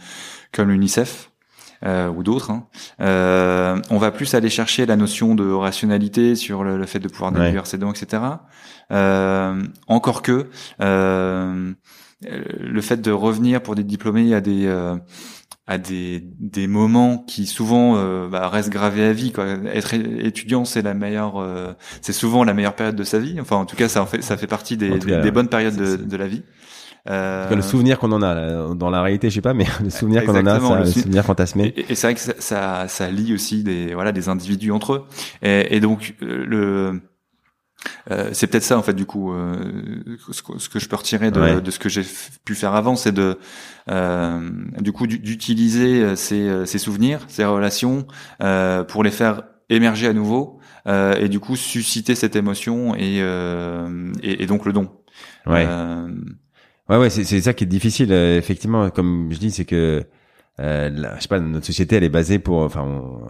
comme 0.52 0.70
l'UNICEF. 0.70 1.31
Euh, 1.84 2.10
ou 2.10 2.22
d'autres. 2.22 2.52
Hein. 2.52 2.68
Euh, 3.02 3.82
on 3.90 3.98
va 3.98 4.12
plus 4.12 4.36
aller 4.36 4.50
chercher 4.50 4.86
la 4.86 4.96
notion 4.96 5.34
de 5.34 5.50
rationalité 5.52 6.36
sur 6.36 6.64
le, 6.64 6.86
fait 6.86 7.00
de 7.00 7.08
pouvoir 7.08 7.32
déduire 7.32 7.66
ses 7.66 7.80
dons, 7.80 7.92
etc. 7.92 8.22
Euh, 8.92 9.64
encore 9.88 10.22
que 10.22 10.50
euh, 10.80 11.74
le 12.22 12.82
fait 12.82 13.02
de 13.02 13.12
revenir 13.12 13.64
pour 13.64 13.74
des 13.74 13.84
diplômés 13.84 14.36
à 14.36 14.42
des 14.42 14.68
euh, 14.68 14.96
à 15.68 15.78
des, 15.78 16.22
des 16.40 16.68
moments 16.68 17.20
qui 17.20 17.46
souvent 17.46 17.96
euh, 17.96 18.28
bah, 18.28 18.50
restent 18.50 18.70
gravés 18.70 19.06
à 19.06 19.14
vie. 19.14 19.32
Quoi. 19.32 19.46
Être 19.74 19.94
étudiant, 19.94 20.66
c'est 20.66 20.82
la 20.82 20.94
meilleure, 20.94 21.38
euh, 21.38 21.74
c'est 22.02 22.14
souvent 22.14 22.44
la 22.44 22.54
meilleure 22.54 22.76
période 22.76 22.96
de 22.96 23.04
sa 23.04 23.20
vie. 23.20 23.40
Enfin, 23.40 23.56
en 23.56 23.66
tout 23.66 23.76
cas, 23.76 23.88
ça 23.88 24.06
fait 24.06 24.22
ça 24.22 24.38
fait 24.38 24.48
partie 24.48 24.76
des, 24.76 25.00
des, 25.00 25.32
bonnes 25.32 25.48
périodes 25.48 25.76
de, 25.76 25.96
de, 25.96 26.18
la 26.18 26.28
vie. 26.28 26.44
Euh... 27.10 27.56
le 27.56 27.62
souvenir 27.62 27.98
qu'on 27.98 28.12
en 28.12 28.22
a 28.22 28.76
dans 28.76 28.90
la 28.90 29.02
réalité, 29.02 29.30
je 29.30 29.36
sais 29.36 29.42
pas, 29.42 29.54
mais 29.54 29.66
le 29.84 29.90
souvenir 29.90 30.24
qu'on 30.26 30.36
en 30.36 30.46
a, 30.46 30.60
ça, 30.60 30.80
le, 30.80 30.86
souvenir 30.86 31.24
fantasmé. 31.26 31.74
Et, 31.76 31.92
et 31.92 31.96
c'est 31.96 32.08
vrai 32.08 32.14
que 32.14 32.20
ça, 32.20 32.34
ça, 32.40 32.88
ça, 32.88 33.10
lie 33.10 33.34
aussi 33.34 33.64
des 33.64 33.94
voilà 33.94 34.12
des 34.12 34.30
individus 34.30 34.72
entre 34.72 34.94
eux. 34.94 35.04
Et, 35.42 35.76
et 35.76 35.80
donc 35.80 36.16
le 36.22 37.02
euh, 38.12 38.30
c'est 38.34 38.48
peut-être 38.48 38.64
ça 38.64 38.78
en 38.78 38.84
fait 38.84 38.94
du 38.94 39.06
coup 39.06 39.34
euh, 39.34 39.56
ce, 40.32 40.42
que, 40.42 40.80
je 40.80 40.88
peux 40.88 40.96
retirer 40.96 41.32
de, 41.32 41.60
de 41.60 41.72
ce 41.72 41.80
que 41.80 41.90
j'ai 41.90 42.04
pu 42.46 42.54
faire 42.54 42.76
avant 42.76 42.96
c'est 42.96 43.12
de 43.12 43.40
euh, 43.90 44.50
du 44.80 44.92
coup 44.92 45.08
d'utiliser 45.08 46.04
euh, 46.04 46.16
ces, 46.16 46.48
euh, 46.48 46.66
ces, 46.66 46.78
souvenirs 46.78 47.22
ces 47.28 47.44
relations 47.44 48.06
pour 48.88 49.04
les 49.04 49.12
faire 49.12 49.44
émerger 49.70 50.08
à 50.08 50.14
nouveau 50.14 50.60
et 50.88 51.28
du 51.28 51.40
coup 51.40 51.56
susciter 51.56 52.16
cette 52.16 52.36
émotion 52.36 52.96
et, 52.96 53.18
et, 54.24 54.44
et 54.44 54.46
donc 54.46 54.66
le 54.66 54.74
don 54.74 54.90
ouais 55.48 55.68
ouais 56.92 56.98
ouais 56.98 57.10
c'est 57.10 57.42
ça 57.42 57.54
qui 57.54 57.64
est 57.64 57.68
difficile 57.68 58.12
effectivement 58.12 58.92
comme 58.92 59.30
je 59.32 59.40
dis 59.40 59.50
c'est 59.50 59.66
que 59.66 60.06
euh, 60.60 60.90
je 61.18 61.22
sais 61.22 61.28
pas, 61.28 61.40
notre 61.40 61.66
société, 61.66 61.96
elle 61.96 62.04
est 62.04 62.10
basée 62.10 62.38
pour, 62.38 62.60
enfin, 62.60 62.86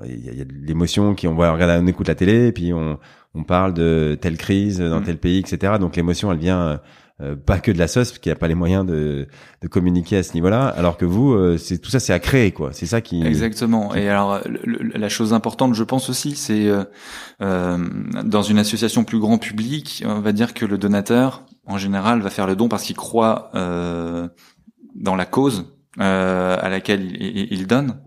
il 0.06 0.26
y 0.26 0.42
a, 0.42 0.46
l'émotion 0.66 1.16
qui 1.16 1.28
on 1.28 1.34
voit, 1.34 1.50
on 1.50 1.54
regarde, 1.54 1.82
on 1.82 1.88
écoute 1.88 2.08
la 2.08 2.16
télé, 2.16 2.48
et 2.48 2.52
puis 2.52 2.74
on, 2.74 3.00
on 3.36 3.44
parle 3.44 3.74
de 3.74 4.18
telle 4.20 4.38
crise 4.38 4.80
dans 4.80 5.00
mm. 5.00 5.06
tel 5.06 5.18
pays, 5.18 5.40
etc. 5.40 5.74
Donc 5.80 5.96
l'émotion, 5.96 6.32
elle 6.32 6.40
vient 6.40 6.82
euh, 7.22 7.36
pas 7.36 7.60
que 7.60 7.72
de 7.72 7.78
la 7.78 7.88
sauce, 7.88 8.10
parce 8.10 8.20
qu'il 8.20 8.32
n'y 8.32 8.36
a 8.36 8.40
pas 8.40 8.48
les 8.48 8.56
moyens 8.56 8.86
de, 8.86 9.28
de 9.62 9.68
communiquer 9.68 10.18
à 10.18 10.24
ce 10.24 10.34
niveau-là, 10.34 10.68
alors 10.68 10.98
que 10.98 11.06
vous, 11.06 11.32
euh, 11.34 11.58
c'est 11.58 11.78
tout 11.78 11.90
ça, 11.90 12.00
c'est 12.00 12.14
à 12.14 12.20
créer, 12.20 12.52
quoi. 12.52 12.72
C'est 12.74 12.88
ça 12.88 13.00
qui. 13.00 13.26
Exactement. 13.26 13.96
Et 13.96 14.10
alors, 14.10 14.42
la 14.66 15.10
chose 15.10 15.32
importante, 15.34 15.74
je 15.74 15.84
pense 15.84 16.10
aussi, 16.10 16.36
c'est 16.36 16.70
euh, 17.42 17.78
dans 18.26 18.42
une 18.42 18.58
association 18.58 19.04
plus 19.04 19.20
grand 19.20 19.38
public, 19.38 20.04
on 20.06 20.20
va 20.20 20.34
dire 20.34 20.54
que 20.54 20.66
le 20.66 20.78
donateur, 20.78 21.46
en 21.68 21.78
général, 21.78 22.22
va 22.22 22.30
faire 22.30 22.48
le 22.48 22.56
don 22.56 22.68
parce 22.68 22.84
qu'il 22.84 22.96
croit 22.96 23.52
dans 23.54 25.16
la 25.16 25.26
cause 25.26 25.66
euh, 26.00 26.58
à 26.62 26.70
laquelle 26.70 27.04
il, 27.20 27.52
il 27.52 27.68
donne, 27.68 28.00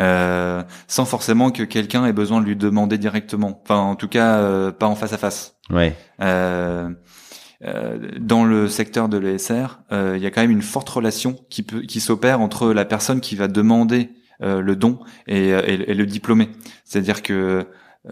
euh, 0.00 0.64
sans 0.88 1.04
forcément 1.04 1.52
que 1.52 1.62
quelqu'un 1.62 2.04
ait 2.04 2.12
besoin 2.12 2.40
de 2.40 2.46
lui 2.46 2.56
demander 2.56 2.98
directement. 2.98 3.60
Enfin, 3.62 3.76
en 3.76 3.94
tout 3.94 4.08
cas, 4.08 4.38
euh, 4.38 4.72
pas 4.72 4.86
en 4.86 4.96
face 4.96 5.12
à 5.12 5.18
face. 5.18 5.56
Ouais. 5.70 5.94
Euh, 6.20 6.90
euh 7.64 7.98
dans 8.18 8.44
le 8.44 8.68
secteur 8.68 9.08
de 9.08 9.18
l'ESR, 9.18 9.80
il 9.92 10.18
y 10.18 10.26
a 10.26 10.30
quand 10.30 10.40
même 10.40 10.50
une 10.50 10.62
forte 10.62 10.88
relation 10.88 11.36
qui 11.48 11.62
peut, 11.62 11.82
qui 11.82 12.00
s'opère 12.00 12.40
entre 12.40 12.72
la 12.72 12.84
personne 12.84 13.20
qui 13.20 13.36
va 13.36 13.46
demander 13.46 14.10
le 14.40 14.74
don 14.76 15.00
et, 15.26 15.48
et, 15.48 15.90
et 15.90 15.94
le 15.94 16.06
diplômé. 16.06 16.50
C'est-à-dire 16.84 17.22
que 17.22 17.32
euh, 17.32 17.64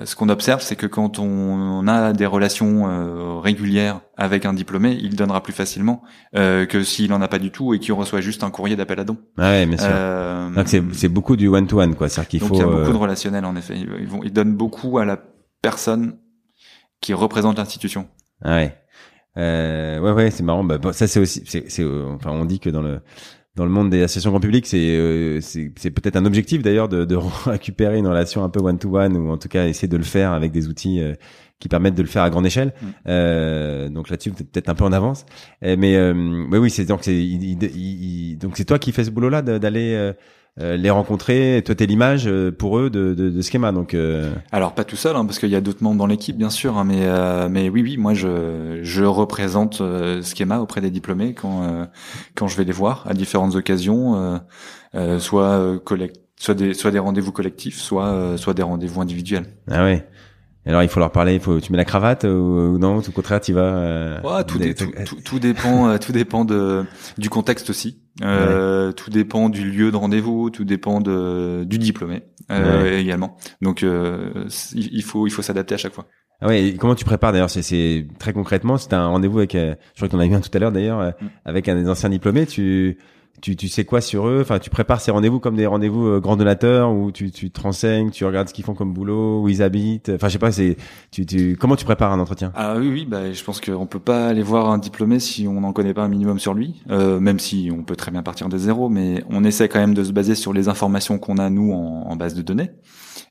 ce 0.04 0.14
qu'on 0.14 0.28
observe, 0.28 0.60
c'est 0.60 0.76
que 0.76 0.86
quand 0.86 1.18
on, 1.18 1.86
a 1.88 2.12
des 2.12 2.26
relations 2.26 2.88
euh, 2.88 3.38
régulières 3.38 4.00
avec 4.16 4.44
un 4.44 4.52
diplômé, 4.52 4.98
il 5.00 5.16
donnera 5.16 5.42
plus 5.42 5.52
facilement 5.52 6.02
euh, 6.34 6.66
que 6.66 6.82
s'il 6.82 7.12
en 7.12 7.22
a 7.22 7.28
pas 7.28 7.38
du 7.38 7.50
tout 7.50 7.72
et 7.74 7.78
qu'il 7.78 7.92
reçoit 7.92 8.20
juste 8.20 8.42
un 8.44 8.50
courrier 8.50 8.76
d'appel 8.76 9.00
à 9.00 9.04
don. 9.04 9.16
Ouais, 9.38 9.64
bien 9.66 9.78
sûr. 9.78 9.88
Euh, 9.90 10.64
c'est 10.92 11.08
beaucoup 11.08 11.36
du 11.36 11.48
one 11.48 11.66
to 11.66 11.80
one, 11.80 11.94
quoi. 11.94 12.08
C'est-à-dire 12.08 12.28
qu'il 12.28 12.40
faut. 12.40 12.54
il 12.54 12.58
y 12.58 12.62
a 12.62 12.66
beaucoup 12.66 12.92
de 12.92 12.96
relationnel 12.96 13.44
en 13.44 13.56
effet. 13.56 13.74
Ils, 13.76 14.06
vont, 14.06 14.22
ils 14.22 14.32
donnent 14.32 14.54
beaucoup 14.54 14.98
à 14.98 15.04
la 15.04 15.18
personne 15.62 16.18
qui 17.00 17.14
représente 17.14 17.58
l'institution. 17.58 18.08
Ah 18.42 18.56
ouais. 18.56 18.76
ouais, 19.36 20.12
ouais, 20.12 20.30
c'est 20.30 20.42
marrant. 20.42 20.64
Bah, 20.64 20.78
ça, 20.92 21.06
c'est 21.06 21.20
aussi, 21.20 21.42
c'est, 21.46 21.84
enfin, 21.84 22.30
on 22.30 22.44
dit 22.44 22.60
que 22.60 22.70
dans 22.70 22.82
le 22.82 23.00
dans 23.56 23.64
le 23.64 23.70
monde 23.70 23.88
des 23.88 24.02
associations 24.02 24.30
grand 24.30 24.40
public, 24.40 24.66
c'est 24.66 24.96
euh, 24.96 25.40
c'est 25.40 25.90
peut-être 25.90 26.16
un 26.16 26.26
objectif 26.26 26.62
d'ailleurs 26.62 26.88
de, 26.88 27.04
de, 27.06 27.16
récupérer 27.46 27.96
une 27.98 28.06
relation 28.06 28.44
un 28.44 28.50
peu 28.50 28.60
one 28.60 28.78
to 28.78 28.94
one 28.94 29.16
ou 29.16 29.30
en 29.30 29.38
tout 29.38 29.48
cas 29.48 29.66
essayer 29.66 29.88
de 29.88 29.96
le 29.96 30.04
faire 30.04 30.32
avec 30.32 30.52
des 30.52 30.68
outils 30.68 31.00
euh, 31.00 31.14
qui 31.58 31.68
permettent 31.68 31.94
de 31.94 32.02
le 32.02 32.08
faire 32.08 32.22
à 32.22 32.28
grande 32.28 32.44
échelle. 32.44 32.74
Mm. 32.80 32.86
Euh, 33.08 33.88
donc 33.88 34.10
là-dessus, 34.10 34.32
peut-être 34.32 34.68
un 34.68 34.74
peu 34.74 34.84
en 34.84 34.92
avance. 34.92 35.24
mais, 35.62 35.96
euh, 35.96 36.12
mais 36.14 36.58
oui, 36.58 36.68
c'est 36.68 36.84
donc 36.84 37.00
c'est 37.02 37.16
donc 38.38 38.56
c'est 38.58 38.66
toi 38.66 38.78
qui 38.78 38.92
fais 38.92 39.04
ce 39.04 39.10
boulot-là 39.10 39.40
d'aller 39.40 40.12
euh, 40.58 40.76
les 40.76 40.90
rencontrer. 40.90 41.62
Toi, 41.64 41.74
t'es 41.74 41.86
l'image 41.86 42.26
euh, 42.26 42.50
pour 42.50 42.78
eux 42.78 42.88
de, 42.88 43.12
de, 43.14 43.28
de 43.28 43.42
Schema. 43.42 43.72
Donc, 43.72 43.92
euh... 43.92 44.32
alors 44.52 44.74
pas 44.74 44.84
tout 44.84 44.96
seul, 44.96 45.14
hein, 45.14 45.24
parce 45.26 45.38
qu'il 45.38 45.50
y 45.50 45.56
a 45.56 45.60
d'autres 45.60 45.82
membres 45.82 45.98
dans 45.98 46.06
l'équipe, 46.06 46.36
bien 46.36 46.50
sûr. 46.50 46.78
Hein, 46.78 46.84
mais 46.84 47.00
euh, 47.02 47.48
mais 47.50 47.68
oui, 47.68 47.82
oui, 47.82 47.96
moi 47.96 48.14
je 48.14 48.80
je 48.82 49.04
représente 49.04 49.82
Schema 50.22 50.60
auprès 50.60 50.80
des 50.80 50.90
diplômés 50.90 51.34
quand 51.34 51.88
quand 52.34 52.48
je 52.48 52.56
vais 52.56 52.64
les 52.64 52.72
voir 52.72 53.04
à 53.06 53.14
différentes 53.14 53.54
occasions, 53.54 54.40
soit 55.18 55.78
collect 55.84 56.20
soit 56.38 56.54
des 56.54 56.74
soit 56.74 56.90
des 56.90 56.98
rendez-vous 56.98 57.32
collectifs, 57.32 57.78
soit 57.78 58.36
soit 58.36 58.54
des 58.54 58.62
rendez-vous 58.62 59.00
individuels. 59.00 59.46
Ah 59.70 59.84
oui. 59.84 60.00
Alors 60.64 60.82
il 60.82 60.88
faut 60.88 60.98
leur 61.00 61.12
parler, 61.12 61.34
il 61.34 61.40
faut 61.40 61.60
tu 61.60 61.70
mets 61.70 61.78
la 61.78 61.84
cravate 61.84 62.24
ou, 62.24 62.78
non, 62.78 62.96
au 62.96 63.12
contraire 63.12 63.40
tu 63.40 63.52
vas. 63.52 64.20
Ouais, 64.24 64.42
tout, 64.44 64.58
tout, 64.58 64.92
tout, 65.04 65.16
tout, 65.24 65.38
dépend, 65.38 65.96
tout 65.98 66.12
dépend 66.12 66.44
de 66.44 66.84
du 67.18 67.30
contexte 67.30 67.70
aussi. 67.70 68.00
Euh, 68.22 68.92
Tout 68.92 69.10
dépend 69.10 69.48
du 69.48 69.70
lieu 69.70 69.90
de 69.90 69.96
rendez-vous, 69.96 70.50
tout 70.50 70.64
dépend 70.64 71.00
de, 71.00 71.64
du 71.64 71.78
diplômé 71.78 72.22
euh, 72.50 72.98
également. 72.98 73.36
Donc 73.60 73.82
euh, 73.82 74.46
il 74.74 75.02
faut 75.02 75.26
il 75.26 75.30
faut 75.30 75.42
s'adapter 75.42 75.74
à 75.74 75.78
chaque 75.78 75.92
fois. 75.92 76.06
Ah 76.40 76.48
ouais, 76.48 76.64
et 76.64 76.76
comment 76.76 76.94
tu 76.94 77.04
prépares 77.04 77.32
d'ailleurs 77.32 77.48
C'est 77.48 78.06
très 78.18 78.32
concrètement, 78.32 78.76
c'est 78.76 78.92
un 78.92 79.06
rendez-vous 79.06 79.38
avec, 79.38 79.54
euh, 79.54 79.74
je 79.94 80.00
crois 80.00 80.08
qu'on 80.08 80.18
a 80.18 80.26
eu 80.26 80.34
un 80.34 80.40
tout 80.40 80.50
à 80.52 80.58
l'heure 80.58 80.72
d'ailleurs, 80.72 81.00
euh, 81.00 81.10
mm. 81.20 81.26
avec 81.46 81.68
un 81.68 81.80
des 81.80 81.88
anciens 81.88 82.10
diplômés. 82.10 82.46
Tu 82.46 82.98
tu, 83.40 83.56
tu 83.56 83.68
sais 83.68 83.84
quoi 83.84 84.00
sur 84.00 84.26
eux? 84.28 84.40
Enfin, 84.40 84.58
tu 84.58 84.70
prépares 84.70 85.00
ces 85.00 85.10
rendez-vous 85.10 85.40
comme 85.40 85.56
des 85.56 85.66
rendez-vous 85.66 86.06
euh, 86.06 86.20
grands 86.20 86.36
donateurs 86.36 86.92
où 86.92 87.12
tu, 87.12 87.30
tu 87.30 87.50
te 87.50 87.60
renseignes, 87.60 88.10
tu 88.10 88.24
regardes 88.24 88.48
ce 88.48 88.54
qu'ils 88.54 88.64
font 88.64 88.74
comme 88.74 88.92
boulot, 88.92 89.42
où 89.42 89.48
ils 89.48 89.62
habitent. 89.62 90.10
Enfin, 90.14 90.28
je 90.28 90.34
sais 90.34 90.38
pas, 90.38 90.52
c'est 90.52 90.76
tu, 91.10 91.26
tu 91.26 91.56
comment 91.56 91.76
tu 91.76 91.84
prépares 91.84 92.12
un 92.12 92.20
entretien? 92.20 92.52
Ah 92.54 92.76
oui, 92.78 92.88
oui, 92.88 93.06
bah 93.06 93.32
je 93.32 93.44
pense 93.44 93.60
qu'on 93.60 93.86
peut 93.86 93.98
pas 93.98 94.28
aller 94.28 94.42
voir 94.42 94.70
un 94.70 94.78
diplômé 94.78 95.20
si 95.20 95.46
on 95.48 95.60
n'en 95.60 95.72
connaît 95.72 95.94
pas 95.94 96.02
un 96.02 96.08
minimum 96.08 96.38
sur 96.38 96.54
lui, 96.54 96.82
euh, 96.90 97.20
même 97.20 97.38
si 97.38 97.70
on 97.72 97.82
peut 97.82 97.96
très 97.96 98.10
bien 98.10 98.22
partir 98.22 98.48
de 98.48 98.58
zéro, 98.58 98.88
mais 98.88 99.24
on 99.30 99.44
essaie 99.44 99.68
quand 99.68 99.80
même 99.80 99.94
de 99.94 100.04
se 100.04 100.12
baser 100.12 100.34
sur 100.34 100.52
les 100.52 100.68
informations 100.68 101.18
qu'on 101.18 101.38
a 101.38 101.50
nous 101.50 101.72
en, 101.72 102.06
en 102.08 102.16
base 102.16 102.34
de 102.34 102.42
données. 102.42 102.70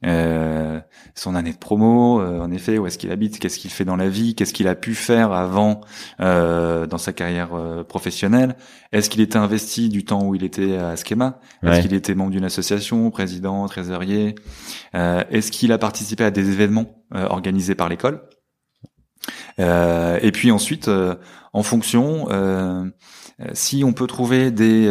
Euh, 0.05 0.79
son 1.15 1.33
année 1.33 1.53
de 1.53 1.57
promo, 1.57 2.19
euh, 2.19 2.41
en 2.41 2.51
effet, 2.51 2.77
où 2.77 2.85
est-ce 2.87 2.97
qu'il 2.97 3.11
habite, 3.11 3.39
qu'est-ce 3.39 3.57
qu'il 3.57 3.71
fait 3.71 3.85
dans 3.85 3.95
la 3.95 4.09
vie, 4.09 4.35
qu'est-ce 4.35 4.53
qu'il 4.53 4.67
a 4.67 4.75
pu 4.75 4.93
faire 4.93 5.31
avant 5.31 5.81
euh, 6.19 6.85
dans 6.85 6.97
sa 6.97 7.13
carrière 7.13 7.53
euh, 7.53 7.83
professionnelle, 7.83 8.55
est-ce 8.91 9.09
qu'il 9.09 9.21
était 9.21 9.37
investi 9.37 9.87
du 9.87 10.03
temps 10.03 10.25
où 10.25 10.35
il 10.35 10.43
était 10.43 10.75
à 10.75 10.95
Schema, 10.95 11.39
est-ce 11.63 11.81
qu'il 11.81 11.93
était 11.93 12.15
membre 12.15 12.31
d'une 12.31 12.43
association, 12.43 13.09
président, 13.11 13.65
trésorier, 13.67 14.35
est-ce 14.93 15.51
qu'il 15.51 15.71
a 15.71 15.77
participé 15.77 16.23
à 16.23 16.31
des 16.31 16.51
événements 16.51 17.03
organisés 17.11 17.75
par 17.75 17.89
l'école, 17.89 18.21
et 19.57 20.31
puis 20.33 20.51
ensuite, 20.51 20.89
en 21.53 21.63
fonction, 21.63 22.27
si 23.53 23.83
on 23.83 23.93
peut 23.93 24.07
trouver 24.07 24.51
des 24.51 24.89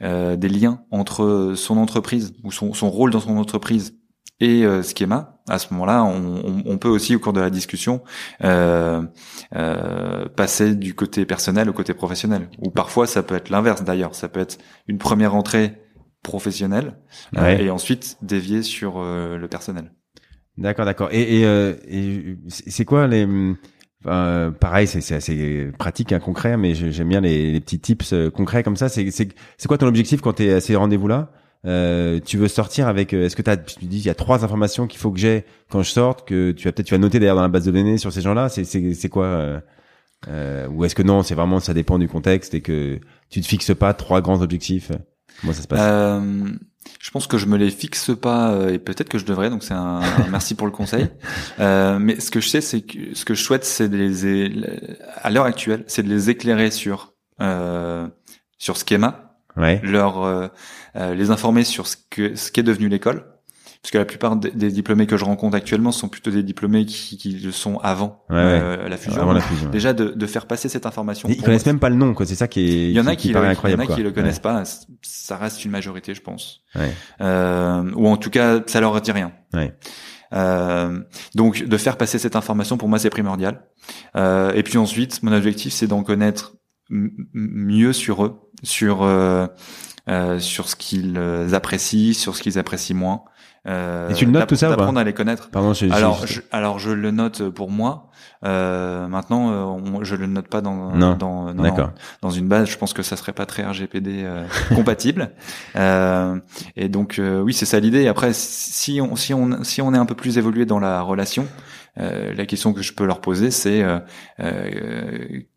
des 0.00 0.48
liens 0.48 0.80
entre 0.90 1.54
son 1.56 1.78
entreprise 1.78 2.34
ou 2.42 2.52
son, 2.52 2.74
son 2.74 2.90
rôle 2.90 3.10
dans 3.10 3.20
son 3.20 3.36
entreprise 3.36 3.94
et 4.40 4.64
euh, 4.64 4.82
schéma, 4.82 5.40
à 5.48 5.58
ce 5.58 5.72
moment-là, 5.72 6.04
on, 6.04 6.62
on, 6.64 6.78
peut 6.78 6.88
aussi 6.88 7.14
au 7.14 7.20
cours 7.20 7.32
de 7.32 7.40
la 7.40 7.50
discussion 7.50 8.02
euh, 8.42 9.02
euh, 9.54 10.28
passer 10.28 10.74
du 10.74 10.94
côté 10.94 11.24
personnel 11.26 11.68
au 11.68 11.72
côté 11.72 11.94
professionnel. 11.94 12.48
Ou 12.58 12.70
parfois, 12.70 13.06
ça 13.06 13.22
peut 13.22 13.34
être 13.34 13.50
l'inverse 13.50 13.84
d'ailleurs. 13.84 14.14
Ça 14.14 14.28
peut 14.28 14.40
être 14.40 14.58
une 14.88 14.98
première 14.98 15.34
entrée 15.34 15.82
professionnelle 16.22 16.96
euh, 17.36 17.58
et 17.58 17.70
ensuite 17.70 18.16
dévier 18.22 18.62
sur 18.62 18.94
euh, 18.96 19.36
le 19.36 19.46
personnel. 19.46 19.92
D'accord, 20.56 20.86
d'accord. 20.86 21.10
Et, 21.12 21.42
et, 21.42 21.44
et 21.88 22.38
c'est 22.48 22.84
quoi 22.84 23.06
les 23.06 23.28
euh, 24.06 24.50
pareil, 24.50 24.86
c'est 24.86 25.14
assez 25.14 25.70
pratique, 25.78 26.12
hein, 26.12 26.20
concret, 26.20 26.56
mais 26.56 26.74
j'aime 26.74 27.08
bien 27.08 27.22
les, 27.22 27.52
les, 27.52 27.60
petits 27.60 27.80
tips 27.80 28.14
concrets 28.34 28.62
comme 28.62 28.76
ça. 28.76 28.88
C'est 28.88 29.34
quoi 29.66 29.78
ton 29.78 29.86
objectif 29.86 30.20
quand 30.20 30.34
tu 30.34 30.44
es 30.44 30.52
à 30.52 30.60
ces 30.60 30.76
rendez-vous-là? 30.76 31.32
Euh, 31.66 32.20
tu 32.24 32.36
veux 32.36 32.48
sortir 32.48 32.88
avec 32.88 33.14
euh, 33.14 33.24
est-ce 33.24 33.36
que 33.36 33.42
tu 33.42 33.78
tu 33.78 33.86
dis 33.86 33.98
il 33.98 34.04
y 34.04 34.10
a 34.10 34.14
trois 34.14 34.44
informations 34.44 34.86
qu'il 34.86 35.00
faut 35.00 35.10
que 35.10 35.18
j'ai 35.18 35.46
quand 35.70 35.82
je 35.82 35.90
sorte 35.90 36.28
que 36.28 36.52
tu 36.52 36.64
vas 36.64 36.72
peut-être 36.72 36.86
tu 36.86 36.94
vas 36.94 36.98
noter 36.98 37.18
d'ailleurs 37.18 37.36
dans 37.36 37.42
la 37.42 37.48
base 37.48 37.64
de 37.64 37.70
données 37.70 37.96
sur 37.96 38.12
ces 38.12 38.20
gens-là. 38.20 38.48
C'est 38.50 38.64
c'est 38.64 38.92
c'est 38.92 39.08
quoi 39.08 39.24
euh, 39.24 39.60
euh, 40.28 40.68
ou 40.68 40.84
est-ce 40.84 40.94
que 40.94 41.02
non 41.02 41.22
c'est 41.22 41.34
vraiment 41.34 41.60
ça 41.60 41.72
dépend 41.72 41.98
du 41.98 42.08
contexte 42.08 42.52
et 42.54 42.60
que 42.60 43.00
tu 43.30 43.40
te 43.40 43.46
fixes 43.46 43.74
pas 43.74 43.94
trois 43.94 44.20
grands 44.20 44.42
objectifs? 44.42 44.92
Comment 45.40 45.54
ça 45.54 45.62
se 45.62 45.66
passe? 45.66 45.80
Euh, 45.82 46.50
je 47.00 47.10
pense 47.10 47.26
que 47.26 47.38
je 47.38 47.46
me 47.46 47.56
les 47.56 47.70
fixe 47.70 48.10
pas 48.14 48.70
et 48.70 48.78
peut-être 48.78 49.08
que 49.08 49.18
je 49.18 49.24
devrais 49.24 49.48
donc 49.48 49.62
c'est 49.62 49.72
un, 49.72 50.00
merci 50.30 50.54
pour 50.54 50.66
le 50.66 50.72
conseil. 50.72 51.08
Mais 51.58 52.20
ce 52.20 52.30
que 52.30 52.40
je 52.40 52.48
sais 52.48 52.60
c'est 52.60 52.82
que 52.82 53.14
ce 53.14 53.24
que 53.24 53.32
je 53.32 53.42
souhaite 53.42 53.64
c'est 53.64 53.88
de 53.88 53.96
les 53.96 54.66
à 55.22 55.30
l'heure 55.30 55.46
actuelle 55.46 55.84
c'est 55.86 56.02
de 56.02 56.10
les 56.10 56.28
éclairer 56.28 56.70
sur 56.70 57.14
sur 58.58 58.76
schéma 58.76 59.23
ouais. 59.56 59.80
leur 59.82 60.22
euh, 60.22 60.48
euh, 60.96 61.14
les 61.14 61.30
informer 61.30 61.64
sur 61.64 61.86
ce 61.86 61.96
que 62.10 62.34
ce 62.34 62.50
qu'est 62.50 62.62
devenu 62.62 62.88
l'école 62.88 63.24
parce 63.84 63.90
que 63.90 63.98
la 63.98 64.06
plupart 64.06 64.36
des, 64.36 64.70
diplômés 64.70 65.06
que 65.06 65.18
je 65.18 65.26
rencontre 65.26 65.58
actuellement 65.58 65.92
sont 65.92 66.08
plutôt 66.08 66.30
des 66.30 66.42
diplômés 66.42 66.86
qui, 66.86 67.18
qui 67.18 67.32
le 67.32 67.52
sont 67.52 67.76
avant, 67.82 68.24
euh, 68.30 68.88
la 68.88 68.96
fusion. 68.96 69.30
la 69.30 69.42
fusion 69.42 69.68
Déjà 69.68 69.92
de, 69.92 70.08
de, 70.08 70.26
faire 70.26 70.46
passer 70.46 70.70
cette 70.70 70.86
information. 70.86 71.28
ils 71.28 71.42
connaissent 71.42 71.66
même 71.66 71.78
pas 71.78 71.90
le 71.90 71.96
nom, 71.96 72.14
quoi. 72.14 72.24
C'est 72.24 72.34
ça 72.34 72.48
qui 72.48 72.60
est. 72.60 72.88
Il 72.88 72.96
y 72.96 73.00
en 73.00 73.06
a 73.06 73.14
qui, 73.14 73.28
qui, 73.28 73.34
le, 73.34 73.40
incroyable, 73.40 73.82
il 73.82 73.84
y 73.84 73.90
en 73.90 73.92
a 73.92 73.96
qui 73.96 74.02
le 74.02 74.10
connaissent 74.10 74.38
pas. 74.38 74.62
Ça 75.02 75.36
reste 75.36 75.66
une 75.66 75.70
majorité, 75.70 76.14
je 76.14 76.22
pense. 76.22 76.62
Euh, 77.20 77.92
ou 77.94 78.08
en 78.08 78.16
tout 78.16 78.30
cas, 78.30 78.60
ça 78.66 78.80
leur 78.80 78.98
dit 79.02 79.12
rien. 79.12 79.32
Euh, 80.32 81.00
donc 81.34 81.62
de 81.62 81.76
faire 81.76 81.96
passer 81.96 82.18
cette 82.18 82.34
information 82.36 82.76
pour 82.76 82.88
moi 82.88 82.98
c'est 82.98 83.10
primordial. 83.10 83.66
Euh, 84.16 84.52
et 84.54 84.62
puis 84.62 84.78
ensuite, 84.78 85.22
mon 85.22 85.32
objectif 85.32 85.72
c'est 85.72 85.86
d'en 85.86 86.02
connaître 86.02 86.54
mieux 86.90 87.92
sur 87.92 88.24
eux, 88.24 88.40
sur 88.62 89.02
euh, 89.02 89.46
euh, 90.08 90.38
sur 90.38 90.68
ce 90.68 90.76
qu'ils 90.76 91.18
apprécient, 91.52 92.14
sur 92.14 92.36
ce 92.36 92.42
qu'ils 92.42 92.58
apprécient 92.58 92.96
moins. 92.96 93.24
Euh, 93.66 94.10
et 94.10 94.14
tu 94.14 94.26
le 94.26 94.30
notes 94.30 94.46
tout 94.46 94.56
ça 94.56 94.68
D'apprendre 94.68 95.00
à 95.00 95.04
les 95.04 95.14
connaître. 95.14 95.48
Pardon, 95.50 95.72
alors, 95.90 96.26
je, 96.26 96.42
alors 96.52 96.78
je 96.78 96.90
le 96.90 97.10
note 97.10 97.48
pour 97.48 97.70
moi. 97.70 98.10
Euh, 98.44 99.08
maintenant, 99.08 99.78
euh, 99.78 100.04
je 100.04 100.16
le 100.16 100.26
note 100.26 100.48
pas 100.48 100.60
dans 100.60 100.94
non. 100.94 101.14
dans 101.16 101.54
dans, 101.54 101.90
dans, 102.20 102.30
une 102.30 102.46
base. 102.46 102.68
Je 102.68 102.76
pense 102.76 102.92
que 102.92 103.02
ça 103.02 103.16
serait 103.16 103.32
pas 103.32 103.46
très 103.46 103.64
RGPD 103.64 104.22
euh, 104.24 104.44
compatible. 104.74 105.30
Euh, 105.76 106.38
et 106.76 106.90
donc 106.90 107.18
euh, 107.18 107.40
oui, 107.40 107.54
c'est 107.54 107.64
ça 107.64 107.80
l'idée. 107.80 108.06
Après, 108.06 108.34
si 108.34 109.00
on 109.00 109.16
si 109.16 109.32
on 109.32 109.64
si 109.64 109.80
on 109.80 109.94
est 109.94 109.98
un 109.98 110.06
peu 110.06 110.14
plus 110.14 110.36
évolué 110.36 110.66
dans 110.66 110.78
la 110.78 111.00
relation, 111.00 111.46
la 111.96 112.44
question 112.44 112.72
que 112.72 112.82
je 112.82 112.92
peux 112.92 113.06
leur 113.06 113.20
poser, 113.20 113.50
c'est 113.50 113.82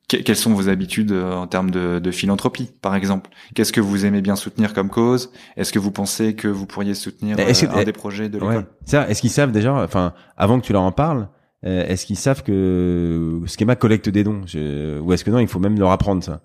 quelles 0.08 0.38
sont 0.38 0.54
vos 0.54 0.70
habitudes 0.70 1.12
euh, 1.12 1.34
en 1.34 1.48
termes 1.48 1.70
de, 1.70 2.00
de 2.00 2.12
philanthropie, 2.12 2.72
par 2.82 2.96
exemple? 2.96 3.30
Qu'est-ce 3.56 3.74
que 3.74 3.82
vous 3.82 4.06
aimez 4.06 4.22
bien 4.22 4.38
soutenir 4.38 4.74
comme 4.74 4.90
cause? 4.90 5.32
Est-ce 5.58 5.74
que 5.74 5.80
vous 5.80 5.92
pensez 5.92 6.34
que 6.34 6.48
vous 6.48 6.66
pourriez 6.66 6.94
soutenir 6.94 7.36
euh, 7.38 7.54
un 7.74 7.84
des 7.84 7.92
projets 7.92 8.30
de 8.30 8.40
l'école? 8.40 8.68
Ça, 8.86 9.08
est-ce 9.10 9.22
qu'ils 9.22 9.32
savent 9.32 9.52
déjà, 9.52 9.74
enfin, 9.74 10.14
avant 10.38 10.60
que 10.60 10.66
tu 10.66 10.72
leur 10.72 10.84
en 10.84 10.94
parles, 10.94 11.28
euh, 11.66 11.86
est-ce 11.88 12.06
qu'ils 12.06 12.18
savent 12.18 12.44
que 12.44 13.42
Schema 13.48 13.76
collecte 13.76 14.08
des 14.08 14.24
dons? 14.24 14.42
Ou 14.44 15.14
est-ce 15.14 15.26
que 15.26 15.32
non, 15.32 15.40
il 15.40 15.48
faut 15.48 15.60
même 15.60 15.78
leur 15.78 15.92
apprendre 15.92 16.24
ça? 16.24 16.42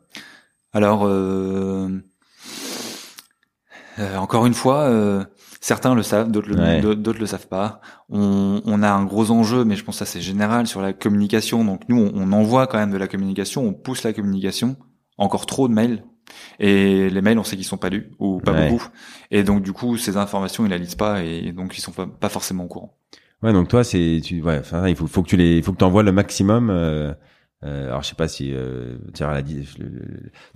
Alors, 0.73 1.03
encore 4.17 4.47
une 4.47 4.55
fois, 4.55 5.27
Certains 5.63 5.95
le 5.95 6.03
savent, 6.03 6.29
d'autres 6.29 6.49
le, 6.49 6.97
d'autres 6.97 7.21
le 7.21 7.27
savent 7.27 7.47
pas. 7.47 7.81
On, 8.09 8.61
on, 8.65 8.83
a 8.83 8.91
un 8.91 9.05
gros 9.05 9.31
enjeu, 9.31 9.65
mais 9.65 9.77
je 9.77 9.85
pense 9.85 9.95
que 9.95 10.05
ça 10.05 10.13
c'est 10.13 10.21
général 10.21 10.67
sur 10.67 10.83
la 10.83 10.93
communication. 10.93 11.65
Donc 11.65 11.83
nous, 11.89 12.11
on, 12.15 12.33
envoie 12.33 12.67
quand 12.67 12.79
même 12.79 12.91
de 12.91 12.97
la 12.97 13.07
communication, 13.07 13.65
on 13.65 13.73
pousse 13.73 14.03
la 14.03 14.13
communication. 14.13 14.77
Encore 15.19 15.47
trop 15.47 15.69
de 15.69 15.73
mails. 15.73 16.03
Et 16.59 17.09
les 17.11 17.23
mails, 17.23 17.39
on 17.39 17.45
sait 17.45 17.55
qu'ils 17.55 17.65
sont 17.65 17.77
pas 17.77 17.91
lus 17.91 18.11
ou 18.19 18.41
pas 18.41 18.53
beaucoup. 18.53 18.85
Et 19.31 19.45
donc 19.45 19.63
du 19.63 19.73
coup, 19.73 19.97
ces 19.97 20.17
informations, 20.17 20.67
ils 20.67 20.71
la 20.71 20.79
lisent 20.79 20.97
pas 20.97 21.23
et 21.23 21.53
donc 21.53 21.79
ils 21.79 21.81
sont 21.81 21.93
pas, 21.93 22.09
pas 22.09 22.29
forcément 22.29 22.65
au 22.65 22.69
courant. 22.69 22.99
Ouais, 23.45 23.53
donc 23.53 23.69
toi, 23.69 23.85
c'est 23.85 24.21
tu, 24.21 24.43
ouais, 24.43 24.63
il 24.89 24.97
faut, 24.97 25.07
faut 25.07 25.23
que 25.23 25.29
tu 25.29 25.37
les, 25.37 25.59
il 25.59 25.63
faut 25.63 25.73
que 25.73 25.79
tu 25.79 25.85
envoies 25.85 26.03
le 26.03 26.13
maximum. 26.13 26.71
Euh, 26.71 27.15
euh, 27.65 27.89
alors 27.89 28.03
je 28.03 28.09
sais 28.09 28.15
pas 28.15 28.29
si 28.29 28.53
euh, 28.53 28.97
la, 29.21 29.43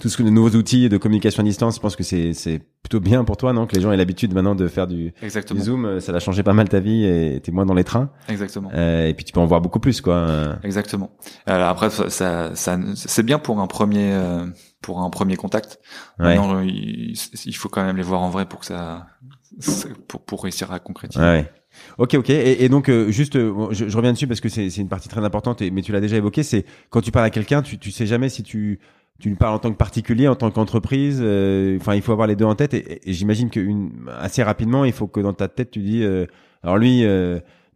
tout 0.01 0.09
ce 0.09 0.17
que 0.17 0.23
de 0.23 0.31
nouveaux 0.31 0.57
outils 0.57 0.89
de 0.89 0.97
communication 0.97 1.43
à 1.43 1.45
distance, 1.45 1.77
je 1.77 1.81
pense 1.81 1.95
que 1.95 2.03
c'est 2.03 2.33
c'est 2.33 2.61
plutôt 2.83 3.01
bien 3.01 3.25
pour 3.25 3.37
toi, 3.37 3.53
non? 3.53 3.67
Que 3.67 3.75
les 3.75 3.81
gens 3.81 3.91
aient 3.91 3.97
l'habitude 3.97 4.33
maintenant 4.33 4.55
de 4.55 4.69
faire 4.69 4.87
du, 4.87 5.13
Exactement. 5.21 5.61
Zoom, 5.61 5.85
euh, 5.85 6.01
ça 6.01 6.13
a 6.13 6.21
changé 6.21 6.43
pas 6.43 6.53
mal 6.53 6.69
ta 6.69 6.79
vie 6.79 7.05
et 7.05 7.41
t'es 7.41 7.51
moins 7.51 7.67
dans 7.67 7.75
les 7.75 7.85
trains. 7.85 8.11
Exactement. 8.29 8.71
Euh, 8.75 9.09
et 9.09 9.15
puis 9.15 9.25
tu 9.25 9.33
peux 9.33 9.41
en 9.41 9.47
voir 9.47 9.61
beaucoup 9.61 9.81
plus, 9.81 10.01
quoi. 10.01 10.59
Exactement. 10.63 11.11
Alors 11.47 11.69
après, 11.69 11.91
ça, 11.91 12.55
ça, 12.55 12.79
c'est 12.95 13.23
bien 13.25 13.39
pour 13.39 13.61
un 13.61 13.67
premier 13.67 14.13
euh, 14.13 14.47
pour 14.83 15.01
un 15.01 15.11
premier 15.11 15.37
contact. 15.37 15.81
Ouais. 16.19 16.37
Maintenant, 16.37 16.61
il, 16.61 17.15
il, 17.45 17.57
faut 17.57 17.69
quand 17.69 17.85
même 17.85 17.97
les 17.97 18.05
voir 18.05 18.23
en 18.23 18.31
vrai 18.31 18.47
pour 18.47 18.61
que 18.61 18.67
ça 18.67 19.07
pour 20.07 20.25
pour 20.25 20.43
réussir 20.43 20.71
à 20.73 20.79
concrétiser. 20.79 21.23
Ouais. 21.23 21.53
Ok, 21.99 22.15
ok. 22.15 22.31
Et, 22.31 22.69
donc, 22.69 22.89
euh, 22.89 23.11
juste, 23.11 23.37
euh, 23.37 23.69
je, 23.71 23.89
je, 23.89 23.97
reviens 23.97 24.13
dessus 24.13 24.27
parce 24.27 24.41
que 24.41 24.49
c'est 24.49 24.75
une 24.77 24.89
partie 24.89 25.09
très 25.09 25.25
importante, 25.25 25.63
et, 25.63 25.71
mais 25.71 25.83
tu 25.83 25.93
l'as 25.93 26.01
déjà 26.01 26.17
évoqué, 26.17 26.43
c'est 26.43 26.65
quand 26.91 27.01
tu 27.01 27.11
parles 27.11 27.27
à 27.27 27.31
quelqu'un, 27.31 27.63
tu, 27.63 27.79
tu 27.79 27.91
sais 27.91 28.07
jamais 28.07 28.29
si 28.29 28.43
tu 28.43 28.79
tu 29.19 29.31
lui 29.31 29.37
parles 29.37 29.55
en 29.55 29.59
tant 29.59 29.71
que 29.71 29.79
particulier, 29.79 30.29
en 30.29 30.35
tant 30.35 30.51
qu'entreprise. 30.51 31.21
Euh, 31.23 31.79
enfin, 31.81 31.95
il 31.95 32.03
faut 32.03 32.13
avoir 32.13 32.29
les 32.29 32.37
deux 32.37 32.45
en 32.45 32.55
tête. 32.55 32.75
Et, 32.75 33.01
j'imagine 33.07 33.49
que 33.49 33.61
une, 33.61 33.91
assez 34.19 34.43
rapidement, 34.43 34.85
il 34.85 34.93
faut 34.93 35.07
que 35.07 35.21
dans 35.21 35.33
ta 35.33 35.49
tête, 35.49 35.71
tu 35.71 35.81
dis, 35.81 36.05
alors 36.63 36.77
lui, 36.77 37.03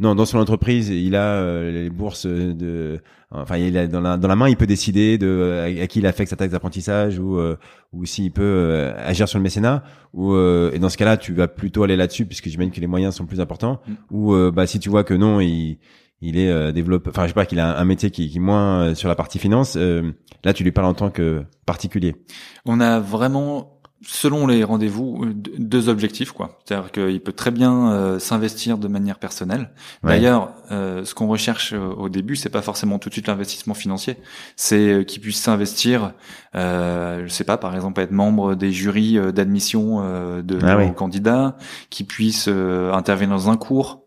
non, 0.01 0.15
dans 0.15 0.25
son 0.25 0.39
entreprise, 0.39 0.89
il 0.89 1.15
a 1.15 1.35
euh, 1.35 1.71
les 1.71 1.91
bourses 1.91 2.25
de, 2.25 3.01
enfin, 3.31 3.59
il 3.59 3.77
a 3.77 3.87
dans 3.87 4.01
la, 4.01 4.17
dans 4.17 4.29
la 4.29 4.35
main, 4.35 4.49
il 4.49 4.57
peut 4.57 4.67
décider 4.67 5.19
de 5.19 5.79
à, 5.83 5.87
qui 5.87 5.99
il 5.99 6.07
affecte 6.07 6.31
sa 6.31 6.37
taxe 6.37 6.53
d'apprentissage 6.53 7.19
ou 7.19 7.37
euh, 7.37 7.57
ou 7.93 8.07
s'il 8.07 8.33
peut 8.33 8.43
euh, 8.43 8.95
agir 8.97 9.29
sur 9.29 9.39
le 9.39 9.43
mécénat. 9.43 9.85
Ou 10.15 10.35
et 10.37 10.79
dans 10.79 10.89
ce 10.89 10.97
cas-là, 10.97 11.19
tu 11.19 11.35
vas 11.35 11.49
plutôt 11.49 11.83
aller 11.83 11.97
là-dessus 11.97 12.25
puisque 12.25 12.49
j'imagine 12.49 12.73
que 12.73 12.81
les 12.81 12.87
moyens 12.87 13.15
sont 13.15 13.27
plus 13.27 13.41
importants. 13.41 13.83
Mm. 13.87 13.93
Ou 14.11 14.51
bah 14.51 14.67
si 14.67 14.81
tu 14.81 14.89
vois 14.89 15.05
que 15.05 15.15
non, 15.15 15.41
il 15.41 15.79
il 16.23 16.39
est 16.39 16.73
développé, 16.73 17.11
enfin 17.11 17.23
je 17.25 17.29
sais 17.29 17.35
pas 17.35 17.47
qu'il 17.47 17.61
a 17.61 17.79
un, 17.79 17.85
métier 17.85 18.11
qui, 18.11 18.29
qui 18.29 18.37
est 18.39 18.41
moins 18.41 18.95
sur 18.95 19.09
la 19.09 19.15
partie 19.15 19.39
finance. 19.39 19.77
là, 19.77 20.53
tu 20.55 20.65
lui 20.65 20.73
parles 20.73 20.87
en 20.87 20.95
tant 20.95 21.11
que 21.11 21.45
particulier. 21.67 22.17
On 22.65 22.81
a 22.81 23.01
vraiment 23.01 23.80
selon 24.07 24.47
les 24.47 24.65
rendez-vous, 24.65 25.25
euh, 25.25 25.35
deux 25.35 25.89
objectifs 25.89 26.33
quoi. 26.33 26.59
C'est-à-dire 26.65 26.91
qu'il 26.91 27.21
peut 27.21 27.33
très 27.33 27.51
bien 27.51 27.93
euh, 27.93 28.19
s'investir 28.19 28.79
de 28.79 28.89
manière 28.89 29.19
personnelle. 29.19 29.71
D'ailleurs, 30.03 30.53
euh, 30.71 31.05
ce 31.05 31.15
qu'on 31.15 31.29
recherche 31.29 31.73
au 31.73 32.09
début, 32.09 32.37
c'est 32.37 32.49
pas 32.49 32.63
forcément 32.63 32.99
tout 32.99 33.09
de 33.09 33.15
suite 33.15 33.27
l'investissement 33.27 33.75
financier, 33.75 34.17
c'est 34.57 35.05
qu'il 35.07 35.21
puisse 35.21 35.41
s'investir. 35.41 36.15
Euh, 36.55 37.25
je 37.27 37.29
sais 37.29 37.45
pas, 37.45 37.59
par 37.59 37.75
exemple, 37.75 38.01
être 38.01 38.11
membre 38.11 38.55
des 38.55 38.73
jurys 38.73 39.19
d'admission 39.33 40.01
de 40.43 40.59
ah 40.63 40.87
candidats, 40.91 41.57
qui 41.91 42.05
puisse 42.05 42.49
intervenir 42.49 43.37
dans 43.37 43.51
un 43.51 43.57
cours 43.57 44.03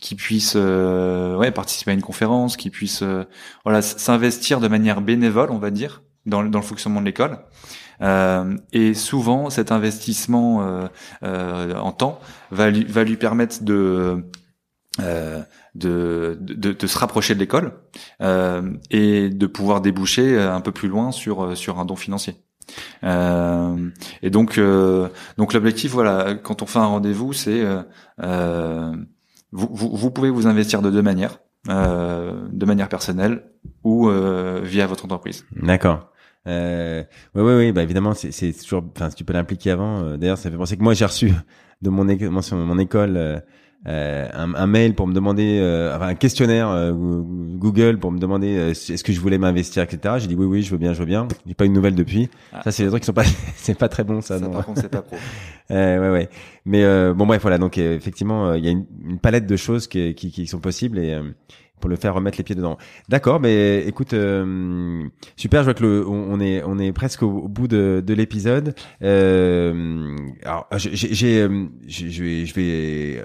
qui 0.00 0.14
puisse 0.14 0.54
ouais 0.56 1.50
participer 1.52 1.92
à 1.92 1.94
une 1.94 2.02
conférence, 2.02 2.56
qui 2.56 2.70
puisse 2.70 3.02
voilà 3.64 3.80
s'investir 3.82 4.60
de 4.60 4.68
manière 4.68 5.00
bénévole, 5.00 5.50
on 5.50 5.58
va 5.58 5.70
dire, 5.70 6.02
dans, 6.26 6.44
dans 6.44 6.58
le 6.58 6.64
fonctionnement 6.64 7.00
de 7.00 7.06
l'école. 7.06 7.38
Euh, 8.02 8.56
et 8.72 8.94
souvent, 8.94 9.50
cet 9.50 9.72
investissement 9.72 10.62
euh, 10.62 10.86
euh, 11.22 11.74
en 11.76 11.92
temps 11.92 12.20
va 12.50 12.70
lui, 12.70 12.84
va 12.84 13.04
lui 13.04 13.16
permettre 13.16 13.62
de 13.62 14.24
euh, 15.00 15.42
de, 15.74 16.38
de, 16.40 16.72
de, 16.72 16.86
se 16.86 16.96
rapprocher 16.96 17.34
de 17.34 17.38
l'école 17.38 17.72
euh, 18.22 18.62
et 18.90 19.28
de 19.28 19.46
pouvoir 19.46 19.82
déboucher 19.82 20.40
un 20.40 20.62
peu 20.62 20.72
plus 20.72 20.88
loin 20.88 21.12
sur 21.12 21.54
sur 21.54 21.78
un 21.78 21.84
don 21.84 21.96
financier. 21.96 22.36
Euh, 23.04 23.90
et 24.22 24.30
donc 24.30 24.58
donc 25.36 25.52
l'objectif 25.52 25.92
voilà 25.92 26.34
quand 26.34 26.62
on 26.62 26.66
fait 26.66 26.78
un 26.78 26.86
rendez-vous 26.86 27.34
c'est 27.34 27.62
vous, 29.52 29.68
vous, 29.70 29.94
vous, 29.94 30.10
pouvez 30.10 30.30
vous 30.30 30.46
investir 30.46 30.80
de 30.80 30.90
deux 30.90 31.02
manières 31.02 31.40
de 31.68 32.64
manière 32.64 32.88
personnelle 32.88 33.44
ou 33.84 34.08
via 34.62 34.86
votre 34.86 35.04
entreprise. 35.04 35.44
D'accord. 35.60 36.10
Euh, 36.46 37.02
ouais, 37.34 37.42
ouais, 37.42 37.56
ouais, 37.56 37.72
bah 37.72 37.82
évidemment, 37.82 38.14
c'est 38.14 38.52
toujours. 38.52 38.84
Enfin, 38.94 39.10
si 39.10 39.16
tu 39.16 39.24
peux 39.24 39.32
l'impliquer 39.32 39.72
avant. 39.72 40.02
Euh, 40.02 40.16
d'ailleurs, 40.16 40.38
ça 40.38 40.50
fait 40.50 40.56
penser 40.56 40.76
que 40.76 40.82
moi, 40.82 40.94
j'ai 40.94 41.04
reçu 41.04 41.32
de 41.82 41.90
mon, 41.90 42.04
mon, 42.04 42.78
école 42.78 43.16
euh, 43.16 43.38
euh, 43.86 44.28
un, 44.32 44.54
un, 44.54 44.66
mail 44.66 44.94
pour 44.94 45.06
me 45.06 45.12
demander, 45.12 45.58
euh, 45.60 45.94
enfin 45.94 46.08
un 46.08 46.14
questionnaire 46.14 46.92
Google 46.92 47.98
pour 47.98 48.10
me 48.10 48.18
demander 48.18 48.48
est-ce 48.70 49.04
que 49.04 49.12
je 49.12 49.20
voulais 49.20 49.38
m'investir, 49.38 49.82
etc. 49.82 50.14
J'ai 50.18 50.26
dit 50.26 50.34
oui, 50.34 50.46
oui, 50.46 50.62
je 50.62 50.70
veux 50.70 50.78
bien, 50.78 50.92
je 50.92 51.00
veux 51.00 51.06
bien. 51.06 51.28
J'ai 51.46 51.54
pas 51.54 51.66
eu 51.66 51.68
de 51.68 51.74
nouvelles 51.74 51.94
depuis. 51.94 52.28
Ah. 52.52 52.62
Ça, 52.64 52.72
c'est 52.72 52.84
des 52.84 52.88
trucs 52.88 53.02
qui 53.02 53.06
sont 53.06 53.12
pas, 53.12 53.24
c'est 53.56 53.78
pas 53.78 53.88
très 53.88 54.04
bon, 54.04 54.20
ça. 54.20 54.38
ça 54.38 54.48
par 54.48 54.64
contre, 54.64 54.80
c'est 54.80 54.90
pas 54.90 55.02
pro. 55.02 55.16
ouais, 55.70 55.98
ouais. 55.98 56.28
Mais 56.64 56.84
bon, 57.12 57.26
bref, 57.26 57.42
voilà. 57.42 57.58
Donc, 57.58 57.78
effectivement, 57.78 58.54
il 58.54 58.64
y 58.64 58.68
a 58.68 58.70
une, 58.70 58.86
une, 59.04 59.18
palette 59.18 59.46
de 59.46 59.56
choses 59.56 59.86
qui, 59.86 60.14
qui, 60.14 60.30
qui 60.30 60.46
sont 60.46 60.60
possibles 60.60 60.98
et 60.98 61.16
pour 61.80 61.90
le 61.90 61.96
faire 61.96 62.14
remettre 62.14 62.38
les 62.38 62.44
pieds 62.44 62.54
dedans. 62.54 62.78
D'accord, 63.08 63.40
mais 63.40 63.84
écoute, 63.86 64.12
euh, 64.12 65.04
super. 65.36 65.60
Je 65.60 65.64
vois 65.66 65.74
que 65.74 65.82
le, 65.82 66.06
on, 66.06 66.40
est 66.40 66.62
on 66.64 66.78
est 66.78 66.92
presque 66.92 67.22
au, 67.22 67.48
bout 67.48 67.68
de, 67.68 68.02
de 68.04 68.14
l'épisode. 68.14 68.74
Euh, 69.02 70.16
alors 70.44 70.66
j'ai 70.76 71.40
euh, 71.40 71.66
je 71.86 72.22
vais 72.22 72.44
vais 72.44 73.24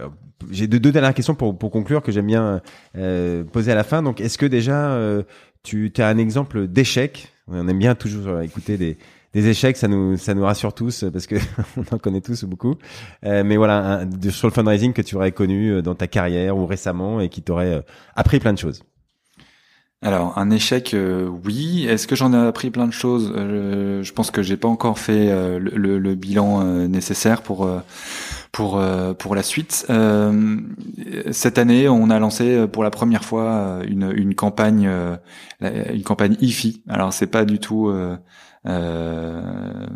j'ai 0.50 0.68
deux, 0.68 0.80
deux 0.80 0.92
dernières 0.92 1.14
questions 1.14 1.36
pour 1.36 1.58
pour 1.58 1.72
conclure 1.72 2.02
que 2.02 2.12
j'aime 2.12 2.28
bien 2.28 2.62
euh, 2.98 3.44
poser 3.44 3.72
à 3.72 3.76
la 3.76 3.84
fin. 3.84 4.02
Donc 4.04 4.22
est-ce 4.22 4.38
que 4.38 4.46
déjà 4.46 4.92
euh, 4.94 5.24
tu 5.64 5.92
as 5.98 6.08
un 6.08 6.18
exemple 6.18 6.68
d'échec? 6.68 7.34
On 7.48 7.68
aime 7.68 7.80
bien 7.80 7.96
toujours 7.96 8.42
écouter 8.42 8.78
des 8.78 8.98
des 9.34 9.48
échecs, 9.48 9.78
ça 9.78 9.88
nous 9.88 10.18
ça 10.18 10.34
nous 10.34 10.44
rassure 10.44 10.74
tous 10.74 11.06
parce 11.12 11.26
que 11.26 11.36
on 11.78 11.96
en 11.96 11.98
connaît 11.98 12.22
tous 12.22 12.44
beaucoup. 12.44 12.76
Euh, 13.26 13.44
mais 13.46 13.58
voilà, 13.58 13.78
un, 13.78 14.06
de, 14.06 14.30
sur 14.30 14.48
le 14.48 14.54
fundraising 14.54 14.94
que 14.94 15.02
tu 15.02 15.16
aurais 15.16 15.32
connu 15.32 15.72
euh, 15.72 15.82
dans 15.82 15.96
ta 15.96 16.08
carrière 16.08 16.58
ou 16.58 16.66
récemment 16.66 17.22
et 17.22 17.30
qui 17.30 17.42
t'aurait 17.42 17.74
euh, 17.74 17.82
appris 18.16 18.40
plein 18.40 18.54
de 18.54 18.58
choses. 18.58 18.84
Alors 20.04 20.38
un 20.40 20.50
échec, 20.50 20.96
oui. 21.46 21.86
Est-ce 21.88 22.08
que 22.08 22.16
j'en 22.16 22.34
ai 22.34 22.48
appris 22.48 22.72
plein 22.72 22.88
de 22.88 22.92
choses? 22.92 23.32
Je 23.36 24.12
pense 24.14 24.32
que 24.32 24.42
j'ai 24.42 24.58
pas 24.58 24.68
encore 24.68 24.98
fait 24.98 25.30
le, 25.60 26.00
le, 26.00 26.16
bilan 26.16 26.64
nécessaire 26.88 27.44
pour 27.44 27.70
pour 28.52 28.82
pour 29.20 29.36
la 29.36 29.44
suite. 29.44 29.86
cette 31.30 31.60
année, 31.60 31.88
on 31.88 32.10
a 32.10 32.18
lancé 32.18 32.66
pour 32.66 32.84
la 32.84 32.90
première 32.90 33.24
fois 33.24 33.82
une, 33.88 34.12
une 34.16 34.34
campagne 34.34 34.90
une 35.62 36.04
campagne 36.04 36.36
IFI. 36.42 36.82
Alors 36.90 37.14
c'est 37.14 37.28
pas 37.28 37.46
du 37.46 37.60
tout 37.60 37.94
euh, 38.68 39.88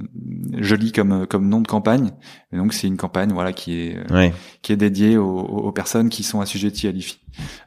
joli 0.57 0.91
comme 0.91 1.27
comme 1.27 1.47
nom 1.47 1.61
de 1.61 1.67
campagne. 1.67 2.11
Et 2.51 2.57
donc 2.57 2.73
c'est 2.73 2.87
une 2.87 2.97
campagne 2.97 3.31
voilà 3.31 3.53
qui 3.53 3.79
est 3.79 3.97
euh, 4.11 4.29
qui 4.61 4.73
est 4.73 4.77
dédiée 4.77 5.17
aux, 5.17 5.39
aux, 5.39 5.71
personnes 5.71 6.09
qui 6.09 6.23
sont 6.23 6.41
assujetties 6.41 6.87
à 6.87 6.91
l'IFI. 6.91 7.19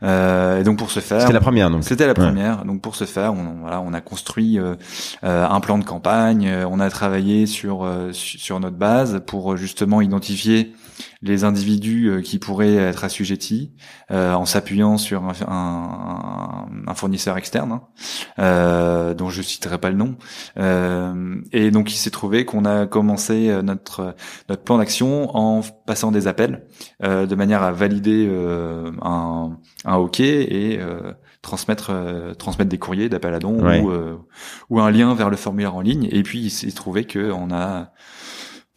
Euh, 0.02 0.60
et 0.60 0.64
donc 0.64 0.78
pour 0.78 0.90
ce 0.90 1.00
faire, 1.00 1.20
c'était 1.20 1.32
la 1.32 1.40
première 1.40 1.70
donc. 1.70 1.84
C'était 1.84 2.06
la 2.06 2.14
première. 2.14 2.64
Donc 2.64 2.80
pour 2.80 2.96
ce 2.96 3.04
faire, 3.04 3.32
on 3.32 3.60
voilà 3.60 3.80
on 3.80 3.92
a 3.92 4.00
construit 4.00 4.58
euh, 4.58 4.74
euh 5.24 5.46
un 5.48 5.60
plan 5.60 5.78
de 5.78 5.84
campagne. 5.84 6.50
On 6.68 6.80
a 6.80 6.90
travaillé 6.90 7.46
sur 7.46 7.88
sur 8.12 8.60
notre 8.60 8.76
base 8.76 9.22
pour 9.26 9.56
justement 9.56 10.00
identifier 10.00 10.74
les 11.20 11.44
individus 11.44 12.08
euh, 12.08 12.20
qui 12.20 12.38
pourraient 12.38 12.76
être 12.76 13.04
assujettis 13.04 13.72
euh, 14.10 14.34
en 14.34 14.46
s'appuyant 14.46 14.98
sur 14.98 15.24
un, 15.24 15.32
un, 15.48 16.68
un, 16.86 16.94
fournisseur 16.94 17.36
externe 17.36 17.72
hein, 17.72 17.82
euh, 18.38 19.14
dont 19.14 19.28
je 19.28 19.42
citerai 19.42 19.78
pas 19.78 19.90
le 19.90 19.96
nom. 19.96 20.16
Euh, 20.58 21.36
et 21.52 21.70
donc 21.70 21.92
il 21.92 21.96
s'est 21.96 22.10
trouvé 22.10 22.44
qu'on 22.44 22.64
a 22.64 22.86
commencé 22.86 23.48
euh, 23.48 23.62
notre 23.62 24.14
notre 24.48 24.62
plan 24.62 24.78
d'action 24.78 25.36
en 25.36 25.62
passant 25.86 26.12
des 26.12 26.28
appels 26.28 26.66
euh, 27.02 27.26
de 27.26 27.34
manière 27.34 27.62
à 27.62 27.72
valider 27.72 28.28
un, 29.02 29.58
un 29.84 29.96
OK 29.96 30.20
et 30.20 30.78
transmettre 31.42 31.92
transmettre 32.38 32.68
des 32.68 32.78
courriers 32.78 33.08
d'appel 33.08 33.34
à 33.34 33.38
don 33.38 33.58
ou, 33.58 33.92
ou 34.70 34.80
un 34.80 34.90
lien 34.90 35.14
vers 35.14 35.30
le 35.30 35.36
formulaire 35.36 35.74
en 35.74 35.80
ligne. 35.80 36.08
Et 36.12 36.22
puis 36.22 36.40
il 36.40 36.50
s'est 36.50 36.70
trouvé 36.70 37.04
que 37.04 37.32
on 37.32 37.50
a 37.50 37.92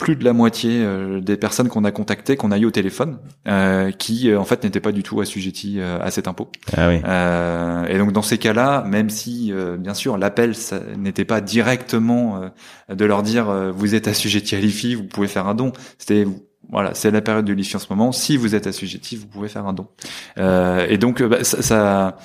plus 0.02 0.16
de 0.16 0.26
la 0.26 0.34
moitié 0.34 0.82
euh, 0.82 1.22
des 1.22 1.38
personnes 1.38 1.70
qu'on 1.70 1.84
a 1.84 1.92
contactées, 1.92 2.36
qu'on 2.36 2.52
a 2.52 2.58
eu 2.58 2.66
au 2.66 2.72
téléphone, 2.72 3.20
euh, 3.48 3.92
qui 3.92 4.32
euh, 4.32 4.40
en 4.40 4.46
fait 4.46 4.64
n'étaient 4.64 4.80
pas 4.80 4.92
du 4.92 5.04
tout 5.04 5.22
assujetties 5.22 5.80
à 5.80 6.10
cet 6.10 6.28
impôt. 6.28 6.50
Ah 6.76 6.90
oui. 6.90 6.96
et 7.88 7.98
donc 8.00 8.12
dans 8.12 8.24
ces 8.24 8.40
cas-là, 8.40 8.84
même 8.88 9.12
si 9.12 9.54
bien 9.78 9.94
sûr 9.94 10.18
l'appel 10.18 10.54
n'était 10.98 11.26
pas 11.26 11.40
directement 11.40 12.42
de 12.90 13.06
leur 13.06 13.22
dire 13.22 13.72
vous 13.74 13.94
êtes 13.94 14.08
assujetti 14.08 14.56
à 14.56 14.60
l'IFI, 14.60 14.96
vous 14.96 15.04
pouvez 15.04 15.28
faire 15.28 15.48
un 15.48 15.54
don. 15.54 15.72
C'était 16.00 16.26
voilà, 16.72 16.94
c'est 16.94 17.12
la 17.12 17.22
période 17.22 17.46
de 17.46 17.54
l'IFI 17.54 17.76
en 17.76 17.80
ce 17.80 17.88
moment. 17.90 18.12
Si 18.12 18.38
vous 18.38 18.56
êtes 18.56 18.66
assujetti, 18.66 19.18
vous 19.18 19.28
pouvez 19.28 19.50
faire 19.50 19.68
un 19.68 19.74
don. 19.74 19.88
et 20.38 20.98
donc 20.98 21.22
bah, 21.22 21.44
ça, 21.44 21.62
ça 21.62 22.18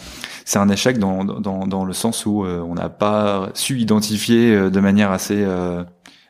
c'est 0.47 0.59
un 0.59 0.71
échec 0.71 0.99
dans, 0.99 1.25
dans, 1.25 1.67
dans 1.67 1.85
le 1.85 1.93
sens 1.93 2.25
où 2.25 2.45
on 2.45 2.75
n'a 2.75 2.89
pas 2.89 3.51
su 3.53 3.79
identifier 3.79 4.71
de 4.71 4.81
manière 4.81 5.11
assez 5.11 5.45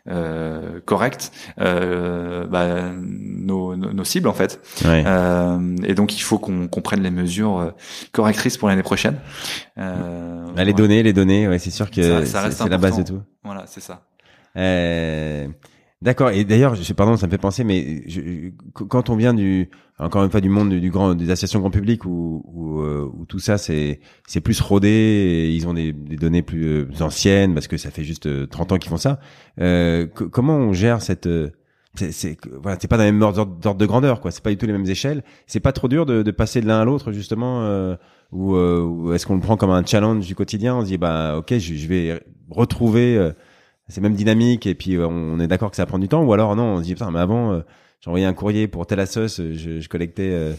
euh, 0.09 0.81
correct 0.85 1.33
euh, 1.61 2.47
bah, 2.47 2.93
nos, 2.95 3.77
nos, 3.77 4.05
cibles 4.05 4.29
en 4.29 4.33
fait. 4.33 4.61
Euh, 4.85 5.77
et 5.85 5.95
donc 5.95 6.17
il 6.17 6.21
faut 6.21 6.39
qu'on 6.39 6.81
prenne 6.83 7.03
les 7.03 7.11
mesures 7.11 7.59
euh, 7.59 7.71
correctrices 8.13 8.57
pour 8.57 8.69
l'année 8.69 8.83
prochaine. 8.83 9.19
Euh, 9.79 10.45
bah, 10.55 10.65
les 10.65 10.73
données, 10.73 11.03
les 11.03 11.13
données, 11.13 11.49
ouais, 11.49 11.59
c'est 11.59 11.71
sûr 11.71 11.91
que 11.91 12.25
c'est 12.25 12.69
la 12.69 12.79
base 12.79 12.99
de 12.99 13.03
tout. 13.03 13.23
Voilà, 13.45 13.65
c'est 13.67 13.81
ça. 13.81 14.03
Euh, 14.57 15.49
D'accord. 16.03 16.31
Et 16.31 16.45
d'ailleurs, 16.45 16.75
pardon, 16.95 17.17
ça 17.17 17.27
me 17.27 17.31
fait 17.31 17.39
penser, 17.39 17.65
mais 17.65 18.03
je, 18.07 18.51
quand 18.75 19.09
on 19.09 19.17
vient 19.17 19.33
du, 19.33 19.71
encore 19.99 20.25
une 20.25 20.31
fois, 20.31 20.43
du 20.43 20.51
monde 20.51 20.69
du, 20.69 20.91
grand, 20.91 21.15
des 21.15 21.31
associations 21.31 21.61
grand 21.61 21.71
public 21.71 22.05
où, 22.05 22.43
où, 22.53 22.81
euh, 22.83 23.11
où 23.15 23.25
tout 23.25 23.39
ça 23.39 23.57
c'est 23.57 24.01
c'est 24.27 24.43
plus 24.43 24.61
rodé, 24.61 24.89
et 24.89 25.51
ils 25.53 25.67
ont 25.67 25.73
des, 25.73 25.95
des 25.95 26.17
données 26.17 26.43
plus, 26.43 26.67
euh, 26.67 26.89
anciennes 27.01 27.55
parce 27.55 27.67
que 27.67 27.79
ça 27.79 27.91
fait 27.91 28.05
juste 28.05 28.29
30 28.51 28.73
euh, 28.73 28.75
ans 28.75 28.79
qu'ils 28.79 28.91
font 28.91 28.99
ça. 28.99 29.21
Euh, 29.59 30.07
comment 30.07 30.57
on 30.57 30.75
gère 30.75 31.01
cette 31.01 31.29
c'est 31.95 32.37
voilà, 32.61 32.77
c'est 32.79 32.89
pas 32.89 32.99
dans 32.99 33.05
les 33.05 33.13
mêmes 33.13 33.23
ordre, 33.23 33.75
de 33.75 33.87
grandeur 33.87 34.21
quoi. 34.21 34.31
C'est 34.31 34.43
pas 34.43 34.51
du 34.51 34.59
tout 34.59 34.67
les 34.67 34.73
mêmes 34.73 34.85
échelles. 34.85 35.25
C'est 35.47 35.61
pas 35.61 35.73
trop 35.73 35.89
dur 35.89 36.05
de, 36.05 36.23
de 36.23 36.31
passer 36.31 36.61
de 36.61 36.67
l'un 36.67 36.79
à 36.81 36.85
l'autre 36.85 37.11
justement, 37.11 37.63
euh, 37.63 37.97
ou, 38.33 38.55
ou 38.55 39.15
est-ce 39.15 39.25
qu'on 39.25 39.37
le 39.37 39.41
prend 39.41 39.57
comme 39.57 39.71
un 39.71 39.85
challenge 39.85 40.27
du 40.27 40.35
quotidien? 40.35 40.77
On 40.77 40.83
se 40.83 40.89
dit 40.89 40.99
bah 40.99 41.39
ok, 41.39 41.57
je, 41.57 41.75
je 41.75 41.89
vais 41.89 42.21
retrouver 42.51 43.33
c'est 43.89 44.01
même 44.01 44.15
dynamique 44.15 44.67
et 44.67 44.75
puis 44.75 44.97
euh, 44.97 45.07
on 45.07 45.39
est 45.41 45.47
d'accord 45.47 45.71
que 45.71 45.77
ça 45.77 45.87
prend 45.87 45.99
du 45.99 46.09
temps 46.09 46.23
ou 46.25 46.33
alors 46.33 46.57
non 46.57 46.75
on 46.75 46.79
se 46.79 46.83
dit 46.83 46.95
putain 46.95 47.11
mais 47.11 47.21
avant 47.21 47.53
euh, 47.53 47.61
j'envoyais 48.01 48.27
un 48.27 48.33
courrier 48.35 48.67
pour 48.69 48.87
telle 48.87 49.01
assos 49.01 49.29
je, 49.39 49.81
je 49.81 49.89
collectais 49.89 50.31
euh, 50.33 50.53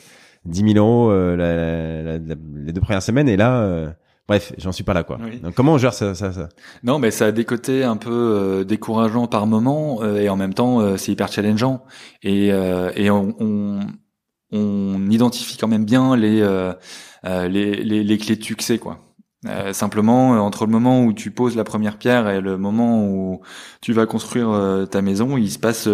10 0.45 0.73
000 0.73 0.77
euros 0.77 1.11
euh, 1.11 1.35
la, 1.35 2.17
la, 2.17 2.35
les 2.65 2.71
deux 2.71 2.81
premières 2.81 3.01
semaines 3.01 3.27
et 3.27 3.35
là 3.37 3.93
bref 4.27 4.53
j'en 4.57 4.71
suis 4.71 4.83
pas 4.83 4.93
là 4.93 5.03
quoi. 5.03 5.19
Donc 5.43 5.55
comment 5.55 5.73
on 5.73 5.77
gère 5.77 5.93
ça, 5.93 6.15
ça, 6.15 6.31
ça? 6.31 6.49
Non 6.83 6.99
mais 6.99 7.11
ça 7.11 7.25
a 7.27 7.31
des 7.31 7.43
côtés 7.45 7.83
un 7.83 7.97
peu 7.97 8.65
décourageants 8.67 9.27
par 9.27 9.45
moment 9.47 10.03
et 10.05 10.29
en 10.29 10.35
même 10.37 10.53
temps 10.53 10.97
c'est 10.97 11.11
hyper 11.11 11.31
challengeant. 11.31 11.83
Et 12.23 12.47
et 12.47 13.09
on, 13.09 13.35
on, 13.39 13.79
on 14.51 15.09
identifie 15.09 15.57
quand 15.57 15.67
même 15.67 15.85
bien 15.85 16.15
les 16.15 16.41
les, 17.23 17.83
les, 17.83 18.03
les 18.03 18.17
clés 18.17 18.35
de 18.37 18.43
succès 18.43 18.77
quoi 18.77 18.99
euh, 19.47 19.73
simplement, 19.73 20.35
euh, 20.35 20.39
entre 20.39 20.65
le 20.65 20.71
moment 20.71 21.03
où 21.03 21.13
tu 21.13 21.31
poses 21.31 21.55
la 21.55 21.63
première 21.63 21.97
pierre 21.97 22.29
et 22.29 22.41
le 22.41 22.57
moment 22.57 23.05
où 23.05 23.41
tu 23.81 23.93
vas 23.93 24.05
construire 24.05 24.49
euh, 24.49 24.85
ta 24.85 25.01
maison, 25.01 25.37
il 25.37 25.51
se 25.51 25.59
passe 25.59 25.89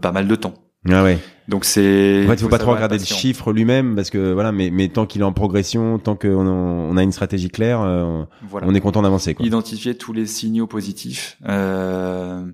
pas 0.00 0.12
mal 0.12 0.28
de 0.28 0.34
temps. 0.34 0.54
Ah 0.90 1.02
ouais. 1.02 1.18
Donc 1.48 1.64
c'est. 1.64 2.24
En 2.24 2.28
fait, 2.28 2.34
il 2.34 2.40
faut 2.40 2.48
pas 2.48 2.58
trop 2.58 2.72
regarder 2.72 2.98
le 2.98 3.04
chiffre 3.04 3.52
lui-même 3.52 3.96
parce 3.96 4.10
que 4.10 4.32
voilà, 4.32 4.52
mais 4.52 4.70
mais 4.70 4.88
tant 4.88 5.06
qu'il 5.06 5.22
est 5.22 5.24
en 5.24 5.32
progression, 5.32 5.98
tant 5.98 6.14
qu'on 6.14 6.46
on 6.46 6.96
a 6.96 7.02
une 7.02 7.12
stratégie 7.12 7.48
claire, 7.48 7.80
on 7.80 8.74
est 8.74 8.80
content 8.80 9.00
d'avancer. 9.00 9.34
Identifier 9.40 9.94
tous 9.96 10.12
les 10.12 10.26
signaux 10.26 10.66
positifs. 10.66 11.38
Euh, 11.48 12.44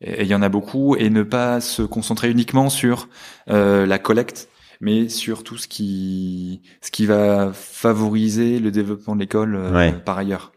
et 0.00 0.22
il 0.22 0.28
y 0.28 0.34
en 0.34 0.42
a 0.42 0.48
beaucoup 0.48 0.94
et 0.96 1.10
ne 1.10 1.24
pas 1.24 1.60
se 1.60 1.82
concentrer 1.82 2.30
uniquement 2.30 2.68
sur 2.68 3.08
la 3.48 3.98
collecte 3.98 4.48
mais 4.82 5.08
sur 5.08 5.44
tout 5.44 5.56
ce 5.56 5.68
qui 5.68 6.60
ce 6.82 6.90
qui 6.90 7.06
va 7.06 7.52
favoriser 7.54 8.58
le 8.58 8.70
développement 8.70 9.14
de 9.14 9.20
l'école 9.20 9.54
euh, 9.54 9.92
par 9.92 10.18
ailleurs. 10.18 10.52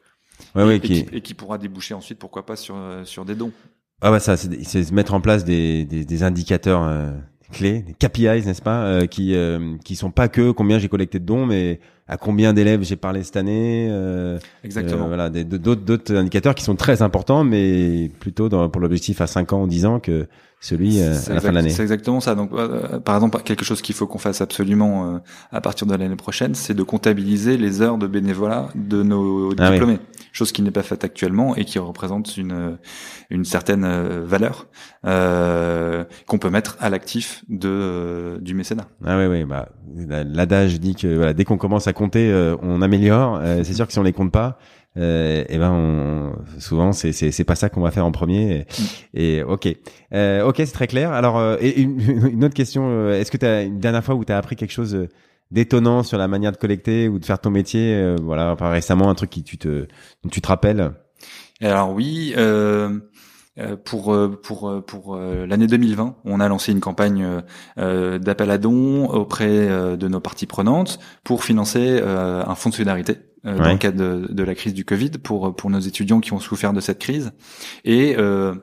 Ouais, 0.55 0.77
et, 0.77 0.79
qui... 0.81 1.05
et, 1.11 1.21
qui... 1.21 1.33
pourra 1.33 1.57
déboucher 1.57 1.93
ensuite, 1.93 2.19
pourquoi 2.19 2.45
pas, 2.45 2.57
sur 2.57 2.75
euh, 2.75 3.05
sur 3.05 3.23
des 3.23 3.35
dons. 3.35 3.51
Ah 4.01 4.11
bah 4.11 4.19
ça, 4.19 4.35
c'est 4.35 4.91
mettre 4.91 5.13
en 5.13 5.21
place 5.21 5.45
des, 5.45 5.85
des, 5.85 6.03
des 6.03 6.23
indicateurs 6.23 6.83
euh, 6.83 7.11
clés, 7.53 7.81
des 7.83 7.93
KPIs, 7.93 8.45
n'est-ce 8.45 8.61
pas, 8.61 8.83
euh, 8.83 9.05
qui 9.05 9.35
qui 9.85 9.95
sont 9.95 10.11
pas 10.11 10.27
que 10.27 10.51
combien 10.51 10.79
j'ai 10.79 10.89
collecté 10.89 11.19
de 11.19 11.25
dons, 11.25 11.45
mais 11.45 11.79
à 12.07 12.17
combien 12.17 12.53
d'élèves 12.53 12.83
j'ai 12.83 12.97
parlé 12.97 13.23
cette 13.23 13.37
année. 13.37 13.89
Exactement. 14.63 15.07
voilà, 15.07 15.29
d'autres 15.29 15.81
d'autres 15.81 16.15
indicateurs 16.15 16.55
qui 16.55 16.63
sont 16.63 16.75
très 16.75 17.03
importants, 17.03 17.43
mais 17.43 18.11
plutôt 18.19 18.49
dans, 18.49 18.69
pour 18.69 18.81
l'objectif 18.81 19.21
à 19.21 19.27
5 19.27 19.53
ans 19.53 19.63
ou 19.63 19.67
10 19.67 19.85
ans 19.85 19.99
que 19.99 20.27
celui 20.59 20.99
euh, 20.99 21.13
à 21.27 21.33
la 21.33 21.41
fin 21.41 21.49
de 21.49 21.53
l'année. 21.53 21.69
C'est 21.69 21.83
exactement 21.83 22.19
ça. 22.19 22.35
Donc, 22.35 22.51
euh, 22.53 22.99
par 22.99 23.15
exemple, 23.15 23.39
quelque 23.43 23.63
chose 23.63 23.81
qu'il 23.81 23.93
faut 23.93 24.07
qu'on 24.07 24.17
fasse 24.17 24.41
absolument 24.41 25.15
euh, 25.15 25.17
à 25.51 25.61
partir 25.61 25.85
de 25.85 25.95
l'année 25.95 26.15
prochaine, 26.15 26.55
c'est 26.55 26.73
de 26.73 26.83
comptabiliser 26.83 27.57
les 27.57 27.81
heures 27.81 27.97
de 27.97 28.07
bénévolat 28.07 28.69
de 28.75 29.03
nos 29.03 29.53
ah 29.59 29.71
diplômés, 29.71 29.99
chose 30.31 30.51
qui 30.51 30.61
n'est 30.61 30.71
pas 30.71 30.83
faite 30.83 31.03
actuellement 31.03 31.55
et 31.55 31.65
qui 31.65 31.79
représente 31.79 32.37
une 32.37 32.77
une 33.29 33.45
certaine 33.45 33.87
valeur 34.23 34.67
qu'on 35.03 36.37
peut 36.39 36.49
mettre 36.49 36.77
à 36.79 36.89
l'actif 36.89 37.43
de 37.49 38.39
du 38.41 38.53
mécénat. 38.53 38.87
Ah 39.05 39.17
oui, 39.17 39.25
oui. 39.25 39.43
Bah, 39.45 39.69
l'adage 40.23 40.79
dit 40.79 40.95
que 40.95 41.15
voilà, 41.15 41.33
dès 41.33 41.43
qu'on 41.43 41.57
commence 41.57 41.87
à 41.87 41.93
compter, 41.93 42.33
on 42.61 42.81
améliore. 42.81 43.41
c'est 43.63 43.73
sûr 43.73 43.87
que 43.87 43.93
si 43.93 43.99
on 43.99 44.03
les 44.03 44.13
compte 44.13 44.31
pas, 44.31 44.57
euh, 44.97 45.43
et 45.49 45.57
ben 45.57 45.71
on, 45.71 46.59
souvent 46.59 46.93
c'est 46.93 47.11
c'est 47.11 47.31
c'est 47.31 47.43
pas 47.43 47.55
ça 47.55 47.69
qu'on 47.69 47.81
va 47.81 47.91
faire 47.91 48.05
en 48.05 48.11
premier. 48.11 48.65
Et, 49.13 49.43
mm. 49.43 49.49
ok. 49.49 49.67
Euh, 50.13 50.45
ok 50.45 50.55
c'est 50.57 50.71
très 50.71 50.87
clair. 50.87 51.11
Alors 51.11 51.37
euh, 51.37 51.57
et 51.59 51.79
une, 51.81 52.27
une, 52.31 52.45
autre 52.45 52.53
question 52.53 52.87
euh, 52.89 53.19
est-ce 53.19 53.31
que 53.31 53.37
tu 53.37 53.45
as 53.45 53.63
une 53.63 53.79
dernière 53.79 54.03
fois 54.03 54.15
où 54.15 54.23
tu 54.23 54.31
as 54.31 54.37
appris 54.37 54.55
quelque 54.55 54.71
chose 54.71 55.07
d'étonnant 55.51 56.03
sur 56.03 56.17
la 56.17 56.27
manière 56.27 56.51
de 56.51 56.57
collecter 56.57 57.07
ou 57.07 57.19
de 57.19 57.25
faire 57.25 57.39
ton 57.39 57.49
métier 57.49 58.15
voilà 58.21 58.55
pas 58.55 58.69
récemment 58.69 59.09
un 59.09 59.15
truc 59.15 59.29
qui 59.29 59.43
tu 59.43 59.57
te 59.57 59.87
tu 60.31 60.41
te 60.41 60.47
rappelles? 60.47 60.91
Alors 61.61 61.93
oui 61.93 62.33
euh... 62.37 62.99
Pour 63.85 64.13
pour 64.43 64.83
pour 64.85 65.17
l'année 65.17 65.67
2020, 65.67 66.17
on 66.25 66.39
a 66.41 66.47
lancé 66.49 66.73
une 66.73 66.81
campagne 66.81 67.41
d'appel 67.77 68.51
à 68.51 68.57
dons 68.57 69.07
auprès 69.07 69.95
de 69.95 70.07
nos 70.07 70.19
parties 70.19 70.45
prenantes 70.45 70.99
pour 71.23 71.43
financer 71.43 72.01
un 72.01 72.55
fonds 72.55 72.69
de 72.69 72.75
solidarité 72.75 73.17
euh, 73.45 73.57
dans 73.57 73.71
le 73.71 73.77
cadre 73.77 73.97
de, 73.97 74.33
de, 74.33 74.43
la 74.43 74.55
crise 74.55 74.73
du 74.73 74.85
Covid 74.85 75.11
pour 75.11 75.55
pour 75.55 75.69
nos 75.69 75.79
étudiants 75.79 76.19
qui 76.19 76.33
ont 76.33 76.39
souffert 76.39 76.73
de 76.73 76.81
cette 76.81 76.99
crise. 76.99 77.31
Et 77.83 78.15
euh, 78.17 78.55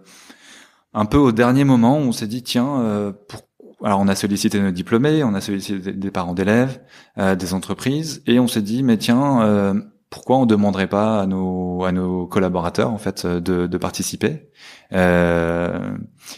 un 0.92 1.04
peu 1.04 1.18
au 1.18 1.32
dernier 1.32 1.64
moment, 1.64 1.98
on 1.98 2.12
s'est 2.12 2.26
dit 2.26 2.42
tiens, 2.42 2.80
euh, 2.80 3.12
pour, 3.28 3.42
alors 3.84 4.00
on 4.00 4.08
a 4.08 4.14
sollicité 4.14 4.60
nos 4.60 4.72
diplômés, 4.72 5.22
on 5.22 5.34
a 5.34 5.40
sollicité 5.40 5.92
des 5.92 6.10
parents 6.10 6.34
d'élèves, 6.34 6.80
euh, 7.18 7.36
des 7.36 7.54
entreprises, 7.54 8.22
et 8.26 8.40
on 8.40 8.48
s'est 8.48 8.62
dit 8.62 8.82
mais 8.82 8.98
tiens, 8.98 9.42
euh, 9.42 9.74
pourquoi 10.12 10.36
on 10.38 10.46
demanderait 10.46 10.86
pas 10.86 11.20
à 11.22 11.26
nos 11.26 11.82
à 11.84 11.90
nos 11.90 12.26
collaborateurs 12.26 12.90
en 12.90 12.98
fait 12.98 13.26
de, 13.26 13.66
de 13.66 13.78
participer. 13.78 14.48
Euh, 14.92 15.96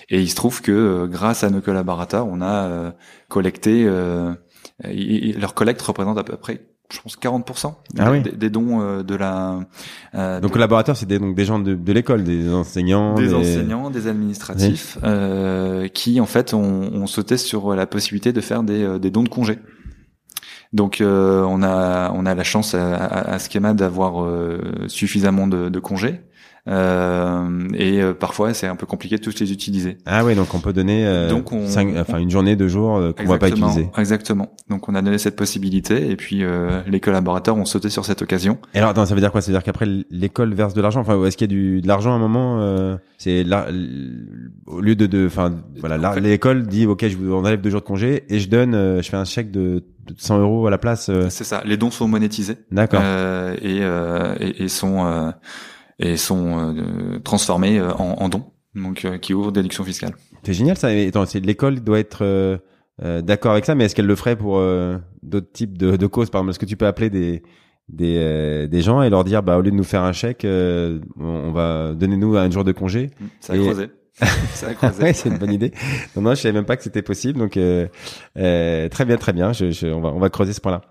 Et 0.09 0.20
il 0.22 0.31
se 0.31 0.37
trouve 0.37 0.62
que 0.62 1.07
grâce 1.07 1.45
à 1.45 1.51
nos 1.51 1.61
collaborateurs, 1.61 2.27
on 2.27 2.41
a 2.41 2.95
collecté 3.29 3.87
leur 4.83 5.55
collecte 5.55 5.83
représente 5.83 6.16
à 6.16 6.25
peu 6.25 6.37
près 6.37 6.61
je 6.93 7.01
pense 7.01 7.16
40% 7.16 7.75
ah 7.99 8.18
des, 8.18 8.33
des, 8.33 8.51
dons 8.51 8.81
euh, 8.81 9.03
de 9.03 9.14
la 9.14 9.61
euh, 10.14 10.41
donc 10.41 10.53
collaborateurs 10.53 10.97
c'est 10.97 11.07
des 11.07 11.18
donc 11.18 11.35
des 11.35 11.45
gens 11.45 11.59
de, 11.59 11.75
de 11.75 11.93
l'école 11.93 12.25
des 12.25 12.53
enseignants 12.53 13.14
des, 13.14 13.33
enseignants 13.33 13.91
des 13.91 14.07
administratifs 14.07 14.99
euh, 15.03 15.89
qui 15.89 16.20
en 16.20 16.27
fait 16.27 16.53
ont, 16.53 16.93
ont, 16.93 17.07
sauté 17.07 17.37
sur 17.39 17.75
la 17.75 17.87
possibilité 17.87 18.33
de 18.33 18.41
faire 18.41 18.62
des, 18.62 18.83
euh, 18.83 18.99
des 18.99 19.11
dons 19.11 19.22
de 19.22 19.29
congés 19.29 19.59
donc 20.75 20.99
on 21.01 21.62
a 21.62 22.11
on 22.14 22.27
a 22.27 22.35
la 22.35 22.45
chance 22.45 22.75
à, 22.75 22.97
à, 22.97 23.35
à 23.35 23.39
Schema 23.39 23.72
d'avoir 23.75 24.27
suffisamment 24.89 25.47
de, 25.47 25.68
de 25.70 25.79
congés 25.81 26.20
euh, 26.67 27.69
et 27.75 28.01
euh, 28.01 28.15
parfois, 28.15 28.55
c'est 28.55 28.67
un 28.67 28.77
peu 28.77 28.87
compliqué 28.87 29.19
de 29.19 29.23
tous 29.23 29.39
les 29.39 29.53
utiliser. 29.53 29.99
Ah 30.07 30.25
oui, 30.25 30.35
donc 30.35 30.55
on 30.55 30.61
peut 30.61 30.73
donner 30.73 31.07
euh, 31.07 31.29
donc 31.29 31.53
enfin 31.53 32.19
une 32.19 32.31
journée, 32.31 32.57
deux 32.57 32.69
jours 32.69 32.97
euh, 32.97 33.12
qu'on 33.12 33.25
va 33.25 33.39
pas 33.39 33.51
utiliser. 33.51 33.91
Exactement. 33.99 34.55
Donc 34.71 34.89
on 34.89 34.95
a 34.95 35.03
donné 35.03 35.19
cette 35.19 35.37
possibilité 35.37 36.11
et 36.11 36.17
puis 36.17 36.43
les 36.87 37.01
collaborateurs 37.01 37.57
ont 37.57 37.65
sauté 37.65 37.91
sur 37.91 38.05
cette 38.05 38.23
occasion. 38.23 38.59
Et 38.75 38.79
alors, 38.79 38.91
attends, 38.91 39.05
ça 39.05 39.15
veut 39.15 39.21
dire 39.21 39.33
quoi? 39.33 39.41
Ça 39.41 39.49
veut 39.49 39.57
dire 39.57 39.62
qu'après 39.62 39.87
l'école 40.11 40.55
verse 40.55 40.75
de 40.75 40.81
l'argent? 40.81 41.01
Enfin, 41.01 41.23
est-ce 41.25 41.37
qu'il 41.37 41.51
y 41.51 41.53
a 41.53 41.55
du 41.55 41.81
de 41.83 41.89
l'argent 41.89 42.12
à 42.12 42.17
un 42.17 42.19
moment 42.19 42.99
C'est 43.19 43.45
au 44.67 44.81
lieu 44.81 44.97
de, 44.97 45.07
de, 45.07 45.27
enfin, 45.27 45.55
voilà, 45.79 46.19
l'école 46.19 46.67
dit 46.67 46.87
ok, 46.87 47.07
je 47.07 47.17
vous 47.17 47.35
enlève 47.35 47.61
deux 47.61 47.71
jours 47.71 47.81
de 47.81 47.87
congé 47.87 48.25
et 48.29 48.39
je 48.39 48.49
donne, 48.49 48.73
je 48.73 49.09
fais 49.09 49.17
un 49.17 49.25
chèque 49.25 49.51
de 49.51 49.85
100 50.17 50.39
euros 50.39 50.67
à 50.67 50.71
la 50.71 50.79
place. 50.79 51.11
C'est 51.29 51.45
ça. 51.45 51.62
Les 51.67 51.77
dons 51.77 51.91
sont 51.91 52.09
monétisés. 52.09 52.57
D'accord. 52.71 53.03
et, 53.62 53.81
et, 53.81 54.65
et, 54.65 54.69
sont 54.69 55.33
et 55.99 56.16
sont 56.16 56.76
euh, 56.76 57.18
transformés 57.20 57.78
euh, 57.78 57.92
en, 57.95 58.16
en, 58.18 58.28
dons, 58.28 58.45
donc 58.74 59.05
euh, 59.05 59.18
qui 59.18 59.34
ouvrent 59.34 59.53
déduction 59.53 59.84
fiscale. 59.84 60.14
C'est 60.42 60.55
génial 60.55 60.76
ça. 60.76 60.88
c'est 61.26 61.40
l'école 61.40 61.80
doit 61.80 61.99
être 61.99 62.61
d'accord 62.99 63.53
avec 63.53 63.64
ça, 63.64 63.74
mais 63.74 63.84
est-ce 63.84 63.95
qu'elle 63.95 64.07
le 64.07 64.16
ferait 64.16 64.36
pour 64.36 64.61
d'autres 65.22 65.53
types 65.53 65.78
de, 65.78 65.97
de, 65.97 66.07
causes? 66.07 66.30
Par 66.30 66.40
exemple, 66.40 66.51
est-ce 66.51 66.59
que 66.59 66.66
tu 66.66 66.76
peux 66.76 66.86
appeler 66.86 67.11
des 67.11 67.42
des, 67.88 68.68
des 68.68 68.82
gens 68.82 69.03
et 69.03 69.11
leur 69.11 69.24
dire 69.24 69.42
bah 69.42 69.59
au 69.59 69.62
lieu 69.62 69.70
de 69.70 69.76
nous 69.76 69.84
faire 69.84 70.03
un 70.03 70.12
chèque, 70.12 70.47
on 70.47 71.53
va 71.53 71.95
donner 71.95 72.16
nous 72.16 72.36
un 72.36 72.51
jour 72.51 72.64
de 72.64 72.72
congé. 72.72 73.11
Ça 73.40 73.55
a 73.55 73.57
creusé. 73.57 73.88
ouais, 75.01 75.12
c'est 75.12 75.28
une 75.28 75.38
bonne 75.38 75.53
idée. 75.53 75.72
Non, 76.14 76.22
non, 76.22 76.30
je 76.30 76.40
savais 76.40 76.53
même 76.53 76.64
pas 76.64 76.76
que 76.76 76.84
c'était 76.84 77.03
possible. 77.03 77.38
Donc, 77.38 77.57
euh, 77.57 77.88
euh, 78.38 78.88
très 78.88 79.05
bien, 79.05 79.16
très 79.16 79.32
bien. 79.32 79.53
Je, 79.53 79.72
je, 79.72 79.88
on 79.88 80.01
va, 80.01 80.11
on 80.11 80.20
va 80.20 80.30
creuser 80.30 80.53
ce 80.53 80.61
point-là. 80.61 80.82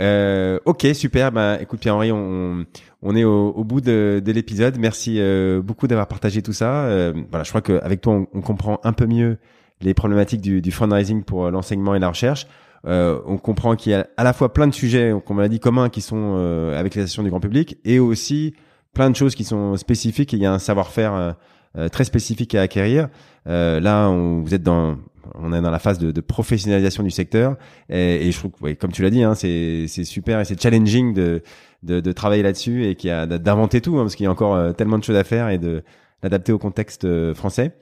Euh, 0.00 0.58
ok, 0.66 0.86
super. 0.92 1.32
Ben, 1.32 1.58
écoute, 1.60 1.80
Pierre-Henri, 1.80 2.12
on, 2.12 2.66
on 3.02 3.14
est 3.14 3.24
au, 3.24 3.50
au 3.50 3.64
bout 3.64 3.80
de, 3.80 4.20
de 4.24 4.32
l'épisode. 4.32 4.78
Merci 4.78 5.16
euh, 5.18 5.62
beaucoup 5.62 5.86
d'avoir 5.86 6.08
partagé 6.08 6.42
tout 6.42 6.52
ça. 6.52 6.84
Euh, 6.84 7.12
voilà, 7.30 7.44
je 7.44 7.50
crois 7.50 7.62
qu'avec 7.62 8.00
toi, 8.00 8.14
on, 8.14 8.26
on, 8.32 8.40
comprend 8.40 8.80
un 8.84 8.92
peu 8.92 9.06
mieux 9.06 9.38
les 9.80 9.94
problématiques 9.94 10.40
du, 10.40 10.60
du 10.60 10.70
fundraising 10.70 11.22
pour 11.22 11.50
l'enseignement 11.50 11.94
et 11.94 11.98
la 11.98 12.08
recherche. 12.08 12.46
Euh, 12.86 13.20
on 13.26 13.38
comprend 13.38 13.76
qu'il 13.76 13.92
y 13.92 13.94
a 13.94 14.06
à 14.16 14.24
la 14.24 14.32
fois 14.32 14.52
plein 14.52 14.66
de 14.66 14.74
sujets, 14.74 15.12
comme 15.26 15.38
on 15.38 15.40
l'a 15.40 15.48
dit, 15.48 15.60
communs 15.60 15.88
qui 15.88 16.00
sont 16.00 16.36
avec 16.74 16.94
les 16.94 17.02
associations 17.02 17.22
du 17.22 17.30
grand 17.30 17.40
public, 17.40 17.78
et 17.84 17.98
aussi 17.98 18.54
plein 18.92 19.10
de 19.10 19.16
choses 19.16 19.34
qui 19.34 19.44
sont 19.44 19.76
spécifiques. 19.76 20.34
Et 20.34 20.36
il 20.36 20.42
y 20.42 20.46
a 20.46 20.52
un 20.52 20.58
savoir-faire 20.58 21.34
euh, 21.76 21.88
très 21.88 22.04
spécifique 22.04 22.54
à 22.54 22.62
acquérir. 22.62 23.08
Euh, 23.46 23.78
là, 23.78 24.08
on, 24.08 24.40
vous 24.40 24.54
êtes 24.54 24.62
dans 24.62 24.96
on 25.34 25.52
est 25.52 25.60
dans 25.60 25.70
la 25.70 25.78
phase 25.78 25.98
de, 25.98 26.10
de 26.10 26.20
professionnalisation 26.22 27.02
du 27.02 27.10
secteur 27.10 27.56
et, 27.90 28.26
et 28.26 28.32
je 28.32 28.38
trouve 28.38 28.52
que, 28.52 28.72
comme 28.72 28.90
tu 28.90 29.02
l'as 29.02 29.10
dit, 29.10 29.22
hein, 29.22 29.34
c'est 29.34 29.86
super 29.86 30.40
et 30.40 30.46
c'est 30.46 30.60
challenging 30.60 31.12
de, 31.12 31.42
de, 31.82 32.00
de 32.00 32.12
travailler 32.12 32.42
là-dessus 32.42 32.86
et 32.86 32.94
qui 32.94 33.10
a 33.10 33.26
d'inventer 33.26 33.80
tout 33.80 33.98
hein, 33.98 34.02
parce 34.02 34.16
qu'il 34.16 34.24
y 34.24 34.26
a 34.26 34.30
encore 34.30 34.54
euh, 34.54 34.72
tellement 34.72 34.98
de 34.98 35.04
choses 35.04 35.16
à 35.16 35.24
faire 35.24 35.48
et 35.48 35.58
de 35.58 35.82
l'adapter 36.22 36.52
au 36.52 36.58
contexte 36.58 37.06
français. 37.34 37.76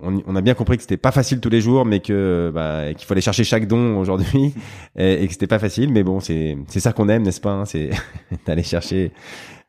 On, 0.00 0.20
on, 0.26 0.36
a 0.36 0.40
bien 0.40 0.54
compris 0.54 0.76
que 0.76 0.82
c'était 0.82 0.96
pas 0.96 1.12
facile 1.12 1.40
tous 1.40 1.50
les 1.50 1.60
jours, 1.60 1.84
mais 1.84 2.00
que 2.00 2.50
bah, 2.52 2.92
qu'il 2.94 3.06
fallait 3.06 3.20
chercher 3.20 3.44
chaque 3.44 3.68
don 3.68 3.98
aujourd'hui 3.98 4.54
et, 4.96 5.22
et, 5.22 5.26
que 5.26 5.32
c'était 5.32 5.46
pas 5.46 5.58
facile. 5.58 5.92
Mais 5.92 6.02
bon, 6.02 6.20
c'est 6.20 6.56
c'est 6.68 6.80
ça 6.80 6.92
qu'on 6.92 7.08
aime, 7.08 7.22
n'est-ce 7.22 7.40
pas 7.40 7.52
hein, 7.52 7.64
C'est 7.64 7.90
d'aller 8.46 8.62
chercher 8.62 9.12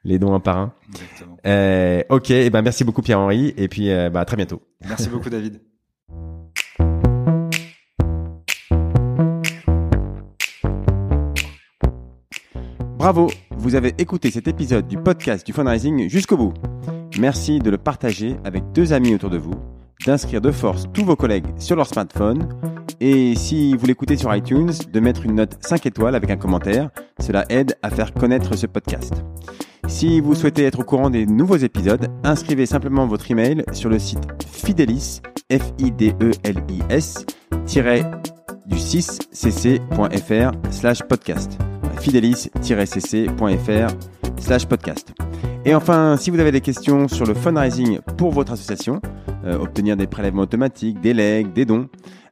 les 0.03 0.19
dons 0.19 0.33
un 0.33 0.39
par 0.39 0.57
un. 0.57 0.73
Euh, 1.45 2.03
ok, 2.09 2.31
et 2.31 2.45
eh 2.45 2.49
ben 2.49 2.61
merci 2.61 2.83
beaucoup 2.83 3.01
Pierre-Henri, 3.01 3.53
et 3.57 3.67
puis 3.67 3.89
euh, 3.89 4.09
bah, 4.09 4.21
à 4.21 4.25
très 4.25 4.37
bientôt. 4.37 4.61
Merci 4.87 5.09
beaucoup 5.09 5.29
David. 5.29 5.61
Bravo, 13.03 13.29
vous 13.57 13.75
avez 13.75 13.93
écouté 13.97 14.31
cet 14.31 14.47
épisode 14.47 14.87
du 14.87 14.95
podcast 14.95 15.45
du 15.45 15.51
fundraising 15.51 16.07
jusqu'au 16.07 16.37
bout. 16.37 16.53
Merci 17.19 17.59
de 17.59 17.69
le 17.69 17.77
partager 17.77 18.37
avec 18.45 18.63
deux 18.71 18.93
amis 18.93 19.13
autour 19.13 19.29
de 19.29 19.37
vous, 19.37 19.55
d'inscrire 20.05 20.39
de 20.39 20.51
force 20.51 20.85
tous 20.93 21.03
vos 21.03 21.17
collègues 21.17 21.47
sur 21.57 21.75
leur 21.75 21.85
smartphone 21.85 22.47
et 23.01 23.35
si 23.35 23.75
vous 23.75 23.85
l'écoutez 23.87 24.15
sur 24.15 24.33
iTunes, 24.33 24.71
de 24.89 24.99
mettre 25.01 25.25
une 25.25 25.35
note 25.35 25.57
5 25.59 25.85
étoiles 25.85 26.15
avec 26.15 26.29
un 26.29 26.37
commentaire. 26.37 26.91
Cela 27.19 27.43
aide 27.49 27.75
à 27.81 27.89
faire 27.89 28.13
connaître 28.13 28.55
ce 28.55 28.67
podcast. 28.67 29.21
Si 29.89 30.21
vous 30.21 30.33
souhaitez 30.33 30.63
être 30.63 30.79
au 30.79 30.85
courant 30.85 31.09
des 31.09 31.25
nouveaux 31.25 31.57
épisodes, 31.57 32.07
inscrivez 32.23 32.65
simplement 32.65 33.05
votre 33.05 33.29
email 33.29 33.65
sur 33.73 33.89
le 33.89 33.99
site 33.99 34.29
fidelis, 34.49 35.19
f 35.51 35.73
i 35.77 35.91
d 35.91 36.15
e 36.21 36.31
l 36.45 36.63
i 36.69 36.79
s 36.89 37.25
du 38.65 38.79
6 38.79 39.19
cc.fr 39.33 40.51
slash 40.71 41.03
podcast. 41.03 41.59
fidelis-cc.fr 41.99 43.87
slash 44.39 44.65
podcast. 44.65 45.13
Et 45.65 45.73
enfin, 45.75 46.17
si 46.17 46.29
vous 46.29 46.39
avez 46.39 46.51
des 46.51 46.61
questions 46.61 47.07
sur 47.07 47.25
le 47.25 47.33
fundraising 47.33 47.99
pour 48.17 48.31
votre 48.31 48.51
association, 48.51 49.01
euh, 49.45 49.57
obtenir 49.57 49.95
des 49.95 50.07
prélèvements 50.07 50.43
automatiques, 50.43 50.99
des 50.99 51.13
legs, 51.13 51.53
des 51.53 51.65
dons, 51.65 51.87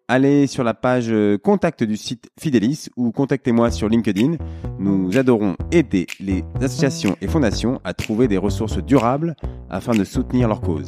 allez 0.07 0.47
sur 0.47 0.65
la 0.65 0.73
page 0.73 1.07
euh, 1.09 1.37
contact 1.37 1.83
du 1.83 1.95
site 1.95 2.29
Fidelis 2.39 2.89
ou 2.97 3.11
contactez-moi 3.11 3.71
sur 3.71 3.87
LinkedIn. 3.87 4.35
Nous 4.79 5.17
adorons 5.17 5.55
aider 5.71 6.07
les 6.19 6.43
associations 6.61 7.15
et 7.21 7.27
fondations 7.27 7.79
à 7.85 7.93
trouver 7.93 8.27
des 8.27 8.37
ressources 8.37 8.77
durables 8.77 9.35
afin 9.69 9.93
de 9.93 10.03
soutenir 10.03 10.49
leur 10.49 10.59
cause. 10.59 10.87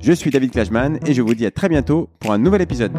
Je 0.00 0.12
suis 0.12 0.30
David 0.30 0.50
Klajman 0.50 0.98
et 1.06 1.14
je 1.14 1.22
vous 1.22 1.34
dis 1.34 1.46
à 1.46 1.50
très 1.50 1.68
bientôt 1.68 2.08
pour 2.18 2.32
un 2.32 2.38
nouvel 2.38 2.62
épisode. 2.62 2.92